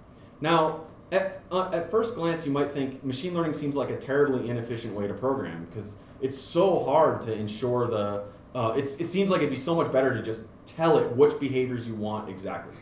Now, 0.41 0.83
at, 1.11 1.43
uh, 1.51 1.69
at 1.73 1.91
first 1.91 2.15
glance, 2.15 2.47
you 2.47 2.53
might 2.53 2.71
think 2.71 3.03
machine 3.03 3.35
learning 3.35 3.55
seems 3.55 3.75
like 3.75 3.91
a 3.91 3.97
terribly 3.97 4.49
inefficient 4.49 4.95
way 4.95 5.09
to 5.09 5.15
program 5.15 5.65
because 5.65 5.97
it's 6.21 6.39
so 6.39 6.85
hard 6.85 7.23
to 7.23 7.33
ensure 7.33 7.89
the. 7.89 8.23
Uh, 8.55 8.75
it 8.77 9.11
seems 9.11 9.29
like 9.29 9.39
it'd 9.39 9.51
be 9.51 9.57
so 9.57 9.75
much 9.75 9.91
better 9.91 10.15
to 10.15 10.23
just 10.23 10.43
tell 10.65 10.99
it 10.99 11.11
which 11.17 11.39
behaviors 11.41 11.89
you 11.89 11.97
want 11.97 12.31
exactly. 12.31 12.77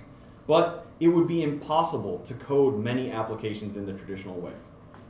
But 0.47 0.87
it 1.01 1.09
would 1.09 1.27
be 1.27 1.43
impossible 1.43 2.19
to 2.27 2.35
code 2.35 2.79
many 2.79 3.11
applications 3.11 3.79
in 3.79 3.87
the 3.87 3.95
traditional 3.95 4.39
way, 4.39 4.53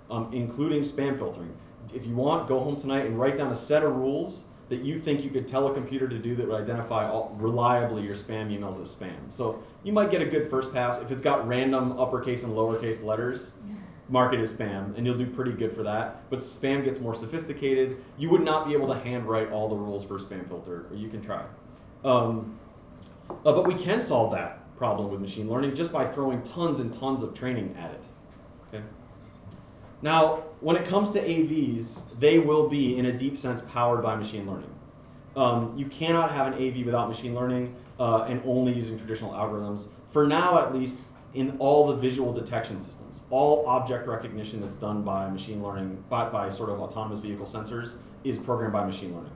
um, 0.08 0.32
including 0.32 0.82
spam 0.82 1.18
filtering 1.18 1.52
if 1.92 2.06
you 2.06 2.14
want, 2.14 2.48
go 2.48 2.60
home 2.60 2.80
tonight 2.80 3.06
and 3.06 3.18
write 3.18 3.36
down 3.36 3.50
a 3.50 3.54
set 3.54 3.82
of 3.82 3.96
rules 3.96 4.44
that 4.68 4.80
you 4.80 4.98
think 4.98 5.22
you 5.22 5.30
could 5.30 5.46
tell 5.46 5.66
a 5.66 5.74
computer 5.74 6.08
to 6.08 6.18
do 6.18 6.34
that 6.36 6.48
would 6.48 6.60
identify 6.60 7.08
all, 7.08 7.36
reliably 7.38 8.02
your 8.02 8.14
spam 8.14 8.48
emails 8.48 8.80
as 8.80 8.90
spam. 8.90 9.30
So 9.30 9.62
you 9.82 9.92
might 9.92 10.10
get 10.10 10.22
a 10.22 10.26
good 10.26 10.48
first 10.48 10.72
pass. 10.72 11.00
If 11.00 11.10
it's 11.10 11.20
got 11.20 11.46
random 11.46 11.98
uppercase 11.98 12.44
and 12.44 12.52
lowercase 12.54 13.04
letters, 13.04 13.52
mark 14.08 14.32
it 14.32 14.40
as 14.40 14.52
spam, 14.52 14.96
and 14.96 15.06
you'll 15.06 15.18
do 15.18 15.26
pretty 15.26 15.52
good 15.52 15.74
for 15.74 15.82
that. 15.82 16.28
But 16.30 16.38
spam 16.38 16.84
gets 16.84 16.98
more 17.00 17.14
sophisticated. 17.14 17.98
You 18.16 18.30
would 18.30 18.42
not 18.42 18.66
be 18.66 18.72
able 18.72 18.88
to 18.88 18.98
handwrite 18.98 19.50
all 19.50 19.68
the 19.68 19.76
rules 19.76 20.04
for 20.04 20.16
a 20.16 20.20
spam 20.20 20.46
filter, 20.48 20.86
or 20.90 20.96
you 20.96 21.08
can 21.08 21.20
try. 21.20 21.44
Um, 22.04 22.58
uh, 23.30 23.52
but 23.52 23.66
we 23.66 23.74
can 23.74 24.00
solve 24.00 24.32
that 24.32 24.60
problem 24.76 25.10
with 25.10 25.20
machine 25.20 25.48
learning 25.48 25.74
just 25.74 25.92
by 25.92 26.06
throwing 26.06 26.42
tons 26.42 26.80
and 26.80 26.92
tons 26.98 27.22
of 27.22 27.34
training 27.34 27.74
at 27.78 27.90
it. 27.90 28.04
Okay. 28.68 28.84
Now, 30.04 30.42
when 30.60 30.76
it 30.76 30.86
comes 30.86 31.12
to 31.12 31.18
AVs, 31.18 32.02
they 32.20 32.38
will 32.38 32.68
be, 32.68 32.98
in 32.98 33.06
a 33.06 33.12
deep 33.12 33.38
sense, 33.38 33.62
powered 33.72 34.02
by 34.02 34.14
machine 34.14 34.46
learning. 34.46 34.68
Um, 35.34 35.72
you 35.78 35.86
cannot 35.86 36.30
have 36.30 36.46
an 36.46 36.52
AV 36.52 36.84
without 36.84 37.08
machine 37.08 37.34
learning 37.34 37.74
uh, 37.98 38.26
and 38.28 38.42
only 38.44 38.74
using 38.74 38.98
traditional 38.98 39.32
algorithms. 39.32 39.86
For 40.10 40.26
now, 40.26 40.58
at 40.58 40.74
least, 40.74 40.98
in 41.32 41.56
all 41.58 41.86
the 41.86 41.96
visual 41.96 42.34
detection 42.34 42.78
systems, 42.78 43.22
all 43.30 43.66
object 43.66 44.06
recognition 44.06 44.60
that's 44.60 44.76
done 44.76 45.02
by 45.04 45.30
machine 45.30 45.62
learning, 45.62 46.04
by, 46.10 46.28
by 46.28 46.50
sort 46.50 46.68
of 46.68 46.80
autonomous 46.80 47.20
vehicle 47.20 47.46
sensors, 47.46 47.94
is 48.24 48.38
programmed 48.38 48.74
by 48.74 48.84
machine 48.84 49.14
learning. 49.14 49.32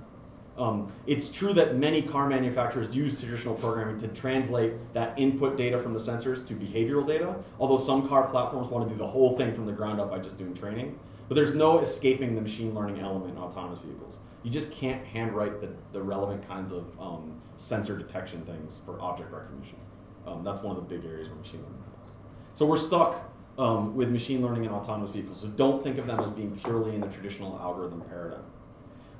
Um, 0.58 0.92
it's 1.06 1.28
true 1.30 1.54
that 1.54 1.76
many 1.76 2.02
car 2.02 2.28
manufacturers 2.28 2.94
use 2.94 3.20
traditional 3.20 3.54
programming 3.54 3.98
to 4.00 4.08
translate 4.08 4.72
that 4.92 5.16
input 5.18 5.56
data 5.56 5.78
from 5.78 5.92
the 5.92 6.00
sensors 6.00 6.44
to 6.48 6.54
behavioral 6.54 7.06
data, 7.06 7.36
although 7.60 7.76
some 7.76 8.08
car 8.08 8.26
platforms 8.26 8.68
want 8.68 8.88
to 8.88 8.92
do 8.92 8.98
the 8.98 9.06
whole 9.06 9.36
thing 9.36 9.54
from 9.54 9.66
the 9.66 9.72
ground 9.72 10.00
up 10.00 10.10
by 10.10 10.18
just 10.18 10.36
doing 10.36 10.54
training. 10.54 10.98
But 11.28 11.36
there's 11.36 11.54
no 11.54 11.78
escaping 11.78 12.34
the 12.34 12.40
machine 12.40 12.74
learning 12.74 12.98
element 13.00 13.36
in 13.36 13.38
autonomous 13.38 13.78
vehicles. 13.84 14.16
You 14.42 14.50
just 14.50 14.72
can't 14.72 15.04
handwrite 15.06 15.60
the, 15.60 15.70
the 15.92 16.02
relevant 16.02 16.46
kinds 16.48 16.72
of 16.72 16.86
um, 17.00 17.40
sensor 17.56 17.96
detection 17.96 18.42
things 18.42 18.80
for 18.84 19.00
object 19.00 19.32
recognition. 19.32 19.76
Um, 20.26 20.42
that's 20.42 20.62
one 20.62 20.76
of 20.76 20.88
the 20.88 20.96
big 20.96 21.04
areas 21.06 21.28
where 21.28 21.36
machine 21.36 21.60
learning 21.62 21.82
helps. 21.84 22.10
So 22.54 22.66
we're 22.66 22.78
stuck 22.78 23.30
um, 23.58 23.94
with 23.94 24.10
machine 24.10 24.42
learning 24.42 24.66
and 24.66 24.74
autonomous 24.74 25.10
vehicles. 25.10 25.40
So 25.40 25.48
don't 25.48 25.82
think 25.82 25.98
of 25.98 26.06
them 26.06 26.18
as 26.20 26.30
being 26.30 26.56
purely 26.64 26.94
in 26.94 27.00
the 27.00 27.08
traditional 27.08 27.58
algorithm 27.58 28.00
paradigm. 28.02 28.44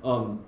Um, 0.03 0.43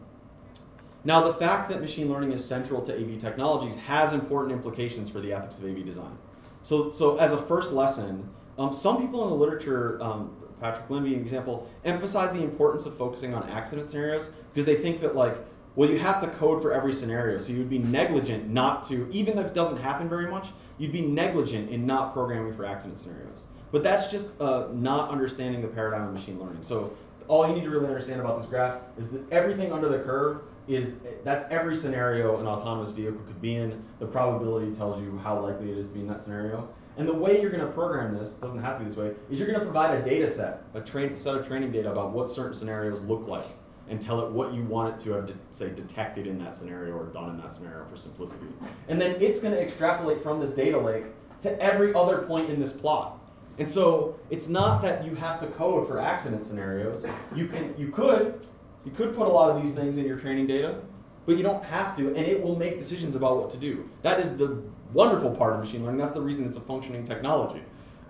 now, 1.03 1.23
the 1.23 1.33
fact 1.33 1.69
that 1.69 1.81
machine 1.81 2.09
learning 2.09 2.31
is 2.31 2.45
central 2.45 2.81
to 2.83 2.93
AV 2.93 3.19
technologies 3.19 3.75
has 3.75 4.13
important 4.13 4.53
implications 4.53 5.09
for 5.09 5.19
the 5.19 5.33
ethics 5.33 5.57
of 5.57 5.65
AV 5.65 5.83
design. 5.83 6.15
So, 6.61 6.91
so 6.91 7.17
as 7.17 7.31
a 7.31 7.37
first 7.37 7.73
lesson, 7.73 8.29
um, 8.59 8.71
some 8.71 9.01
people 9.01 9.23
in 9.23 9.29
the 9.31 9.35
literature, 9.35 10.01
um, 10.01 10.35
Patrick 10.59 10.87
Lin, 10.91 11.05
an 11.07 11.13
example, 11.15 11.67
emphasize 11.85 12.31
the 12.31 12.43
importance 12.43 12.85
of 12.85 12.95
focusing 12.97 13.33
on 13.33 13.49
accident 13.49 13.87
scenarios 13.87 14.29
because 14.53 14.65
they 14.67 14.79
think 14.79 15.01
that 15.01 15.15
like, 15.15 15.35
well, 15.75 15.89
you 15.89 15.97
have 15.97 16.21
to 16.21 16.27
code 16.27 16.61
for 16.61 16.71
every 16.71 16.93
scenario, 16.93 17.39
so 17.39 17.51
you'd 17.51 17.69
be 17.69 17.79
negligent 17.79 18.49
not 18.49 18.87
to, 18.89 19.09
even 19.11 19.39
if 19.39 19.47
it 19.47 19.53
doesn't 19.55 19.77
happen 19.77 20.07
very 20.07 20.29
much, 20.29 20.49
you'd 20.77 20.91
be 20.91 21.01
negligent 21.01 21.69
in 21.71 21.85
not 21.85 22.13
programming 22.13 22.53
for 22.53 22.65
accident 22.65 22.99
scenarios. 22.99 23.45
But 23.71 23.81
that's 23.81 24.07
just 24.07 24.29
uh, 24.39 24.67
not 24.73 25.09
understanding 25.09 25.61
the 25.61 25.69
paradigm 25.69 26.03
of 26.03 26.13
machine 26.13 26.39
learning. 26.39 26.61
So 26.61 26.95
all 27.27 27.47
you 27.47 27.55
need 27.55 27.63
to 27.63 27.69
really 27.69 27.87
understand 27.87 28.19
about 28.19 28.37
this 28.37 28.47
graph 28.47 28.81
is 28.99 29.09
that 29.09 29.31
everything 29.31 29.71
under 29.71 29.87
the 29.87 29.99
curve 29.99 30.41
is 30.75 30.95
that's 31.23 31.45
every 31.51 31.75
scenario 31.75 32.39
an 32.39 32.47
autonomous 32.47 32.91
vehicle 32.91 33.21
could 33.21 33.41
be 33.41 33.55
in. 33.55 33.83
The 33.99 34.05
probability 34.05 34.73
tells 34.73 35.01
you 35.01 35.17
how 35.23 35.39
likely 35.39 35.71
it 35.71 35.77
is 35.77 35.87
to 35.87 35.93
be 35.93 36.01
in 36.01 36.07
that 36.07 36.21
scenario. 36.21 36.67
And 36.97 37.07
the 37.07 37.13
way 37.13 37.41
you're 37.41 37.51
going 37.51 37.65
to 37.65 37.71
program 37.71 38.17
this 38.17 38.33
doesn't 38.33 38.61
have 38.61 38.77
to 38.77 38.83
be 38.83 38.89
this 38.89 38.97
way. 38.97 39.13
Is 39.29 39.39
you're 39.39 39.47
going 39.47 39.59
to 39.59 39.65
provide 39.65 39.97
a 39.97 40.03
data 40.03 40.29
set, 40.29 40.63
a 40.73 40.81
train, 40.81 41.15
set 41.15 41.35
of 41.35 41.47
training 41.47 41.71
data 41.71 41.91
about 41.91 42.11
what 42.11 42.29
certain 42.29 42.53
scenarios 42.53 43.01
look 43.03 43.27
like, 43.27 43.47
and 43.89 44.01
tell 44.01 44.21
it 44.25 44.31
what 44.31 44.53
you 44.53 44.63
want 44.63 44.93
it 44.93 45.03
to 45.05 45.11
have, 45.11 45.25
de- 45.25 45.33
say, 45.51 45.69
detected 45.69 46.27
in 46.27 46.37
that 46.39 46.55
scenario 46.55 46.93
or 46.93 47.05
done 47.05 47.29
in 47.29 47.37
that 47.37 47.53
scenario 47.53 47.85
for 47.85 47.97
simplicity. 47.97 48.45
And 48.87 48.99
then 48.99 49.21
it's 49.21 49.39
going 49.39 49.53
to 49.53 49.61
extrapolate 49.61 50.21
from 50.21 50.39
this 50.39 50.51
data 50.51 50.77
lake 50.77 51.05
to 51.41 51.59
every 51.61 51.93
other 51.93 52.19
point 52.19 52.49
in 52.49 52.59
this 52.59 52.71
plot. 52.71 53.19
And 53.57 53.67
so 53.67 54.17
it's 54.29 54.47
not 54.47 54.81
that 54.81 55.05
you 55.05 55.15
have 55.15 55.39
to 55.41 55.47
code 55.47 55.87
for 55.87 55.99
accident 55.99 56.43
scenarios. 56.43 57.05
You 57.35 57.47
can, 57.47 57.73
you 57.77 57.89
could, 57.89 58.45
you 58.85 58.91
could 58.91 59.15
put 59.15 59.27
a 59.27 59.31
lot 59.31 59.49
of 59.49 59.61
these 59.61 59.73
things 59.73 59.97
in 59.97 60.05
your 60.05 60.17
training 60.17 60.47
data, 60.47 60.79
but 61.25 61.37
you 61.37 61.43
don't 61.43 61.63
have 61.63 61.95
to, 61.97 62.07
and 62.15 62.25
it 62.25 62.41
will 62.41 62.55
make 62.55 62.79
decisions 62.79 63.15
about 63.15 63.37
what 63.37 63.49
to 63.51 63.57
do. 63.57 63.87
That 64.01 64.19
is 64.19 64.35
the 64.37 64.61
wonderful 64.93 65.31
part 65.31 65.53
of 65.53 65.59
machine 65.59 65.83
learning. 65.83 65.99
That's 65.99 66.11
the 66.11 66.21
reason 66.21 66.45
it's 66.45 66.57
a 66.57 66.61
functioning 66.61 67.05
technology. 67.05 67.61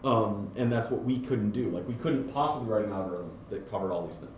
Um, 0.04 0.50
and 0.56 0.72
that's 0.72 0.90
what 0.90 1.04
we 1.04 1.20
couldn't 1.20 1.52
do. 1.52 1.70
Like 1.70 1.88
we 1.88 1.94
couldn't 1.96 2.32
possibly 2.34 2.68
write 2.70 2.86
an 2.86 2.92
algorithm 2.92 3.32
that 3.50 3.70
covered 3.70 3.92
all 3.92 4.06
these 4.06 4.18
things. 4.18 4.32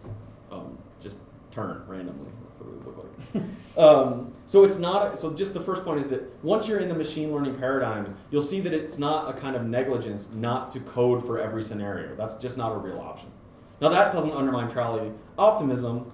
Um, 0.52 0.78
just 1.00 1.18
turn 1.52 1.84
randomly. 1.88 2.30
That's 2.46 2.60
what 2.60 2.70
it 2.70 2.76
would 2.76 2.86
look 2.86 3.10
like. 3.36 3.78
um, 3.78 4.34
so 4.46 4.66
it's 4.66 4.78
not. 4.78 5.18
So 5.18 5.32
just 5.32 5.54
the 5.54 5.62
first 5.62 5.86
point 5.86 6.02
is 6.02 6.10
that 6.10 6.24
once 6.44 6.68
you're 6.68 6.80
in 6.80 6.90
the 6.90 6.96
machine 6.96 7.32
learning 7.32 7.56
paradigm, 7.56 8.16
you'll 8.30 8.42
see 8.42 8.60
that 8.60 8.74
it's 8.74 8.98
not 8.98 9.30
a 9.30 9.40
kind 9.40 9.56
of 9.56 9.66
negligence 9.66 10.28
not 10.34 10.70
to 10.72 10.80
code 10.82 11.26
for 11.26 11.40
every 11.40 11.64
scenario. 11.64 12.14
That's 12.16 12.36
just 12.38 12.58
not 12.58 12.74
a 12.74 12.78
real 12.78 13.00
option. 13.00 13.32
Now 13.80 13.90
that 13.90 14.12
doesn't 14.12 14.32
undermine 14.32 14.70
trolley 14.70 15.12
optimism. 15.38 16.12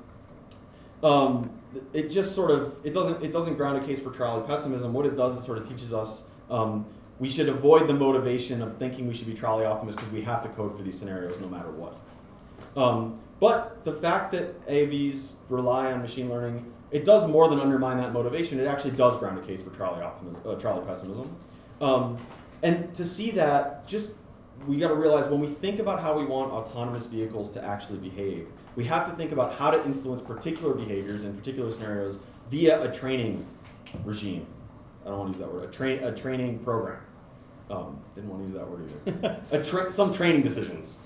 Um, 1.04 1.50
it 1.94 2.10
just 2.10 2.36
sort 2.36 2.52
of 2.52 2.76
it 2.84 2.94
doesn't 2.94 3.24
it 3.24 3.32
doesn't 3.32 3.56
ground 3.56 3.84
a 3.84 3.86
case 3.86 4.00
for 4.00 4.12
trolley 4.12 4.46
pessimism. 4.48 4.94
What 4.94 5.06
it 5.06 5.16
does 5.16 5.38
is 5.38 5.46
sort 5.46 5.58
of 5.58 5.68
teaches 5.68 5.94
us 5.94 6.24
um, 6.50 6.86
we 7.20 7.30
should 7.30 7.50
avoid 7.50 7.88
the 7.88 7.94
motivation 7.94 8.62
of 8.62 8.78
thinking 8.78 9.08
we 9.08 9.14
should 9.14 9.28
be 9.28 9.34
trolley 9.34 9.66
optimists 9.66 10.02
because 10.02 10.14
we 10.14 10.22
have 10.22 10.42
to 10.44 10.50
code 10.50 10.76
for 10.76 10.84
these 10.84 10.98
scenarios 10.98 11.40
no 11.40 11.48
matter 11.48 11.70
what. 11.72 12.00
Um, 12.76 13.20
but 13.40 13.84
the 13.86 13.94
fact 13.94 14.32
that 14.34 14.66
AVs 14.68 15.34
rely 15.50 15.92
on 15.92 16.02
machine 16.02 16.30
learning, 16.30 16.72
it 16.92 17.06
does 17.06 17.28
more 17.28 17.48
than 17.48 17.60
undermine 17.60 17.98
that 17.98 18.14
motivation. 18.14 18.60
It 18.60 18.68
actually 18.68 18.92
does 18.92 19.18
ground 19.18 19.38
a 19.38 19.42
case 19.42 19.62
for 19.62 19.70
trolley 19.70 20.02
optimism, 20.02 20.42
uh, 20.46 20.56
trolley 20.56 20.86
pessimism. 20.86 21.36
Um, 21.82 22.18
and 22.64 22.94
to 22.96 23.06
see 23.06 23.32
that, 23.32 23.88
just 23.88 24.14
we 24.68 24.78
got 24.78 24.90
to 24.90 24.96
realize 24.96 25.30
when 25.30 25.40
we 25.40 25.48
think 25.48 25.80
about 25.80 26.02
how 26.02 26.18
we 26.18 26.26
want 26.26 26.52
autonomous 26.52 27.06
vehicles 27.06 27.50
to 27.52 27.64
actually 27.64 28.00
behave, 28.00 28.48
we 28.76 28.84
have 28.86 29.10
to 29.10 29.16
think 29.16 29.32
about 29.32 29.54
how 29.56 29.72
to 29.72 29.84
influence 29.86 30.22
particular 30.22 30.74
behaviors 30.74 31.24
in 31.24 31.36
particular 31.36 31.72
scenarios 31.72 32.20
via 32.50 32.82
a 32.82 32.94
training 32.94 33.46
regime. 34.06 34.46
I 35.06 35.10
don't 35.10 35.20
want 35.20 35.34
to 35.34 35.40
use 35.40 35.48
that 35.48 35.54
word. 35.54 35.70
A 35.70 35.72
train 35.72 36.04
a 36.04 36.16
training 36.16 36.60
program. 36.60 37.02
Um, 37.70 38.00
didn't 38.16 38.30
want 38.30 38.42
to 38.42 38.46
use 38.46 38.56
that 38.56 38.68
word 38.68 38.90
either. 39.06 39.42
a 39.52 39.64
tra- 39.64 39.92
some 39.92 40.12
training 40.12 40.42
decisions. 40.42 40.98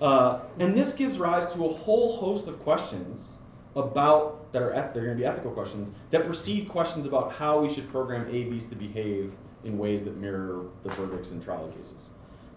Uh, 0.00 0.40
and 0.58 0.76
this 0.76 0.92
gives 0.92 1.18
rise 1.18 1.52
to 1.52 1.64
a 1.64 1.68
whole 1.68 2.16
host 2.16 2.48
of 2.48 2.58
questions 2.60 3.34
about 3.76 4.52
that 4.52 4.62
are 4.62 4.72
eth- 4.72 4.94
they're 4.94 5.04
going 5.04 5.16
to 5.16 5.20
be 5.20 5.26
ethical 5.26 5.52
questions 5.52 5.92
that 6.10 6.26
precede 6.26 6.68
questions 6.68 7.06
about 7.06 7.32
how 7.32 7.60
we 7.60 7.72
should 7.72 7.88
program 7.90 8.24
AVs 8.26 8.68
to 8.68 8.74
behave 8.74 9.32
in 9.64 9.78
ways 9.78 10.02
that 10.04 10.16
mirror 10.16 10.66
the 10.82 10.90
verdicts 10.90 11.30
in 11.30 11.40
trial 11.40 11.68
cases. 11.68 12.08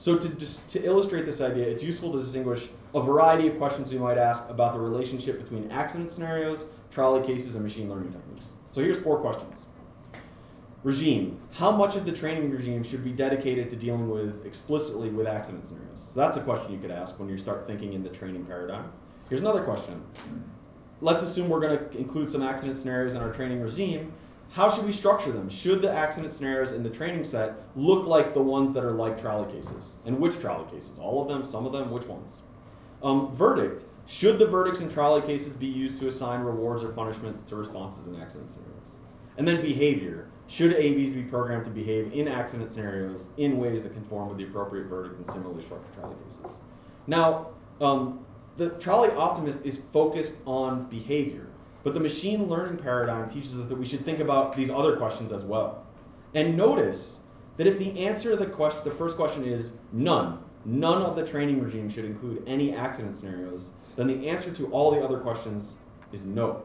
So 0.02 0.18
to 0.18 0.30
just 0.30 0.68
to 0.70 0.84
illustrate 0.84 1.28
this 1.28 1.42
idea, 1.42 1.68
it's 1.68 1.84
useful 1.84 2.12
to 2.14 2.24
distinguish 2.24 2.68
a 2.96 3.02
variety 3.04 3.48
of 3.48 3.60
questions 3.60 3.92
we 3.92 4.00
might 4.00 4.18
ask 4.18 4.44
about 4.50 4.74
the 4.74 4.80
relationship 4.80 5.40
between 5.40 5.70
accident 5.70 6.10
scenarios, 6.10 6.66
trolley 6.90 7.24
cases, 7.24 7.54
and 7.54 7.64
machine 7.64 7.88
learning 7.88 8.12
techniques. 8.12 8.48
So 8.72 8.82
here's 8.82 8.98
four 8.98 9.20
questions. 9.20 9.60
Regime. 10.84 11.40
How 11.52 11.70
much 11.70 11.96
of 11.98 12.06
the 12.06 12.12
training 12.12 12.50
regime 12.50 12.82
should 12.82 13.04
be 13.04 13.12
dedicated 13.12 13.70
to 13.70 13.76
dealing 13.76 14.10
with 14.10 14.44
explicitly 14.44 15.12
with 15.12 15.28
accident 15.28 15.68
scenarios? 15.68 16.00
So 16.12 16.20
that's 16.20 16.36
a 16.36 16.42
question 16.42 16.74
you 16.74 16.80
could 16.80 16.90
ask 16.90 17.20
when 17.20 17.30
you 17.30 17.38
start 17.38 17.68
thinking 17.68 17.94
in 17.94 18.02
the 18.02 18.10
training 18.10 18.46
paradigm. 18.46 18.92
Here's 19.30 19.42
another 19.42 19.64
question. 19.64 20.04
Let's 21.02 21.22
assume 21.22 21.48
we're 21.48 21.60
going 21.60 21.78
to 21.78 21.96
include 21.96 22.28
some 22.28 22.42
accident 22.42 22.76
scenarios 22.76 23.14
in 23.14 23.22
our 23.22 23.32
training 23.32 23.62
regime. 23.62 24.12
How 24.52 24.70
should 24.70 24.86
we 24.86 24.92
structure 24.92 25.32
them? 25.32 25.48
Should 25.48 25.82
the 25.82 25.92
accident 25.92 26.34
scenarios 26.34 26.74
in 26.74 26.84
the 26.84 26.90
training 26.90 27.24
set 27.24 27.56
look 27.78 28.06
like 28.06 28.34
the 28.34 28.42
ones 28.42 28.74
that 28.74 28.84
are 28.84 28.92
like 28.92 29.20
trolley 29.20 29.50
cases? 29.50 29.92
And 30.06 30.20
which 30.20 30.40
trolley 30.40 30.70
cases? 30.70 30.92
All 31.00 31.22
of 31.22 31.30
them, 31.30 31.46
some 31.46 31.66
of 31.66 31.72
them, 31.72 31.90
which 31.90 32.06
ones? 32.06 32.36
Um, 33.02 33.34
verdict. 33.34 33.86
Should 34.08 34.40
the 34.40 34.48
verdicts 34.48 34.82
in 34.82 34.90
trolley 34.90 35.22
cases 35.22 35.56
be 35.56 35.68
used 35.68 35.98
to 36.00 36.10
assign 36.10 36.42
rewards 36.42 36.84
or 36.84 36.90
punishments 36.90 37.44
to 37.44 37.56
responses 37.56 38.08
in 38.08 38.22
accident 38.22 38.50
scenarios? 38.50 38.92
And 39.38 39.48
then 39.48 39.62
behavior. 39.62 40.28
Should 40.48 40.74
AVs 40.74 41.14
be 41.14 41.24
programmed 41.24 41.64
to 41.64 41.72
behave 41.72 42.12
in 42.12 42.28
accident 42.28 42.74
scenarios 42.74 43.30
in 43.38 43.58
ways 43.58 43.84
that 43.84 43.94
conform 43.94 44.28
with 44.28 44.38
the 44.38 44.44
appropriate 44.44 44.88
verdict 44.88 45.18
in 45.18 45.26
similarly 45.34 45.64
structured 45.64 45.94
trolley 45.94 46.16
cases? 46.26 46.58
Now, 47.08 47.48
um, 47.80 48.26
the 48.58 48.72
trolley 48.72 49.12
optimist 49.12 49.66
is 49.66 49.80
focused 49.94 50.36
on 50.46 50.90
behavior, 50.90 51.48
but 51.84 51.94
the 51.94 52.00
machine 52.00 52.48
learning 52.48 52.78
paradigm 52.78 53.30
teaches 53.30 53.58
us 53.58 53.68
that 53.68 53.78
we 53.78 53.86
should 53.86 54.06
think 54.06 54.20
about 54.20 54.56
these 54.56 54.70
other 54.70 54.96
questions 54.98 55.32
as 55.32 55.44
well. 55.44 55.86
And 56.34 56.56
notice 56.56 57.18
that 57.58 57.68
if 57.68 57.80
the 57.80 58.06
answer 58.06 58.32
to 58.32 58.36
the 58.36 58.46
question, 58.46 58.82
the 58.84 58.92
first 58.92 59.16
question 59.16 59.46
is 59.46 59.74
none, 59.92 60.40
none 60.66 61.02
of 61.02 61.16
the 61.16 61.26
training 61.26 61.62
regime 61.62 61.90
should 61.90 62.06
include 62.06 62.44
any 62.48 62.76
accident 62.76 63.16
scenarios, 63.16 63.72
then 63.96 64.08
the 64.08 64.30
answer 64.30 64.52
to 64.52 64.68
all 64.72 64.92
the 64.92 65.02
other 65.02 65.20
questions 65.20 65.76
is 66.12 66.26
no. 66.26 66.64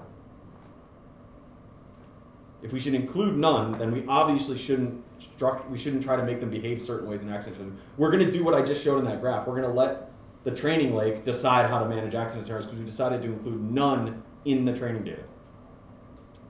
If 2.62 2.72
we 2.72 2.80
should 2.80 2.94
include 2.94 3.36
none, 3.36 3.78
then 3.78 3.92
we 3.92 4.04
obviously 4.08 4.58
shouldn't 4.58 5.02
struct, 5.20 5.68
we 5.68 5.78
shouldn't 5.78 6.02
try 6.02 6.16
to 6.16 6.24
make 6.24 6.40
them 6.40 6.50
behave 6.50 6.80
certain 6.80 7.08
ways 7.08 7.22
in 7.22 7.30
accident. 7.30 7.78
We're 7.96 8.10
going 8.10 8.24
to 8.24 8.30
do 8.30 8.44
what 8.44 8.54
I 8.54 8.62
just 8.62 8.82
showed 8.82 8.98
in 8.98 9.04
that 9.06 9.20
graph. 9.20 9.46
We're 9.46 9.60
going 9.60 9.68
to 9.68 9.74
let 9.74 10.10
the 10.44 10.50
training 10.50 10.94
lake 10.94 11.24
decide 11.24 11.68
how 11.68 11.80
to 11.80 11.88
manage 11.88 12.14
accident 12.14 12.46
scenarios 12.46 12.66
because 12.66 12.78
we 12.78 12.86
decided 12.86 13.22
to 13.22 13.28
include 13.28 13.60
none 13.60 14.22
in 14.46 14.64
the 14.64 14.74
training 14.74 15.04
data. 15.04 15.22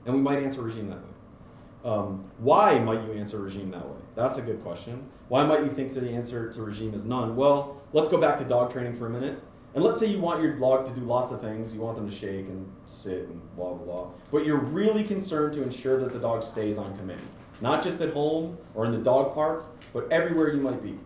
And 0.05 0.15
we 0.15 0.21
might 0.21 0.41
answer 0.41 0.61
regime 0.61 0.89
that 0.89 0.99
way. 0.99 1.91
Um, 1.91 2.23
why 2.37 2.79
might 2.79 3.03
you 3.05 3.13
answer 3.13 3.39
regime 3.39 3.71
that 3.71 3.85
way? 3.85 3.97
That's 4.15 4.37
a 4.37 4.41
good 4.41 4.63
question. 4.63 5.03
Why 5.27 5.45
might 5.45 5.61
you 5.63 5.69
think 5.69 5.93
that 5.93 6.01
the 6.01 6.09
answer 6.09 6.51
to 6.51 6.61
regime 6.61 6.93
is 6.93 7.03
none? 7.03 7.35
Well, 7.35 7.81
let's 7.93 8.07
go 8.07 8.17
back 8.17 8.37
to 8.39 8.45
dog 8.45 8.71
training 8.71 8.97
for 8.97 9.07
a 9.07 9.09
minute. 9.09 9.39
And 9.75 9.83
let's 9.83 9.99
say 9.99 10.07
you 10.07 10.19
want 10.19 10.41
your 10.41 10.53
dog 10.53 10.85
to 10.85 10.91
do 10.91 11.01
lots 11.01 11.31
of 11.31 11.41
things. 11.41 11.73
You 11.73 11.81
want 11.81 11.97
them 11.97 12.09
to 12.09 12.15
shake 12.15 12.47
and 12.47 12.71
sit 12.85 13.27
and 13.27 13.55
blah, 13.55 13.73
blah, 13.73 13.85
blah. 13.85 14.07
But 14.31 14.45
you're 14.45 14.57
really 14.57 15.03
concerned 15.03 15.53
to 15.55 15.63
ensure 15.63 15.99
that 15.99 16.13
the 16.13 16.19
dog 16.19 16.43
stays 16.43 16.77
on 16.77 16.97
command. 16.97 17.21
Not 17.61 17.83
just 17.83 18.01
at 18.01 18.13
home 18.13 18.57
or 18.75 18.85
in 18.85 18.91
the 18.91 18.97
dog 18.97 19.33
park, 19.33 19.65
but 19.93 20.11
everywhere 20.11 20.53
you 20.53 20.61
might 20.61 20.81
be. 20.81 20.97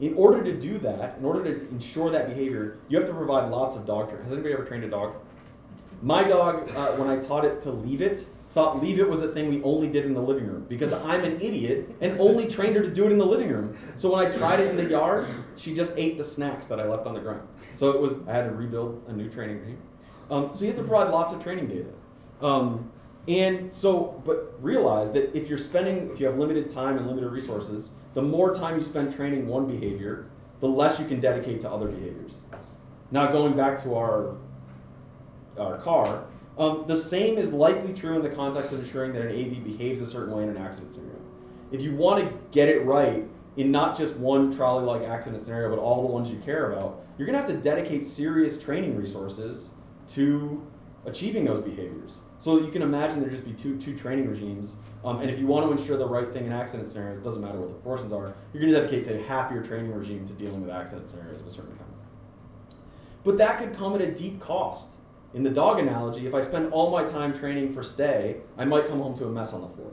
In 0.00 0.14
order 0.14 0.42
to 0.42 0.52
do 0.52 0.78
that, 0.78 1.16
in 1.18 1.24
order 1.24 1.42
to 1.44 1.68
ensure 1.70 2.10
that 2.10 2.28
behavior, 2.28 2.78
you 2.88 2.98
have 2.98 3.08
to 3.08 3.14
provide 3.14 3.50
lots 3.50 3.76
of 3.76 3.86
dog 3.86 4.08
training. 4.08 4.24
Has 4.24 4.32
anybody 4.32 4.54
ever 4.54 4.64
trained 4.64 4.84
a 4.84 4.90
dog? 4.90 5.14
My 6.02 6.24
dog, 6.24 6.68
uh, 6.74 6.92
when 6.96 7.08
I 7.08 7.16
taught 7.16 7.44
it 7.44 7.62
to 7.62 7.70
leave 7.70 8.02
it, 8.02 8.26
thought 8.54 8.82
leave 8.82 8.98
it 8.98 9.08
was 9.08 9.22
a 9.22 9.28
thing 9.28 9.48
we 9.48 9.62
only 9.62 9.88
did 9.88 10.04
in 10.04 10.12
the 10.12 10.20
living 10.20 10.46
room 10.46 10.66
because 10.68 10.92
I'm 10.92 11.24
an 11.24 11.40
idiot 11.40 11.88
and 12.00 12.20
only 12.20 12.48
trained 12.48 12.76
her 12.76 12.82
to 12.82 12.92
do 12.92 13.06
it 13.06 13.12
in 13.12 13.18
the 13.18 13.24
living 13.24 13.48
room. 13.48 13.76
So 13.96 14.12
when 14.12 14.26
I 14.26 14.30
tried 14.30 14.60
it 14.60 14.68
in 14.68 14.76
the 14.76 14.90
yard, 14.90 15.28
she 15.56 15.74
just 15.74 15.92
ate 15.96 16.18
the 16.18 16.24
snacks 16.24 16.66
that 16.66 16.80
I 16.80 16.86
left 16.86 17.06
on 17.06 17.14
the 17.14 17.20
ground. 17.20 17.46
So 17.76 17.90
it 17.90 18.00
was 18.00 18.16
I 18.26 18.32
had 18.32 18.44
to 18.44 18.50
rebuild 18.50 19.02
a 19.06 19.12
new 19.12 19.30
training 19.30 19.60
regime. 19.60 19.78
Um, 20.30 20.50
so 20.52 20.64
you 20.64 20.72
have 20.72 20.76
to 20.80 20.86
provide 20.86 21.10
lots 21.10 21.32
of 21.32 21.42
training 21.42 21.68
data. 21.68 21.90
Um, 22.40 22.90
and 23.28 23.72
so, 23.72 24.20
but 24.26 24.52
realize 24.60 25.12
that 25.12 25.34
if 25.36 25.48
you're 25.48 25.56
spending, 25.56 26.10
if 26.10 26.18
you 26.18 26.26
have 26.26 26.36
limited 26.36 26.68
time 26.68 26.98
and 26.98 27.06
limited 27.06 27.30
resources, 27.30 27.92
the 28.14 28.22
more 28.22 28.52
time 28.52 28.76
you 28.76 28.82
spend 28.82 29.14
training 29.14 29.46
one 29.46 29.66
behavior, 29.66 30.26
the 30.60 30.66
less 30.66 30.98
you 30.98 31.06
can 31.06 31.20
dedicate 31.20 31.60
to 31.60 31.70
other 31.70 31.86
behaviors. 31.86 32.40
Now 33.12 33.30
going 33.30 33.56
back 33.56 33.80
to 33.84 33.94
our 33.94 34.36
our 35.58 35.78
car, 35.78 36.24
um, 36.58 36.84
the 36.86 36.96
same 36.96 37.38
is 37.38 37.52
likely 37.52 37.94
true 37.94 38.16
in 38.16 38.22
the 38.22 38.28
context 38.28 38.72
of 38.72 38.80
ensuring 38.80 39.12
that 39.14 39.22
an 39.22 39.28
AV 39.28 39.64
behaves 39.64 40.00
a 40.00 40.06
certain 40.06 40.34
way 40.34 40.42
in 40.42 40.50
an 40.50 40.58
accident 40.58 40.90
scenario. 40.90 41.18
If 41.70 41.80
you 41.80 41.94
want 41.94 42.24
to 42.24 42.38
get 42.50 42.68
it 42.68 42.84
right, 42.84 43.26
in 43.56 43.70
not 43.70 43.96
just 43.96 44.16
one 44.16 44.54
trolley-like 44.54 45.02
accident 45.02 45.42
scenario, 45.42 45.68
but 45.68 45.78
all 45.78 46.02
the 46.02 46.12
ones 46.12 46.30
you 46.30 46.38
care 46.38 46.72
about, 46.72 47.04
you're 47.16 47.26
going 47.26 47.38
to 47.38 47.42
have 47.42 47.50
to 47.50 47.58
dedicate 47.58 48.06
serious 48.06 48.60
training 48.62 48.96
resources 48.96 49.70
to 50.08 50.66
achieving 51.04 51.44
those 51.44 51.62
behaviors. 51.62 52.16
So 52.38 52.58
you 52.58 52.72
can 52.72 52.82
imagine 52.82 53.20
there 53.20 53.30
just 53.30 53.44
be 53.44 53.52
two 53.52 53.78
two 53.78 53.96
training 53.96 54.28
regimes. 54.28 54.76
Um, 55.04 55.20
and 55.20 55.30
if 55.30 55.38
you 55.38 55.46
want 55.46 55.66
to 55.66 55.72
ensure 55.72 55.96
the 55.96 56.06
right 56.06 56.32
thing 56.32 56.46
in 56.46 56.52
accident 56.52 56.88
scenarios, 56.88 57.18
it 57.18 57.24
doesn't 57.24 57.42
matter 57.42 57.58
what 57.58 57.68
the 57.68 57.74
proportions 57.74 58.12
are, 58.12 58.34
you're 58.52 58.60
going 58.60 58.72
to 58.72 58.80
dedicate, 58.80 59.04
say, 59.04 59.22
half 59.22 59.52
your 59.52 59.62
training 59.62 59.92
regime 59.92 60.26
to 60.26 60.32
dealing 60.32 60.60
with 60.60 60.70
accident 60.70 61.06
scenarios 61.06 61.40
of 61.40 61.46
a 61.46 61.50
certain 61.50 61.76
kind. 61.76 61.90
But 63.22 63.38
that 63.38 63.58
could 63.58 63.76
come 63.76 63.94
at 63.94 64.00
a 64.00 64.10
deep 64.10 64.40
cost. 64.40 64.88
In 65.34 65.42
the 65.42 65.50
dog 65.50 65.78
analogy, 65.78 66.26
if 66.26 66.34
I 66.34 66.42
spend 66.42 66.72
all 66.72 66.90
my 66.90 67.04
time 67.04 67.32
training 67.32 67.72
for 67.72 67.82
stay, 67.82 68.36
I 68.58 68.66
might 68.66 68.86
come 68.86 69.00
home 69.00 69.16
to 69.16 69.26
a 69.26 69.30
mess 69.30 69.54
on 69.54 69.62
the 69.62 69.68
floor. 69.68 69.92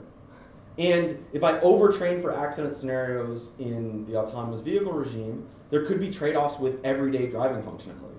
And 0.76 1.24
if 1.32 1.42
I 1.42 1.58
overtrain 1.60 2.20
for 2.20 2.36
accident 2.36 2.74
scenarios 2.74 3.52
in 3.58 4.04
the 4.06 4.16
autonomous 4.16 4.60
vehicle 4.60 4.92
regime, 4.92 5.46
there 5.70 5.86
could 5.86 5.98
be 5.98 6.10
trade 6.10 6.36
offs 6.36 6.58
with 6.58 6.84
everyday 6.84 7.28
driving 7.28 7.62
functionality. 7.62 8.10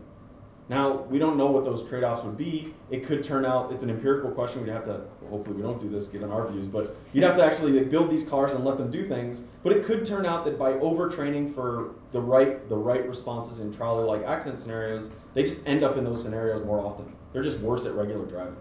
Now, 0.70 1.02
we 1.10 1.20
don't 1.20 1.38
know 1.38 1.48
what 1.48 1.66
those 1.66 1.88
trade 1.88 2.04
offs 2.04 2.24
would 2.24 2.38
be. 2.38 2.74
It 2.90 3.06
could 3.06 3.22
turn 3.24 3.46
out, 3.46 3.74
it's 3.74 3.84
an 3.84 3.90
empirical 3.90 4.32
question. 4.32 4.64
We'd 4.64 4.72
have 4.72 4.86
to, 4.86 5.02
well, 5.22 5.32
hopefully, 5.32 5.58
we 5.58 5.62
don't 5.62 5.80
do 5.80 5.90
this 5.90 6.08
given 6.08 6.32
our 6.32 6.48
views, 6.48 6.66
but 6.66 6.96
you'd 7.12 7.26
have 7.26 7.36
to 7.36 7.44
actually 7.44 7.78
build 7.84 8.10
these 8.10 8.24
cars 8.24 8.52
and 8.52 8.64
let 8.64 8.78
them 8.78 8.90
do 8.90 9.06
things. 9.06 9.44
But 9.64 9.74
it 9.74 9.84
could 9.84 10.06
turn 10.06 10.26
out 10.26 10.46
that 10.46 10.58
by 10.58 10.74
overtraining 10.74 11.54
for 11.54 11.96
the 12.14 12.22
right, 12.22 12.68
the 12.70 12.78
right 12.78 13.06
responses 13.08 13.60
in 13.60 13.74
trolley 13.74 14.06
like 14.06 14.24
accident 14.26 14.62
scenarios, 14.62 15.10
they 15.34 15.44
just 15.44 15.66
end 15.66 15.84
up 15.84 15.98
in 15.98 16.04
those 16.04 16.22
scenarios 16.22 16.66
more 16.66 16.80
often. 16.80 17.12
They're 17.34 17.44
just 17.44 17.60
worse 17.60 17.86
at 17.86 17.94
regular 17.94 18.26
driving. 18.26 18.58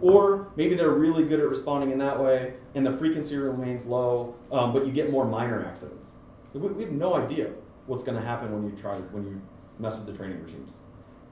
Or 0.00 0.48
maybe 0.56 0.74
they're 0.74 0.90
really 0.90 1.24
good 1.24 1.40
at 1.40 1.48
responding 1.48 1.92
in 1.92 1.98
that 1.98 2.18
way, 2.18 2.54
and 2.74 2.84
the 2.84 2.96
frequency 2.96 3.36
remains 3.36 3.86
low, 3.86 4.34
um, 4.50 4.72
but 4.72 4.86
you 4.86 4.92
get 4.92 5.10
more 5.10 5.24
minor 5.24 5.64
accidents. 5.64 6.10
We, 6.54 6.60
we 6.60 6.82
have 6.82 6.92
no 6.92 7.14
idea 7.14 7.50
what's 7.86 8.02
going 8.02 8.18
to 8.18 8.26
happen 8.26 8.52
when 8.52 8.64
you 8.64 8.76
try 8.76 8.96
when 8.96 9.24
you 9.24 9.40
mess 9.78 9.96
with 9.96 10.06
the 10.06 10.12
training 10.12 10.42
regimes. 10.42 10.72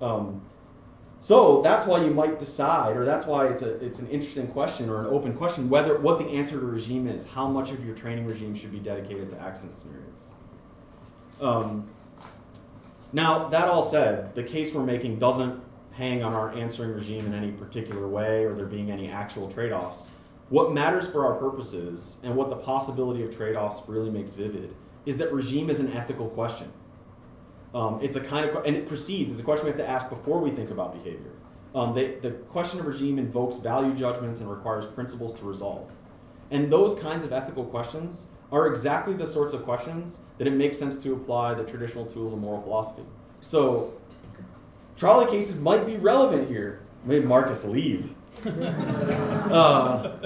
Um, 0.00 0.40
so 1.20 1.60
that's 1.62 1.84
why 1.86 2.02
you 2.02 2.10
might 2.10 2.38
decide, 2.38 2.96
or 2.96 3.04
that's 3.04 3.26
why 3.26 3.46
it's 3.48 3.62
a 3.62 3.74
it's 3.84 3.98
an 3.98 4.08
interesting 4.08 4.46
question 4.48 4.88
or 4.88 5.00
an 5.00 5.06
open 5.06 5.34
question 5.34 5.68
whether 5.68 5.98
what 5.98 6.18
the 6.18 6.26
answer 6.26 6.58
to 6.58 6.64
regime 6.64 7.06
is. 7.06 7.26
How 7.26 7.46
much 7.46 7.70
of 7.70 7.84
your 7.84 7.94
training 7.94 8.26
regime 8.26 8.54
should 8.54 8.72
be 8.72 8.78
dedicated 8.78 9.30
to 9.30 9.40
accident 9.40 9.76
scenarios? 9.76 10.30
Um, 11.40 11.88
now 13.12 13.48
that 13.48 13.68
all 13.68 13.82
said, 13.82 14.34
the 14.34 14.42
case 14.42 14.74
we're 14.74 14.84
making 14.84 15.18
doesn't 15.18 15.60
hang 15.92 16.22
on 16.22 16.32
our 16.32 16.52
answering 16.52 16.92
regime 16.92 17.26
in 17.26 17.34
any 17.34 17.50
particular 17.52 18.08
way 18.08 18.44
or 18.44 18.54
there 18.54 18.66
being 18.66 18.90
any 18.90 19.08
actual 19.08 19.50
trade-offs. 19.50 20.04
What 20.48 20.72
matters 20.72 21.08
for 21.08 21.26
our 21.26 21.34
purposes 21.34 22.16
and 22.22 22.34
what 22.34 22.50
the 22.50 22.56
possibility 22.56 23.22
of 23.22 23.36
trade-offs 23.36 23.88
really 23.88 24.10
makes 24.10 24.30
vivid 24.30 24.74
is 25.06 25.16
that 25.18 25.32
regime 25.32 25.70
is 25.70 25.80
an 25.80 25.92
ethical 25.92 26.28
question. 26.28 26.70
Um, 27.74 28.00
it's 28.02 28.16
a 28.16 28.20
kind 28.20 28.48
of, 28.48 28.64
and 28.64 28.76
it 28.76 28.86
precedes, 28.86 29.32
it's 29.32 29.40
a 29.40 29.44
question 29.44 29.66
we 29.66 29.70
have 29.70 29.80
to 29.80 29.88
ask 29.88 30.08
before 30.08 30.40
we 30.40 30.50
think 30.50 30.70
about 30.70 30.92
behavior. 30.92 31.32
Um, 31.74 31.94
they, 31.94 32.14
the 32.14 32.32
question 32.32 32.80
of 32.80 32.86
regime 32.86 33.18
invokes 33.18 33.56
value 33.56 33.94
judgments 33.94 34.40
and 34.40 34.50
requires 34.50 34.86
principles 34.86 35.38
to 35.38 35.44
resolve. 35.44 35.88
And 36.50 36.72
those 36.72 36.98
kinds 36.98 37.24
of 37.24 37.32
ethical 37.32 37.64
questions 37.64 38.26
are 38.52 38.66
exactly 38.66 39.14
the 39.14 39.26
sorts 39.26 39.54
of 39.54 39.64
questions 39.64 40.18
that 40.38 40.46
it 40.46 40.52
makes 40.52 40.78
sense 40.78 41.02
to 41.02 41.12
apply 41.12 41.54
the 41.54 41.64
traditional 41.64 42.06
tools 42.06 42.32
of 42.32 42.38
moral 42.38 42.62
philosophy. 42.62 43.02
So, 43.40 43.94
trolley 44.96 45.30
cases 45.30 45.58
might 45.58 45.86
be 45.86 45.96
relevant 45.96 46.48
here. 46.48 46.80
Made 47.04 47.24
Marcus 47.24 47.64
leave. 47.64 48.14
uh, 48.46 50.16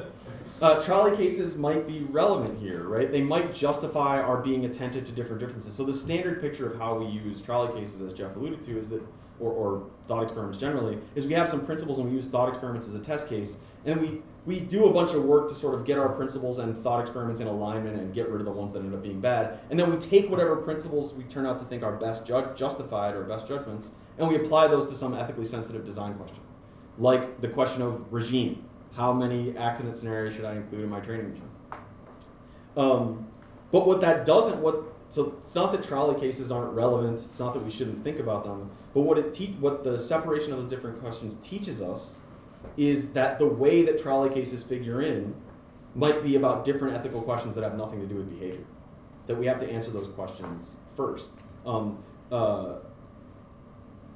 uh, 0.63 0.81
trolley 0.83 1.17
cases 1.17 1.57
might 1.57 1.87
be 1.87 2.05
relevant 2.05 2.59
here, 2.59 2.85
right? 2.85 3.11
They 3.11 3.21
might 3.21 3.55
justify 3.55 4.21
our 4.21 4.39
being 4.39 4.65
attentive 4.65 5.05
to 5.07 5.13
different 5.13 5.41
differences. 5.41 5.75
So 5.75 5.85
the 5.85 5.95
standard 5.95 6.41
picture 6.41 6.71
of 6.71 6.79
how 6.79 6.97
we 6.97 7.07
use 7.07 7.43
trolley 7.43 7.81
cases, 7.81 8.01
as 8.01 8.13
Jeff 8.15 8.35
alluded 8.37 8.63
to, 8.63 8.79
is 8.79 8.89
that, 8.89 9.03
or, 9.41 9.53
or 9.53 9.87
thought 10.09 10.23
experiments 10.23 10.59
generally, 10.59 10.99
is 11.15 11.27
we 11.27 11.35
have 11.35 11.49
some 11.49 11.67
principles 11.67 11.99
and 11.99 12.09
we 12.09 12.15
use 12.15 12.29
thought 12.29 12.49
experiments 12.49 12.87
as 12.89 12.95
a 12.95 13.01
test 13.01 13.29
case, 13.29 13.57
and 13.85 14.01
we 14.01 14.23
we 14.47 14.61
do 14.61 14.87
a 14.87 14.93
bunch 14.93 15.13
of 15.13 15.25
work 15.25 15.49
to 15.49 15.55
sort 15.55 15.75
of 15.75 15.85
get 15.85 15.99
our 15.99 16.11
principles 16.11 16.59
and 16.59 16.83
thought 16.83 17.01
experiments 17.01 17.41
in 17.41 17.47
alignment 17.47 17.99
and 17.99 18.13
get 18.13 18.29
rid 18.29 18.41
of 18.41 18.45
the 18.45 18.53
ones 18.53 18.73
that 18.73 18.81
end 18.81 18.95
up 18.95 19.03
being 19.03 19.21
bad. 19.21 19.59
And 19.71 19.79
then 19.79 19.91
we 19.91 19.97
take 19.99 20.31
whatever 20.31 20.57
principles 20.57 21.15
we 21.15 21.25
turn 21.25 21.47
out 21.47 21.59
to 21.61 21.65
think 21.67 21.83
are 21.83 21.97
best 21.97 22.27
ju- 22.27 22.49
justified 22.55 23.15
or 23.15 23.25
best 23.25 23.49
judgments, 23.49 23.89
and 24.19 24.29
we 24.29 24.37
apply 24.37 24.69
those 24.69 24.87
to 24.87 24.97
some 24.97 25.15
ethically 25.15 25.47
sensitive 25.47 25.85
design 25.85 26.15
question, 26.15 26.41
like 26.99 27.41
the 27.41 27.49
question 27.49 27.83
of 27.83 28.13
regime 28.13 28.65
how 28.95 29.13
many 29.13 29.57
accident 29.57 29.97
scenarios 29.97 30.35
should 30.35 30.45
I 30.45 30.55
include 30.55 30.85
in 30.85 30.91
my 30.91 31.01
training 31.01 31.31
regime? 31.31 31.51
Um, 32.77 33.27
but 33.73 33.87
what 33.87 34.01
that 34.01 34.25
doesn't, 34.25 34.61
what 34.61 34.83
so 35.11 35.37
it's 35.45 35.55
not 35.55 35.73
that 35.73 35.83
trolley 35.83 36.19
cases 36.19 36.51
aren't 36.51 36.73
relevant. 36.73 37.21
It's 37.21 37.39
not 37.39 37.55
that 37.55 37.65
we 37.65 37.71
shouldn't 37.71 38.03
think 38.03 38.19
about 38.19 38.45
them. 38.45 38.71
But 38.95 39.03
what 39.03 39.19
it 39.19 39.33
te- 39.33 39.57
what 39.61 39.85
the 39.85 39.99
separation 39.99 40.53
of 40.53 40.69
the 40.69 40.75
different 40.75 41.01
questions 41.01 41.37
teaches 41.37 41.81
us 41.83 42.19
is 42.77 43.09
that 43.11 43.39
the 43.39 43.47
way 43.47 43.83
that 43.83 44.01
trolley 44.01 44.31
cases 44.31 44.63
figure 44.63 45.03
in 45.03 45.35
might 45.95 46.23
be 46.23 46.37
about 46.37 46.65
different 46.65 46.97
ethical 46.97 47.23
questions 47.23 47.55
that 47.55 47.63
have 47.63 47.77
nothing 47.77 48.01
to 48.01 48.07
do 48.07 48.17
with 48.17 48.31
behavior. 48.31 48.65
That 49.27 49.37
we 49.37 49.47
have 49.47 49.61
to 49.61 49.71
answer 49.71 49.91
those 49.91 50.09
questions 50.09 50.71
first. 50.97 51.31
Um, 51.65 52.03
uh, 52.31 52.77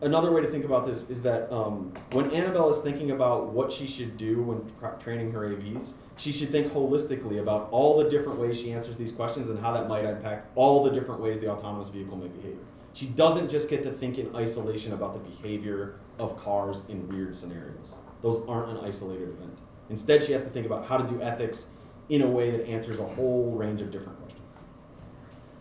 another 0.00 0.32
way 0.32 0.42
to 0.42 0.48
think 0.48 0.64
about 0.64 0.86
this 0.86 1.08
is 1.08 1.22
that 1.22 1.50
um, 1.52 1.92
when 2.12 2.30
Annabelle 2.32 2.70
is 2.70 2.82
thinking 2.82 3.12
about 3.12 3.48
what 3.48 3.72
she 3.72 3.86
should 3.86 4.16
do 4.16 4.42
when 4.42 4.98
training 4.98 5.32
her 5.32 5.40
AVs, 5.40 5.92
she 6.16 6.32
should 6.32 6.50
think 6.50 6.72
holistically 6.72 7.40
about 7.40 7.68
all 7.70 7.96
the 7.96 8.08
different 8.08 8.38
ways 8.38 8.58
she 8.58 8.72
answers 8.72 8.96
these 8.96 9.12
questions 9.12 9.48
and 9.48 9.58
how 9.58 9.72
that 9.72 9.88
might 9.88 10.04
impact 10.04 10.50
all 10.56 10.82
the 10.82 10.90
different 10.90 11.20
ways 11.20 11.40
the 11.40 11.48
autonomous 11.48 11.88
vehicle 11.88 12.16
may 12.16 12.28
behave. 12.28 12.58
She 12.92 13.06
doesn't 13.06 13.48
just 13.48 13.70
get 13.70 13.84
to 13.84 13.92
think 13.92 14.18
in 14.18 14.34
isolation 14.34 14.92
about 14.92 15.14
the 15.14 15.30
behavior 15.30 15.94
of 16.18 16.36
cars 16.36 16.82
in 16.88 17.06
weird 17.08 17.36
scenarios. 17.36 17.94
Those 18.22 18.44
aren't 18.48 18.70
an 18.70 18.84
isolated 18.84 19.28
event. 19.28 19.56
Instead, 19.90 20.24
she 20.24 20.32
has 20.32 20.42
to 20.42 20.48
think 20.48 20.66
about 20.66 20.86
how 20.86 20.96
to 20.98 21.06
do 21.06 21.20
ethics 21.22 21.66
in 22.08 22.22
a 22.22 22.26
way 22.26 22.50
that 22.50 22.66
answers 22.66 22.98
a 22.98 23.04
whole 23.04 23.52
range 23.52 23.80
of 23.80 23.90
different 23.90 24.18
questions. 24.20 24.56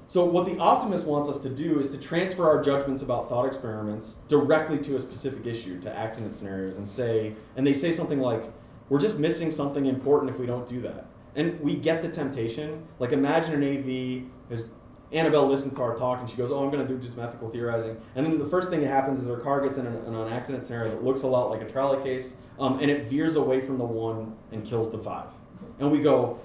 So 0.10 0.24
what 0.24 0.45
the 0.45 0.58
optimist 0.58 1.05
wants 1.05 1.28
us 1.28 1.39
to 1.41 1.49
do 1.49 1.80
is 1.80 1.89
to 1.91 1.97
transfer 1.97 2.49
our 2.49 2.62
judgments 2.62 3.03
about 3.03 3.28
thought 3.28 3.45
experiments 3.45 4.20
directly 4.30 4.78
to 4.80 4.95
a 4.95 4.99
specific 4.99 5.45
issue, 5.45 5.82
to 5.82 5.93
accident 5.97 6.34
scenarios, 6.34 6.78
and 6.78 6.88
say, 6.88 7.36
and 7.58 7.68
they 7.68 7.74
say 7.74 7.91
something 7.91 8.20
like, 8.20 8.43
we're 8.89 9.01
just 9.01 9.20
missing 9.20 9.51
something 9.51 9.86
important 9.86 10.32
if 10.32 10.39
we 10.39 10.45
don't 10.45 10.68
do 10.68 10.82
that. 10.82 11.08
And 11.36 11.60
we 11.60 11.76
get 11.76 12.01
the 12.01 12.10
temptation. 12.10 12.88
Like 12.99 13.12
imagine 13.12 13.62
an 13.62 13.78
AV, 14.49 14.60
Annabelle 15.12 15.47
listens 15.47 15.74
to 15.76 15.82
our 15.82 15.95
talk 15.95 16.20
and 16.20 16.30
she 16.30 16.36
goes, 16.36 16.51
oh, 16.51 16.64
I'm 16.64 16.70
going 16.70 16.86
to 16.86 16.93
do 16.93 16.99
just 16.99 17.18
ethical 17.18 17.49
theorizing. 17.49 17.97
And 18.16 18.26
then 18.26 18.38
the 18.38 18.47
first 18.47 18.70
thing 18.70 18.82
that 18.82 18.88
happens 18.88 19.20
is 19.20 19.28
her 19.28 19.38
car 19.38 19.62
gets 19.62 19.78
in 19.78 19.88
an, 19.88 19.95
in 20.05 20.14
an 20.14 20.34
accident 20.34 20.64
scenario 20.64 20.89
that 20.89 21.03
looks 21.03 21.24
a 21.24 21.28
lot 21.28 21.49
like 21.49 21.62
a 21.62 21.70
trolley 21.70 22.03
case, 22.03 22.36
um, 22.60 22.80
and 22.80 22.91
it 22.91 23.08
veers 23.08 23.36
away 23.36 23.62
from 23.62 23.78
the 23.78 23.86
one 23.86 24.36
and 24.51 24.66
kills 24.66 24.91
the 24.91 24.97
five. 24.97 25.28
And 25.80 25.91
we 25.91 26.01
go, 26.01 26.39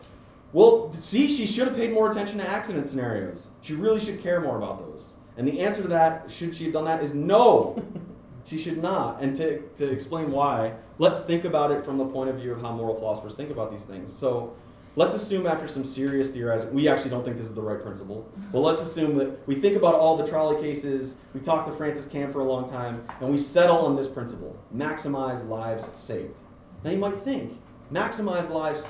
well, 0.53 0.93
see, 0.95 1.29
she 1.29 1.47
should 1.47 1.69
have 1.69 1.77
paid 1.77 1.93
more 1.93 2.11
attention 2.11 2.39
to 2.39 2.49
accident 2.49 2.87
scenarios. 2.87 3.49
She 3.63 3.75
really 3.75 4.01
should 4.01 4.23
care 4.23 4.41
more 4.41 4.59
about 4.59 4.79
those. 4.79 5.09
And 5.37 5.49
the 5.49 5.61
answer 5.61 5.83
to 5.83 5.89
that, 5.89 6.31
should 6.31 6.55
she 6.55 6.65
have 6.65 6.75
done 6.75 6.85
that, 6.85 7.03
is 7.03 7.15
no. 7.15 7.83
she 8.45 8.59
should 8.59 8.83
not. 8.83 9.23
And 9.23 9.35
to, 9.37 9.61
to 9.79 9.91
explain 9.91 10.31
why, 10.31 10.75
let's 10.99 11.23
think 11.23 11.45
about 11.45 11.71
it 11.71 11.85
from 11.85 11.97
the 11.97 12.05
point 12.05 12.29
of 12.29 12.37
view 12.37 12.53
of 12.53 12.61
how 12.61 12.73
moral 12.73 12.95
philosophers 12.95 13.35
think 13.35 13.51
about 13.51 13.71
these 13.71 13.85
things. 13.85 14.13
So 14.13 14.55
let's 14.97 15.15
assume 15.15 15.47
after 15.47 15.67
some 15.67 15.85
serious 15.85 16.31
theorizing, 16.31 16.73
we 16.73 16.89
actually 16.89 17.11
don't 17.11 17.25
think 17.25 17.37
this 17.37 17.47
is 17.47 17.55
the 17.55 17.63
right 17.63 17.83
principle, 17.83 18.29
but 18.53 18.61
let's 18.61 18.81
assume 18.81 19.17
that 19.17 19.47
we 19.47 19.55
think 19.55 19.77
about 19.77 19.95
all 19.95 20.17
the 20.17 20.27
trolley 20.27 20.61
cases, 20.61 21.15
we 21.35 21.41
talked 21.41 21.69
to 21.69 21.75
Frances 21.75 22.07
Kamm 22.07 22.31
for 22.31 22.41
a 22.41 22.45
long 22.45 22.69
time, 22.69 23.07
and 23.21 23.31
we 23.31 23.39
settle 23.39 23.79
on 23.79 23.97
this 23.97 24.09
principle 24.09 24.57
maximize 24.75 25.47
lives 25.49 25.89
saved. 25.97 26.39
Now 26.85 26.91
you 26.91 26.99
might 26.99 27.23
think, 27.25 27.59
maximize 27.93 28.51
lives 28.51 28.87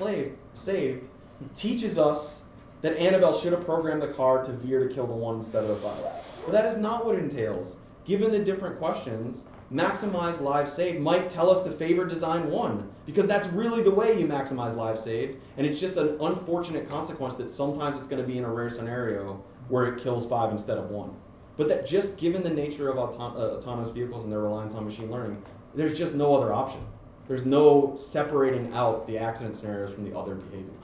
saved 0.54 1.08
teaches 1.54 1.98
us 1.98 2.40
that 2.82 2.96
Annabelle 2.96 3.38
should 3.38 3.52
have 3.52 3.64
programmed 3.64 4.02
the 4.02 4.08
car 4.08 4.44
to 4.44 4.52
veer 4.52 4.86
to 4.86 4.92
kill 4.92 5.06
the 5.06 5.12
one 5.12 5.36
instead 5.36 5.62
of 5.62 5.68
the 5.68 5.76
five. 5.76 6.04
But 6.44 6.52
that 6.52 6.66
is 6.66 6.76
not 6.76 7.06
what 7.06 7.14
it 7.14 7.22
entails. 7.22 7.76
Given 8.04 8.32
the 8.32 8.40
different 8.40 8.78
questions, 8.78 9.44
maximize 9.72 10.40
lives 10.40 10.72
saved 10.72 11.00
might 11.00 11.30
tell 11.30 11.50
us 11.50 11.62
to 11.64 11.70
favor 11.70 12.04
design 12.04 12.50
one, 12.50 12.90
because 13.06 13.26
that's 13.26 13.48
really 13.48 13.82
the 13.82 13.90
way 13.90 14.18
you 14.18 14.26
maximize 14.26 14.76
lives 14.76 15.02
saved, 15.02 15.38
and 15.56 15.66
it's 15.66 15.80
just 15.80 15.96
an 15.96 16.16
unfortunate 16.20 16.88
consequence 16.88 17.36
that 17.36 17.50
sometimes 17.50 17.98
it's 17.98 18.06
going 18.06 18.20
to 18.20 18.28
be 18.28 18.38
in 18.38 18.44
a 18.44 18.52
rare 18.52 18.70
scenario 18.70 19.42
where 19.68 19.86
it 19.86 20.02
kills 20.02 20.26
five 20.26 20.50
instead 20.50 20.76
of 20.76 20.90
one. 20.90 21.10
But 21.56 21.68
that 21.68 21.86
just 21.86 22.16
given 22.16 22.42
the 22.42 22.50
nature 22.50 22.90
of 22.90 22.98
uh, 22.98 23.02
autonomous 23.02 23.90
vehicles 23.92 24.24
and 24.24 24.32
their 24.32 24.40
reliance 24.40 24.74
on 24.74 24.84
machine 24.84 25.10
learning, 25.10 25.42
there's 25.74 25.96
just 25.96 26.14
no 26.14 26.34
other 26.34 26.52
option. 26.52 26.80
There's 27.28 27.46
no 27.46 27.94
separating 27.96 28.72
out 28.74 29.06
the 29.06 29.18
accident 29.18 29.54
scenarios 29.54 29.92
from 29.92 30.04
the 30.04 30.16
other 30.16 30.34
behaviors. 30.34 30.81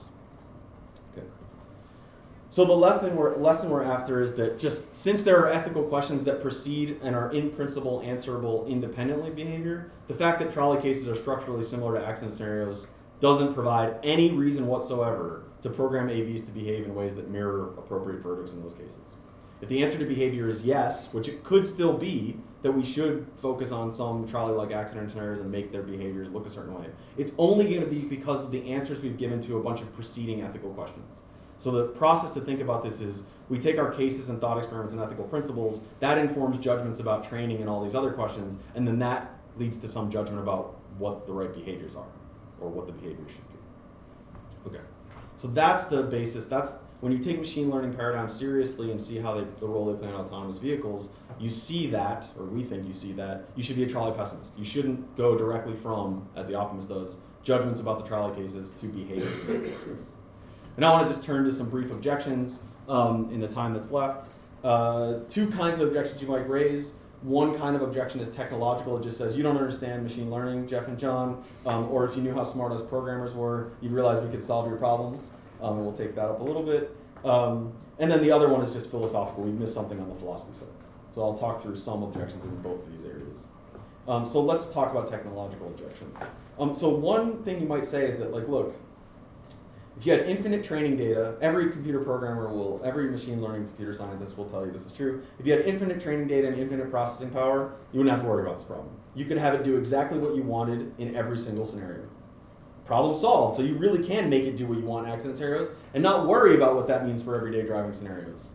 So 2.51 2.65
the 2.65 2.73
lesson 2.73 3.15
we're, 3.15 3.37
lesson 3.37 3.69
we're 3.69 3.85
after 3.85 4.23
is 4.23 4.33
that 4.35 4.59
just 4.59 4.97
since 4.97 5.21
there 5.21 5.39
are 5.39 5.51
ethical 5.51 5.83
questions 5.83 6.25
that 6.25 6.41
precede 6.41 6.99
and 7.03 7.15
are 7.15 7.31
in 7.33 7.51
principle 7.51 8.01
answerable 8.01 8.67
independently 8.67 9.31
behavior, 9.31 9.91
the 10.07 10.15
fact 10.15 10.39
that 10.39 10.51
trolley 10.51 10.81
cases 10.81 11.07
are 11.09 11.15
structurally 11.15 11.63
similar 11.63 12.01
to 12.01 12.07
accident 12.07 12.37
scenarios 12.37 12.87
doesn't 13.21 13.53
provide 13.53 13.97
any 14.03 14.31
reason 14.31 14.67
whatsoever 14.67 15.43
to 15.61 15.69
program 15.69 16.09
AVs 16.09 16.47
to 16.47 16.53
behave 16.53 16.87
in 16.87 16.95
ways 16.95 17.15
that 17.17 17.29
mirror 17.29 17.75
appropriate 17.77 18.23
verdicts 18.23 18.55
in 18.55 18.63
those 18.63 18.73
cases. 18.73 18.97
If 19.61 19.69
the 19.69 19.83
answer 19.83 19.99
to 19.99 20.07
behavior 20.07 20.49
is 20.49 20.63
yes, 20.63 21.13
which 21.13 21.29
it 21.29 21.45
could 21.45 21.67
still 21.67 21.99
be, 21.99 22.39
that 22.63 22.73
we 22.73 22.85
should 22.85 23.27
focus 23.37 23.73
on 23.73 23.93
some 23.93 24.27
trolley-like 24.27 24.71
accident 24.71 25.11
scenarios 25.11 25.41
and 25.41 25.51
make 25.51 25.71
their 25.71 25.83
behaviors 25.83 26.31
look 26.31 26.47
a 26.47 26.51
certain 26.51 26.75
way. 26.75 26.87
It's 27.19 27.33
only 27.37 27.69
going 27.69 27.85
to 27.85 27.91
be 27.91 28.09
because 28.09 28.43
of 28.43 28.53
the 28.53 28.71
answers 28.71 29.01
we've 29.01 29.19
given 29.19 29.43
to 29.43 29.59
a 29.59 29.63
bunch 29.63 29.83
of 29.83 29.93
preceding 29.95 30.43
ethical 30.43 30.71
questions. 30.71 31.13
So 31.59 31.71
the 31.71 31.89
process 31.89 32.33
to 32.35 32.41
think 32.41 32.61
about 32.61 32.83
this 32.83 33.01
is 33.01 33.25
we 33.49 33.59
take 33.59 33.79
our 33.79 33.91
cases 33.91 34.29
and 34.29 34.41
thought 34.41 34.59
experiments 34.59 34.93
and 34.93 35.03
ethical 35.03 35.25
principles, 35.25 35.81
that 36.01 36.19
informs 36.19 36.59
judgments 36.59 37.01
about 37.01 37.29
training 37.29 37.61
and 37.61 37.69
all 37.69 37.83
these 37.83 37.95
other 37.95 38.13
questions, 38.13 38.59
and 38.75 38.87
then 38.87 38.99
that 38.99 39.35
leads 39.57 39.79
to 39.79 39.89
some 39.89 40.11
judgment 40.11 40.41
about 40.41 40.77
what 40.99 41.27
the 41.27 41.33
right 41.33 41.53
behaviors 41.55 41.97
are 41.97 42.07
or 42.61 42.69
what 42.69 42.87
the 42.87 42.93
behavior 42.93 43.25
should 43.29 43.49
be. 43.49 44.77
Okay. 44.77 44.85
So 45.37 45.49
that's 45.49 45.85
the 45.85 46.03
basis. 46.03 46.47
That's 46.47 46.75
when 47.01 47.13
you 47.13 47.19
take 47.19 47.39
machine 47.39 47.71
learning 47.71 47.95
paradigms 47.95 48.37
seriously 48.37 48.91
and 48.91 49.01
see 49.01 49.19
how 49.19 49.35
they, 49.35 49.47
the 49.61 49.69
role 49.69 49.87
they 49.87 49.99
play 49.99 50.09
in 50.09 50.15
autonomous 50.15 50.59
vehicles, 50.59 51.09
you 51.39 51.49
see 51.49 51.89
that, 51.91 52.29
or 52.37 52.45
we 52.45 52.65
think 52.65 52.87
you 52.87 52.93
see 52.93 53.13
that, 53.13 53.45
you 53.55 53.63
should 53.63 53.77
be 53.77 53.85
a 53.85 53.89
trolley 53.89 54.17
pessimist. 54.17 54.51
You 54.57 54.65
shouldn't 54.65 55.17
go 55.17 55.39
directly 55.39 55.77
from, 55.77 56.29
as 56.35 56.47
the 56.47 56.55
optimist 56.55 56.89
does, 56.89 57.15
judgments 57.45 57.81
about 57.81 58.03
the 58.03 58.09
trolley 58.09 58.35
cases 58.35 58.71
to 58.81 58.87
behavior. 58.87 59.99
And 60.79 60.85
I 60.85 60.93
want 60.93 61.09
to 61.09 61.13
just 61.13 61.27
turn 61.27 61.45
to 61.45 61.51
some 61.51 61.69
brief 61.69 61.91
objections 61.91 62.61
um, 62.89 63.29
in 63.33 63.41
the 63.41 63.49
time 63.49 63.75
that's 63.75 63.91
left. 63.91 64.29
Uh, 64.63 65.15
two 65.29 65.51
kinds 65.51 65.81
of 65.81 65.89
objections 65.89 66.23
you 66.23 66.29
might 66.29 66.49
raise. 66.49 66.93
One 67.23 67.59
kind 67.59 67.75
of 67.75 67.83
objection 67.83 68.21
is 68.21 68.31
technological. 68.31 68.97
It 68.97 69.03
just 69.03 69.19
says 69.19 69.37
you 69.37 69.43
don't 69.43 69.57
understand 69.57 70.05
machine 70.05 70.31
learning, 70.31 70.69
Jeff 70.69 70.87
and 70.87 70.97
John. 70.97 71.43
Um, 71.67 71.89
or 71.91 72.05
if 72.05 72.15
you 72.15 72.23
knew 72.23 72.33
how 72.33 72.45
smart 72.45 72.71
us 72.71 72.81
programmers 72.81 73.35
were, 73.35 73.73
you'd 73.81 73.91
realize 73.91 74.23
we 74.23 74.31
could 74.31 74.45
solve 74.45 74.69
your 74.69 74.77
problems. 74.77 75.31
Um, 75.61 75.79
and 75.79 75.83
we'll 75.83 75.97
take 75.97 76.15
that 76.15 76.27
up 76.27 76.39
a 76.39 76.45
little 76.45 76.63
bit. 76.63 76.97
Um, 77.25 77.73
and 77.99 78.09
then 78.09 78.23
the 78.23 78.31
other 78.31 78.49
one 78.49 78.63
is 78.63 78.71
just 78.71 78.89
philosophical. 78.89 79.43
We 79.43 79.51
missed 79.51 79.75
something 79.75 79.99
on 79.99 80.09
the 80.09 80.15
philosophy 80.15 80.55
side. 80.55 80.69
So 81.13 81.23
I'll 81.23 81.37
talk 81.37 81.61
through 81.61 81.75
some 81.75 82.05
objections 82.05 82.45
in 82.45 82.55
both 82.63 82.87
of 82.87 82.93
these 82.93 83.05
areas. 83.05 83.47
Um, 84.07 84.25
so 84.25 84.41
let's 84.41 84.67
talk 84.67 84.93
about 84.93 85.09
technological 85.09 85.67
objections. 85.67 86.15
Um, 86.57 86.77
so 86.77 86.89
one 86.89 87.43
thing 87.43 87.61
you 87.61 87.67
might 87.67 87.85
say 87.85 88.07
is 88.07 88.17
that, 88.19 88.33
like, 88.33 88.47
look, 88.47 88.77
if 89.99 90.07
you 90.07 90.13
had 90.13 90.27
infinite 90.27 90.63
training 90.63 90.97
data, 90.97 91.37
every 91.41 91.71
computer 91.71 91.99
programmer 92.01 92.49
will, 92.49 92.81
every 92.85 93.11
machine 93.11 93.43
learning 93.43 93.67
computer 93.67 93.93
scientist 93.93 94.39
will 94.39 94.49
tell 94.49 94.65
you 94.65 94.71
this 94.71 94.87
is 94.87 94.93
true. 94.93 95.23
If 95.41 95.47
you 95.47 95.53
had 95.53 95.63
infinite 95.63 96.01
training 96.01 96.29
data 96.29 96.47
and 96.47 96.57
infinite 96.57 96.89
processing 96.89 97.31
power, 97.31 97.73
you 97.93 97.99
wouldn't 97.99 98.15
have 98.15 98.23
to 98.23 98.29
worry 98.29 98.43
about 98.43 98.59
this 98.59 98.65
problem. 98.65 98.91
You 99.17 99.25
could 99.25 99.39
have 99.39 99.55
it 99.55 99.65
do 99.65 99.77
exactly 99.77 100.21
what 100.21 100.37
you 100.37 100.43
wanted 100.43 100.93
in 100.99 101.17
every 101.17 101.37
single 101.37 101.65
scenario 101.65 102.05
problem 102.89 103.15
solved. 103.15 103.57
So 103.57 103.63
you 103.63 103.75
really 103.75 104.03
can 104.03 104.31
make 104.31 104.45
it 104.45 104.57
do 104.57 104.67
what 104.67 104.79
you 104.79 104.85
want 104.85 105.07
in 105.07 105.13
accident 105.13 105.37
scenarios 105.37 105.69
and 105.93 106.03
not 106.03 106.27
worry 106.27 106.55
about 106.55 106.75
what 106.75 106.87
that 106.89 107.07
means 107.07 107.21
for 107.21 107.37
everyday 107.37 107.63
driving 107.63 107.93
scenarios. 107.93 108.47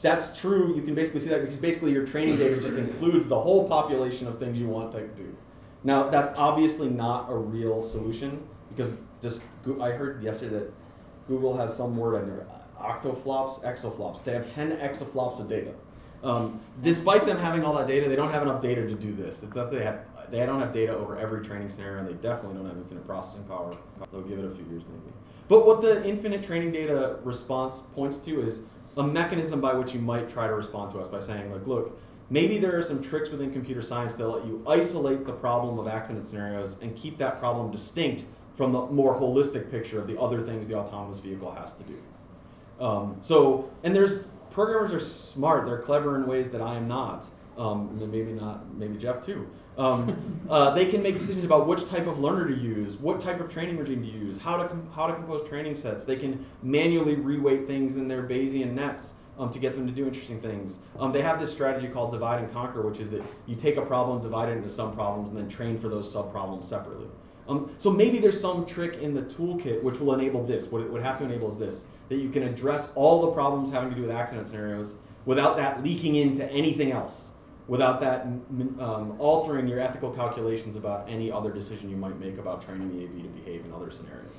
That's 0.00 0.38
true. 0.38 0.76
You 0.76 0.82
can 0.82 0.94
basically 0.94 1.20
see 1.20 1.30
that 1.30 1.40
because 1.40 1.56
basically 1.56 1.92
your 1.92 2.06
training 2.06 2.36
data 2.36 2.60
just 2.60 2.74
includes 2.74 3.26
the 3.26 3.40
whole 3.40 3.66
population 3.66 4.28
of 4.28 4.38
things 4.38 4.60
you 4.60 4.68
want 4.68 4.92
to 4.92 5.08
do. 5.08 5.36
Now 5.82 6.08
that's 6.08 6.30
obviously 6.38 6.88
not 6.88 7.30
a 7.30 7.36
real 7.36 7.82
solution 7.82 8.46
because 8.74 8.92
just 9.20 9.42
I 9.80 9.90
heard 9.90 10.22
yesterday 10.22 10.58
that 10.58 10.72
Google 11.28 11.56
has 11.56 11.76
some 11.76 11.96
word 11.96 12.22
in 12.22 12.28
there, 12.28 12.46
octoflops, 12.80 13.62
exaflops. 13.62 14.24
They 14.24 14.32
have 14.32 14.52
10 14.52 14.78
exaflops 14.78 15.40
of 15.40 15.48
data. 15.48 15.72
Um, 16.22 16.60
despite 16.82 17.24
them 17.24 17.38
having 17.38 17.64
all 17.64 17.74
that 17.76 17.86
data, 17.86 18.08
they 18.08 18.16
don't 18.16 18.30
have 18.30 18.42
enough 18.42 18.60
data 18.60 18.86
to 18.86 18.94
do 18.94 19.14
this. 19.14 19.42
It's 19.42 19.54
that 19.54 19.70
they 19.70 19.82
have 19.82 20.00
they 20.30 20.46
don't 20.46 20.60
have 20.60 20.72
data 20.72 20.96
over 20.96 21.18
every 21.18 21.44
training 21.44 21.70
scenario, 21.70 21.98
and 21.98 22.08
they 22.08 22.12
definitely 22.14 22.58
don't 22.58 22.66
have 22.66 22.76
infinite 22.76 23.04
processing 23.06 23.42
power. 23.44 23.76
They'll 24.12 24.22
give 24.22 24.38
it 24.38 24.44
a 24.44 24.50
few 24.50 24.64
years 24.66 24.82
maybe. 24.88 25.12
But 25.48 25.66
what 25.66 25.80
the 25.82 26.06
infinite 26.06 26.44
training 26.44 26.70
data 26.70 27.18
response 27.24 27.82
points 27.94 28.18
to 28.18 28.40
is 28.40 28.60
a 28.96 29.02
mechanism 29.02 29.60
by 29.60 29.72
which 29.72 29.92
you 29.92 30.00
might 30.00 30.28
try 30.28 30.46
to 30.46 30.54
respond 30.54 30.92
to 30.92 31.00
us 31.00 31.08
by 31.08 31.18
saying, 31.18 31.50
like, 31.50 31.66
look, 31.66 31.98
maybe 32.28 32.58
there 32.58 32.76
are 32.76 32.82
some 32.82 33.02
tricks 33.02 33.30
within 33.30 33.52
computer 33.52 33.82
science 33.82 34.14
that 34.14 34.28
let 34.28 34.46
you 34.46 34.62
isolate 34.68 35.26
the 35.26 35.32
problem 35.32 35.78
of 35.78 35.88
accident 35.88 36.26
scenarios 36.26 36.76
and 36.80 36.96
keep 36.96 37.18
that 37.18 37.40
problem 37.40 37.72
distinct 37.72 38.24
from 38.60 38.72
the 38.72 38.86
more 38.88 39.18
holistic 39.18 39.70
picture 39.70 39.98
of 39.98 40.06
the 40.06 40.20
other 40.20 40.42
things 40.42 40.68
the 40.68 40.74
autonomous 40.74 41.18
vehicle 41.18 41.50
has 41.50 41.72
to 41.72 41.82
do. 41.84 41.96
Um, 42.78 43.16
so, 43.22 43.70
and 43.84 43.96
there's 43.96 44.24
programmers 44.50 44.92
are 44.92 45.00
smart. 45.00 45.64
They're 45.64 45.78
clever 45.78 46.16
in 46.16 46.26
ways 46.26 46.50
that 46.50 46.60
I 46.60 46.74
am 46.74 46.86
not. 46.86 47.24
Um, 47.56 47.98
maybe 48.12 48.32
not, 48.32 48.70
maybe 48.76 48.98
Jeff 48.98 49.24
too. 49.24 49.48
Um, 49.78 50.42
uh, 50.50 50.74
they 50.74 50.90
can 50.90 51.02
make 51.02 51.16
decisions 51.16 51.42
about 51.42 51.66
which 51.66 51.86
type 51.86 52.06
of 52.06 52.20
learner 52.20 52.48
to 52.48 52.54
use, 52.54 52.98
what 52.98 53.18
type 53.18 53.40
of 53.40 53.48
training 53.48 53.78
regime 53.78 54.02
to 54.02 54.08
use, 54.10 54.36
how 54.36 54.58
to 54.58 54.76
how 54.94 55.06
to 55.06 55.14
compose 55.14 55.48
training 55.48 55.74
sets. 55.74 56.04
They 56.04 56.16
can 56.16 56.44
manually 56.62 57.16
reweight 57.16 57.66
things 57.66 57.96
in 57.96 58.08
their 58.08 58.24
Bayesian 58.24 58.74
nets 58.74 59.14
um, 59.38 59.50
to 59.50 59.58
get 59.58 59.74
them 59.74 59.86
to 59.86 59.92
do 59.92 60.06
interesting 60.06 60.38
things. 60.38 60.80
Um, 60.98 61.12
they 61.12 61.22
have 61.22 61.40
this 61.40 61.50
strategy 61.50 61.88
called 61.88 62.12
divide 62.12 62.44
and 62.44 62.52
conquer, 62.52 62.82
which 62.82 63.00
is 63.00 63.10
that 63.12 63.22
you 63.46 63.56
take 63.56 63.78
a 63.78 63.86
problem, 63.86 64.20
divide 64.20 64.50
it 64.50 64.58
into 64.58 64.68
some 64.68 64.94
problems, 64.94 65.30
and 65.30 65.38
then 65.38 65.48
train 65.48 65.78
for 65.78 65.88
those 65.88 66.12
sub 66.12 66.30
problems 66.30 66.68
separately. 66.68 67.08
Um, 67.50 67.74
so 67.78 67.90
maybe 67.90 68.18
there's 68.18 68.40
some 68.40 68.64
trick 68.64 68.98
in 69.02 69.12
the 69.12 69.22
toolkit 69.22 69.82
which 69.82 69.98
will 69.98 70.14
enable 70.14 70.44
this. 70.46 70.66
What 70.66 70.82
it 70.82 70.90
would 70.90 71.02
have 71.02 71.18
to 71.18 71.24
enable 71.24 71.50
is 71.50 71.58
this: 71.58 71.84
that 72.08 72.16
you 72.16 72.30
can 72.30 72.44
address 72.44 72.90
all 72.94 73.22
the 73.22 73.32
problems 73.32 73.70
having 73.70 73.90
to 73.90 73.96
do 73.96 74.02
with 74.02 74.10
accident 74.10 74.46
scenarios 74.46 74.94
without 75.26 75.56
that 75.56 75.82
leaking 75.82 76.16
into 76.16 76.50
anything 76.50 76.92
else 76.92 77.30
without 77.70 78.00
that 78.00 78.22
um, 78.80 79.14
altering 79.20 79.68
your 79.68 79.78
ethical 79.78 80.10
calculations 80.10 80.74
about 80.74 81.08
any 81.08 81.30
other 81.30 81.52
decision 81.52 81.88
you 81.88 81.96
might 81.96 82.18
make 82.18 82.36
about 82.36 82.60
training 82.60 82.90
the 82.90 83.04
AV 83.04 83.22
to 83.22 83.28
behave 83.28 83.64
in 83.64 83.72
other 83.72 83.92
scenarios. 83.92 84.34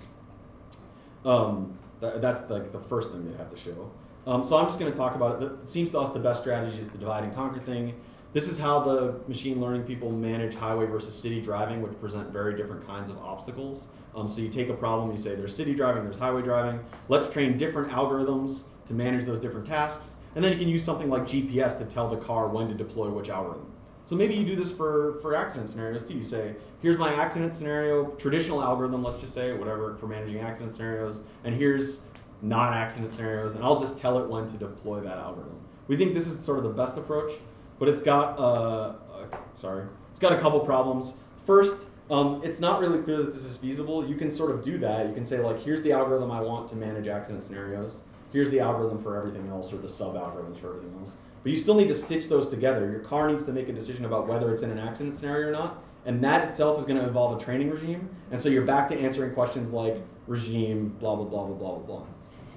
Um, 1.24 1.80
th- 2.02 2.16
that's 2.18 2.50
like 2.50 2.74
the 2.74 2.80
first 2.80 3.14
thing 3.14 3.32
they 3.32 3.38
have 3.38 3.50
to 3.50 3.58
show. 3.58 3.90
Um, 4.28 4.44
so 4.44 4.58
I'm 4.58 4.66
just 4.68 4.80
going 4.80 4.92
to 4.92 4.98
talk 4.98 5.16
about 5.16 5.42
it. 5.42 5.46
It 5.46 5.70
seems 5.70 5.92
to 5.92 6.00
us 6.00 6.12
the 6.12 6.20
best 6.20 6.42
strategy 6.42 6.78
is 6.78 6.90
the 6.90 6.98
divide 6.98 7.24
and 7.24 7.34
conquer 7.34 7.62
thing. 7.62 7.96
This 8.34 8.48
is 8.48 8.58
how 8.58 8.80
the 8.80 9.20
machine 9.28 9.60
learning 9.60 9.84
people 9.84 10.10
manage 10.10 10.56
highway 10.56 10.86
versus 10.86 11.14
city 11.14 11.42
driving, 11.42 11.82
which 11.82 12.00
present 12.00 12.30
very 12.30 12.56
different 12.56 12.88
kinds 12.88 13.10
of 13.10 13.18
obstacles. 13.18 13.88
Um, 14.16 14.30
so 14.30 14.40
you 14.40 14.48
take 14.48 14.70
a 14.70 14.74
problem, 14.74 15.12
you 15.12 15.18
say 15.18 15.36
there's 15.36 15.54
city 15.54 15.76
driving, 15.76 16.04
there's 16.04 16.18
highway 16.18 16.42
driving. 16.42 16.80
Let's 17.10 17.32
train 17.34 17.58
different 17.58 17.92
algorithms 17.92 18.62
to 18.88 18.94
manage 18.94 19.26
those 19.26 19.40
different 19.42 19.68
tasks. 19.68 20.16
And 20.36 20.44
then 20.44 20.54
you 20.54 20.58
can 20.58 20.70
use 20.70 20.82
something 20.82 21.10
like 21.10 21.24
GPS 21.24 21.78
to 21.80 21.86
tell 21.86 22.08
the 22.08 22.18
car 22.18 22.48
when 22.48 22.70
to 22.70 22.74
deploy 22.74 23.10
which 23.10 23.28
algorithm. 23.28 23.70
So 24.06 24.16
maybe 24.16 24.34
you 24.34 24.46
do 24.46 24.56
this 24.56 24.72
for, 24.72 25.20
for 25.22 25.36
accident 25.36 25.70
scenarios 25.70 26.06
too. 26.06 26.14
You 26.14 26.24
say, 26.24 26.56
here's 26.82 26.98
my 26.98 27.14
accident 27.14 27.54
scenario, 27.54 28.12
traditional 28.12 28.64
algorithm, 28.64 29.04
let's 29.04 29.22
just 29.22 29.34
say, 29.34 29.54
whatever, 29.54 29.96
for 29.98 30.08
managing 30.08 30.40
accident 30.40 30.74
scenarios, 30.74 31.22
and 31.44 31.54
here's 31.54 32.02
non-accident 32.42 33.12
scenarios, 33.12 33.56
and 33.56 33.64
I'll 33.64 33.80
just 33.80 33.98
tell 33.98 34.18
it 34.20 34.30
when 34.30 34.48
to 34.48 34.58
deploy 34.58 35.02
that 35.02 35.18
algorithm. 35.18 35.60
We 35.88 35.98
think 35.98 36.14
this 36.14 36.28
is 36.28 36.40
sort 36.40 36.58
of 36.58 36.64
the 36.64 36.70
best 36.70 36.98
approach, 36.98 37.34
but 37.82 37.90
it's 37.90 38.02
got, 38.02 38.38
uh, 38.40 38.94
uh, 39.12 39.38
sorry, 39.60 39.88
it's 40.12 40.20
got 40.22 40.32
a 40.32 40.40
couple 40.40 40.62
problems. 40.62 41.16
First, 41.46 41.90
um, 42.10 42.40
it's 42.46 42.62
not 42.62 42.80
really 42.80 43.02
clear 43.02 43.18
that 43.18 43.34
this 43.34 43.44
is 43.44 43.58
feasible. 43.58 44.08
You 44.08 44.16
can 44.16 44.30
sort 44.30 44.52
of 44.52 44.64
do 44.64 44.78
that. 44.78 45.08
You 45.08 45.14
can 45.14 45.26
say 45.26 45.40
like, 45.40 45.60
here's 45.60 45.82
the 45.82 45.92
algorithm 45.92 46.32
I 46.32 46.42
want 46.42 46.70
to 46.70 46.76
manage 46.76 47.08
accident 47.08 47.44
scenarios 47.44 48.02
here's 48.32 48.50
the 48.50 48.60
algorithm 48.60 49.02
for 49.02 49.18
everything 49.18 49.48
else 49.50 49.72
or 49.74 49.78
the 49.78 49.90
sub 49.90 50.16
algorithms 50.16 50.58
for 50.58 50.70
everything 50.70 50.94
else. 51.00 51.14
But 51.44 51.52
you 51.52 51.58
still 51.58 51.76
need 51.76 51.88
to 51.88 51.96
stitch 51.96 52.28
those 52.28 52.48
together. 52.48 52.90
Your 52.90 53.00
car 53.00 53.30
needs 53.30 53.44
to 53.46 53.52
make 53.52 53.68
a 53.68 53.74
decision 53.74 54.06
about 54.06 54.28
whether 54.28 54.54
it's 54.54 54.64
in 54.64 54.72
an 54.72 54.80
accident 54.80 55.16
scenario 55.16 55.50
or 55.50 55.52
not, 55.52 55.84
and 56.06 56.24
that 56.24 56.48
itself 56.48 56.80
is 56.80 56.86
going 56.86 57.00
to 57.00 57.06
involve 57.06 57.40
a 57.40 57.44
training 57.44 57.70
regime. 57.70 58.10
And 58.32 58.40
so 58.40 58.50
you're 58.50 58.66
back 58.66 58.88
to 58.90 59.00
answering 59.00 59.34
questions 59.34 59.72
like 59.72 59.98
regime, 60.28 60.96
blah 61.00 61.16
blah 61.16 61.26
blah 61.26 61.46
blah 61.46 61.56
blah 61.56 61.76
blah 61.80 61.98
blah. 61.98 62.06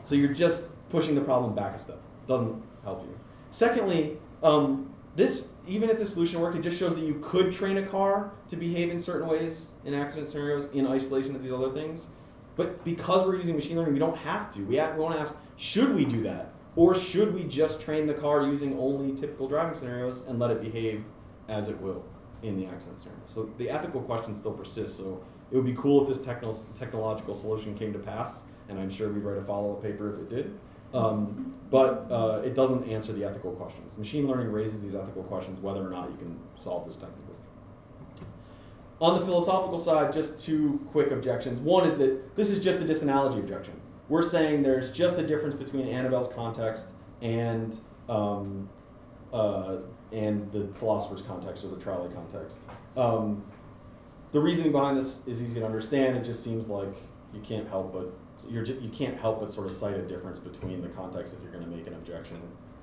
So 0.05 0.15
you're 0.15 0.35
just 0.35 0.67
pushing 0.91 1.15
the 1.15 1.23
problem 1.23 1.55
back 1.55 1.75
a 1.75 1.79
step. 1.79 1.97
It 1.97 2.29
doesn't 2.29 2.63
help 2.85 3.03
you. 3.03 3.19
Secondly, 3.51 4.19
um, 4.43 4.94
this 5.17 5.49
even 5.67 5.89
if 5.89 5.99
the 5.99 6.07
solution 6.07 6.41
worked, 6.41 6.57
it 6.57 6.63
just 6.63 6.79
shows 6.79 6.95
that 6.95 7.05
you 7.05 7.21
could 7.23 7.51
train 7.51 7.79
a 7.79 7.87
car 7.87 8.33
to 8.51 8.57
behave 8.57 8.91
in 8.91 8.99
certain 8.99 9.27
ways 9.27 9.69
in 9.85 9.95
accident 9.95 10.29
scenarios 10.29 10.69
in 10.73 10.87
isolation 10.87 11.35
of 11.35 11.43
these 11.43 11.53
other 11.53 11.71
things. 11.71 12.03
But 12.57 12.85
because 12.85 13.27
we're 13.27 13.37
using 13.37 13.55
machine 13.55 13.77
learning, 13.77 13.95
we 13.95 13.99
don't 13.99 14.17
have 14.19 14.53
to. 14.55 14.63
We, 14.63 14.77
have, 14.77 14.95
we 14.95 15.03
want 15.03 15.15
to 15.17 15.21
ask, 15.21 15.35
should 15.57 15.95
we 15.95 16.05
do 16.05 16.23
that? 16.23 16.53
Or 16.77 16.95
should 16.95 17.35
we 17.35 17.45
just 17.45 17.81
train 17.81 18.07
the 18.07 18.15
car 18.15 18.43
using 18.43 18.79
only 18.79 19.15
typical 19.17 19.49
driving 19.49 19.75
scenarios 19.75 20.23
and 20.29 20.39
let 20.39 20.51
it 20.51 20.61
behave 20.61 21.05
as 21.49 21.69
it 21.69 21.81
will 21.81 22.05
in 22.43 22.57
the 22.57 22.67
accident 22.67 23.01
scenario? 23.01 23.23
So 23.27 23.51
the 23.59 23.71
ethical 23.71 24.03
question 24.03 24.35
still 24.35 24.53
persists. 24.53 24.97
So 24.97 25.25
it 25.51 25.57
would 25.57 25.67
be 25.67 25.75
cool 25.75 26.03
if 26.03 26.09
this 26.09 26.25
techno- 26.25 26.59
technological 26.79 27.35
solution 27.35 27.77
came 27.77 27.93
to 27.93 27.99
pass, 27.99 28.41
and 28.69 28.79
I'm 28.79 28.91
sure 28.91 29.09
we'd 29.09 29.23
write 29.23 29.39
a 29.39 29.45
follow-up 29.45 29.83
paper 29.83 30.15
if 30.15 30.21
it 30.21 30.31
did. 30.31 30.59
Um, 30.95 31.53
but 31.71 32.07
uh, 32.11 32.41
it 32.45 32.55
doesn't 32.55 32.89
answer 32.89 33.13
the 33.13 33.25
ethical 33.25 33.53
questions. 33.53 33.99
Machine 33.99 34.29
learning 34.29 34.53
raises 34.53 34.83
these 34.83 34.95
ethical 34.95 35.25
questions 35.25 35.61
whether 35.61 35.85
or 35.85 35.91
not 35.91 36.11
you 36.11 36.17
can 36.17 36.39
solve 36.57 36.87
this 36.87 36.97
technically. 36.97 37.35
On 39.01 39.19
the 39.19 39.27
philosophical 39.27 39.79
side, 39.79 40.13
just 40.13 40.39
two 40.39 40.81
quick 40.93 41.11
objections. 41.11 41.59
One 41.61 41.85
is 41.85 41.97
that 41.97 42.37
this 42.37 42.49
is 42.49 42.63
just 42.63 42.79
a 42.79 42.85
disanalogy 42.85 43.41
objection. 43.41 43.81
We're 44.09 44.23
saying 44.23 44.63
there's 44.63 44.91
just 44.91 45.19
a 45.19 45.27
difference 45.27 45.55
between 45.55 45.89
Annabelle's 45.89 46.33
context 46.33 46.87
and 47.21 47.77
um, 48.09 48.69
uh, 49.33 49.79
and 50.13 50.51
the 50.53 50.69
philosopher's 50.75 51.23
context 51.23 51.65
or 51.65 51.69
the 51.69 51.81
trolley 51.81 52.13
context. 52.15 52.59
Um, 52.97 53.45
the 54.31 54.39
reasoning 54.39 54.71
behind 54.71 54.97
this 54.97 55.27
is 55.27 55.43
easy 55.43 55.59
to 55.59 55.67
understand. 55.67 56.17
It 56.17 56.25
just 56.25 56.45
seems 56.45 56.69
like 56.69 56.95
you 57.33 57.41
can't 57.41 57.69
help 57.69 57.93
but 57.93 58.13
you're 58.49 58.65
you 58.65 58.91
can't 58.91 59.19
help 59.19 59.41
but 59.41 59.51
sort 59.51 59.67
of 59.67 59.73
cite 59.73 59.97
a 59.97 60.03
difference 60.03 60.39
between 60.39 60.83
the 60.83 60.89
context 60.89 61.35
if 61.35 61.43
you're 61.43 61.53
going 61.53 61.65
to 61.65 61.71
make 61.71 61.87
an 61.87 61.95
objection. 61.95 62.41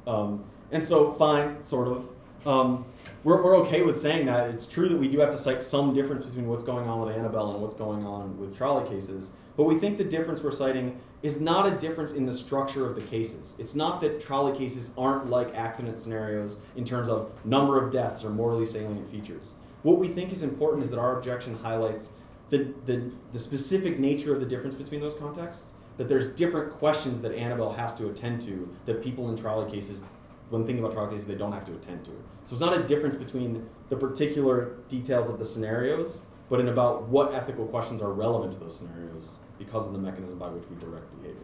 Um, 0.07 0.43
and 0.72 0.84
so, 0.84 1.12
fine, 1.14 1.62
sort 1.62 1.88
of. 1.88 2.07
Um, 2.45 2.86
we're, 3.24 3.43
we're 3.43 3.55
okay 3.57 3.84
with 3.84 3.99
saying 3.99 4.26
that. 4.26 4.49
It's 4.49 4.66
true 4.66 4.89
that 4.89 4.97
we 4.97 5.07
do 5.07 5.20
have 5.20 5.32
to 5.32 5.38
cite 5.38 5.62
some 5.62 5.93
difference 5.93 6.26
between 6.26 6.47
what's 6.47 6.64
going 6.64 6.88
on 6.88 7.01
with 7.01 7.16
Annabelle 7.16 7.51
and 7.51 7.62
what's 7.62 7.76
going 7.76 8.03
on 8.03 8.36
with 8.39 8.57
trolley 8.57 8.89
cases. 8.89 9.30
But 9.57 9.66
we 9.66 9.78
think 9.78 9.97
the 9.97 10.03
difference 10.03 10.41
we're 10.41 10.51
citing 10.51 10.99
is 11.22 11.39
not 11.39 11.72
a 11.72 11.78
difference 11.78 12.14
in 12.14 12.26
the 12.26 12.34
structure 12.34 12.89
of 12.89 12.95
the 12.95 13.01
cases. 13.01 13.53
It's 13.59 13.76
not 13.76 14.01
that 14.01 14.22
trolley 14.22 14.57
cases 14.57 14.89
aren't 14.97 15.30
like 15.30 15.53
accident 15.53 15.99
scenarios 15.99 16.57
in 16.76 16.84
terms 16.84 17.09
of 17.09 17.30
number 17.45 17.84
of 17.84 17.91
deaths 17.91 18.24
or 18.24 18.32
morally 18.32 18.66
salient 18.66 19.12
features. 19.12 19.53
What 19.84 19.99
we 19.99 20.07
think 20.07 20.32
is 20.32 20.41
important 20.41 20.84
is 20.84 20.89
that 20.91 20.99
our 20.99 21.18
objection 21.18 21.55
highlights 21.55 22.09
the, 22.52 22.74
the, 22.86 23.10
the 23.34 23.39
specific 23.39 23.97
nature 23.97 24.34
of 24.34 24.39
the 24.39 24.45
difference 24.45 24.76
between 24.76 25.02
those 25.02 25.16
contexts, 25.16 25.64
that 25.97 26.08
there's 26.08 26.28
different 26.28 26.74
questions 26.74 27.22
that 27.22 27.34
Annabelle 27.34 27.74
has 27.74 27.95
to 27.95 28.10
attend 28.10 28.41
to 28.43 28.70
that 28.86 29.04
people 29.04 29.30
in 29.30 29.38
trolley 29.38 29.72
cases, 29.72 30.04
when 30.49 30.66
thinking 30.66 30.84
about 30.84 30.93
trolley 30.93 31.14
cases, 31.14 31.28
they 31.28 31.36
don't 31.36 31.54
have 31.54 31.66
to 31.66 31.74
attend 31.74 32.04
to. 32.06 32.12
So 32.45 32.54
it's 32.54 32.60
not 32.60 32.78
a 32.78 32.84
difference 32.84 33.16
between 33.16 33.68
the 33.89 33.95
particular 33.95 34.78
details 34.89 35.30
of 35.30 35.39
the 35.39 35.45
scenarios, 35.45 36.24
but 36.49 36.60
in 36.60 36.68
about 36.68 37.08
what 37.08 37.34
ethical 37.34 37.66
questions 37.66 38.02
are 38.02 38.12
relevant 38.12 38.52
to 38.54 38.60
those 38.60 38.78
scenarios 38.78 39.30
because 39.58 39.88
of 39.88 39.93
the 39.93 39.99
mechanism 39.99 40.38
by 40.38 40.49
which 40.49 40.68
we 40.70 40.76
direct 40.76 41.06
behavior. 41.22 41.41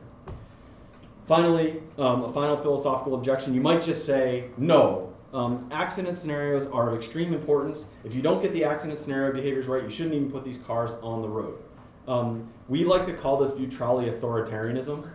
Finally, 1.28 1.82
um, 1.97 2.24
a 2.24 2.34
final 2.34 2.58
philosophical 2.58 3.16
objection. 3.16 3.53
You 3.53 3.62
might 3.62 3.82
just 3.82 4.05
say, 4.05 4.49
no, 4.58 5.14
um, 5.34 5.67
accident 5.71 6.17
scenarios 6.17 6.67
are 6.67 6.89
of 6.89 6.97
extreme 6.97 7.34
importance. 7.34 7.88
If 8.03 8.13
you 8.13 8.21
don't 8.21 8.41
get 8.41 8.53
the 8.53 8.63
accident 8.63 8.99
scenario 8.99 9.34
behaviors 9.34 9.67
right, 9.67 9.84
you 9.84 9.89
shouldn't 9.89 10.15
even 10.15 10.32
put 10.32 10.43
these 10.43 10.57
cars 10.59 10.91
on 11.01 11.21
the 11.21 11.28
road. 11.28 11.61
Um, 12.07 12.47
we 12.69 12.86
like 12.86 13.05
to 13.05 13.13
call 13.13 13.38
this 13.38 13.53
view 13.53 13.67
trolley 13.67 14.09
authoritarianism. 14.09 15.09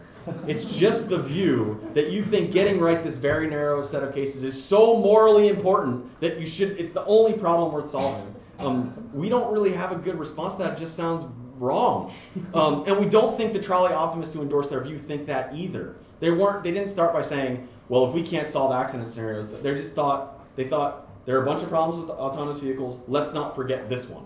It's 0.47 0.65
just 0.65 1.09
the 1.09 1.19
view 1.19 1.81
that 1.95 2.11
you 2.11 2.23
think 2.23 2.53
getting 2.53 2.79
right 2.79 3.03
this 3.03 3.17
very 3.17 3.49
narrow 3.49 3.83
set 3.83 4.05
of 4.05 4.15
cases 4.15 4.45
is 4.45 4.63
so 4.63 4.97
morally 4.97 5.49
important 5.49 6.21
that 6.21 6.39
you 6.39 6.47
should. 6.47 6.79
It's 6.79 6.93
the 6.93 7.05
only 7.07 7.33
problem 7.33 7.73
worth 7.73 7.91
solving. 7.91 8.33
Um, 8.61 9.11
we 9.13 9.29
don't 9.29 9.53
really 9.53 9.73
have 9.73 9.91
a 9.91 9.97
good 9.97 10.19
response 10.19 10.55
to 10.55 10.63
that. 10.63 10.75
It 10.75 10.79
just 10.79 10.95
sounds 10.95 11.25
wrong. 11.59 12.13
Um, 12.55 12.85
and 12.87 12.99
we 12.99 13.09
don't 13.09 13.37
think 13.37 13.53
the 13.53 13.61
trolley 13.61 13.93
optimists 13.93 14.35
who 14.35 14.43
endorse 14.43 14.69
their 14.69 14.83
view 14.83 14.99
think 14.99 15.27
that 15.27 15.55
either. 15.55 15.97
They 16.21 16.31
weren't. 16.31 16.63
They 16.63 16.71
didn't 16.71 16.89
start 16.89 17.13
by 17.13 17.23
saying, 17.23 17.67
"Well, 17.93 18.07
if 18.07 18.15
we 18.15 18.23
can't 18.23 18.49
solve 18.49 18.73
accident 18.73 19.07
scenarios," 19.11 19.49
they 19.61 19.75
just 19.75 19.93
thought 19.93 20.57
they 20.57 20.67
thought 20.67 21.07
there 21.27 21.39
are 21.39 21.43
a 21.43 21.45
bunch 21.45 21.63
of 21.63 21.69
problems 21.69 22.01
with 22.01 22.09
autonomous 22.09 22.63
vehicles. 22.63 23.01
Let's 23.07 23.35
not 23.35 23.55
forget 23.55 23.91
this 23.91 24.09
one. 24.09 24.25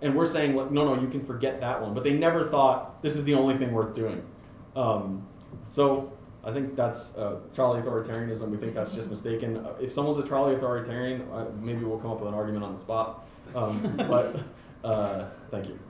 And 0.00 0.14
we're 0.14 0.26
saying, 0.26 0.54
like, 0.54 0.70
no, 0.70 0.84
no, 0.84 1.00
you 1.02 1.08
can 1.08 1.26
forget 1.26 1.60
that 1.60 1.82
one. 1.82 1.92
But 1.92 2.04
they 2.04 2.12
never 2.12 2.48
thought 2.50 3.02
this 3.02 3.16
is 3.16 3.24
the 3.24 3.34
only 3.34 3.58
thing 3.58 3.72
worth 3.72 3.96
doing. 3.96 4.22
Um, 4.76 5.26
so 5.70 6.12
I 6.44 6.52
think 6.52 6.76
that's 6.76 7.16
uh, 7.16 7.40
trolley 7.52 7.82
authoritarianism. 7.82 8.48
We 8.48 8.58
think 8.58 8.74
that's 8.74 8.92
just 8.92 9.10
mistaken. 9.10 9.56
Uh, 9.56 9.74
If 9.80 9.90
someone's 9.90 10.18
a 10.18 10.22
trolley 10.22 10.54
authoritarian, 10.54 11.22
uh, 11.32 11.46
maybe 11.60 11.84
we'll 11.84 11.98
come 11.98 12.12
up 12.12 12.20
with 12.20 12.28
an 12.28 12.34
argument 12.34 12.64
on 12.64 12.74
the 12.74 12.80
spot. 12.80 13.26
Um, 13.56 13.94
but 14.08 14.36
uh, 14.88 15.24
thank 15.50 15.66
you. 15.66 15.80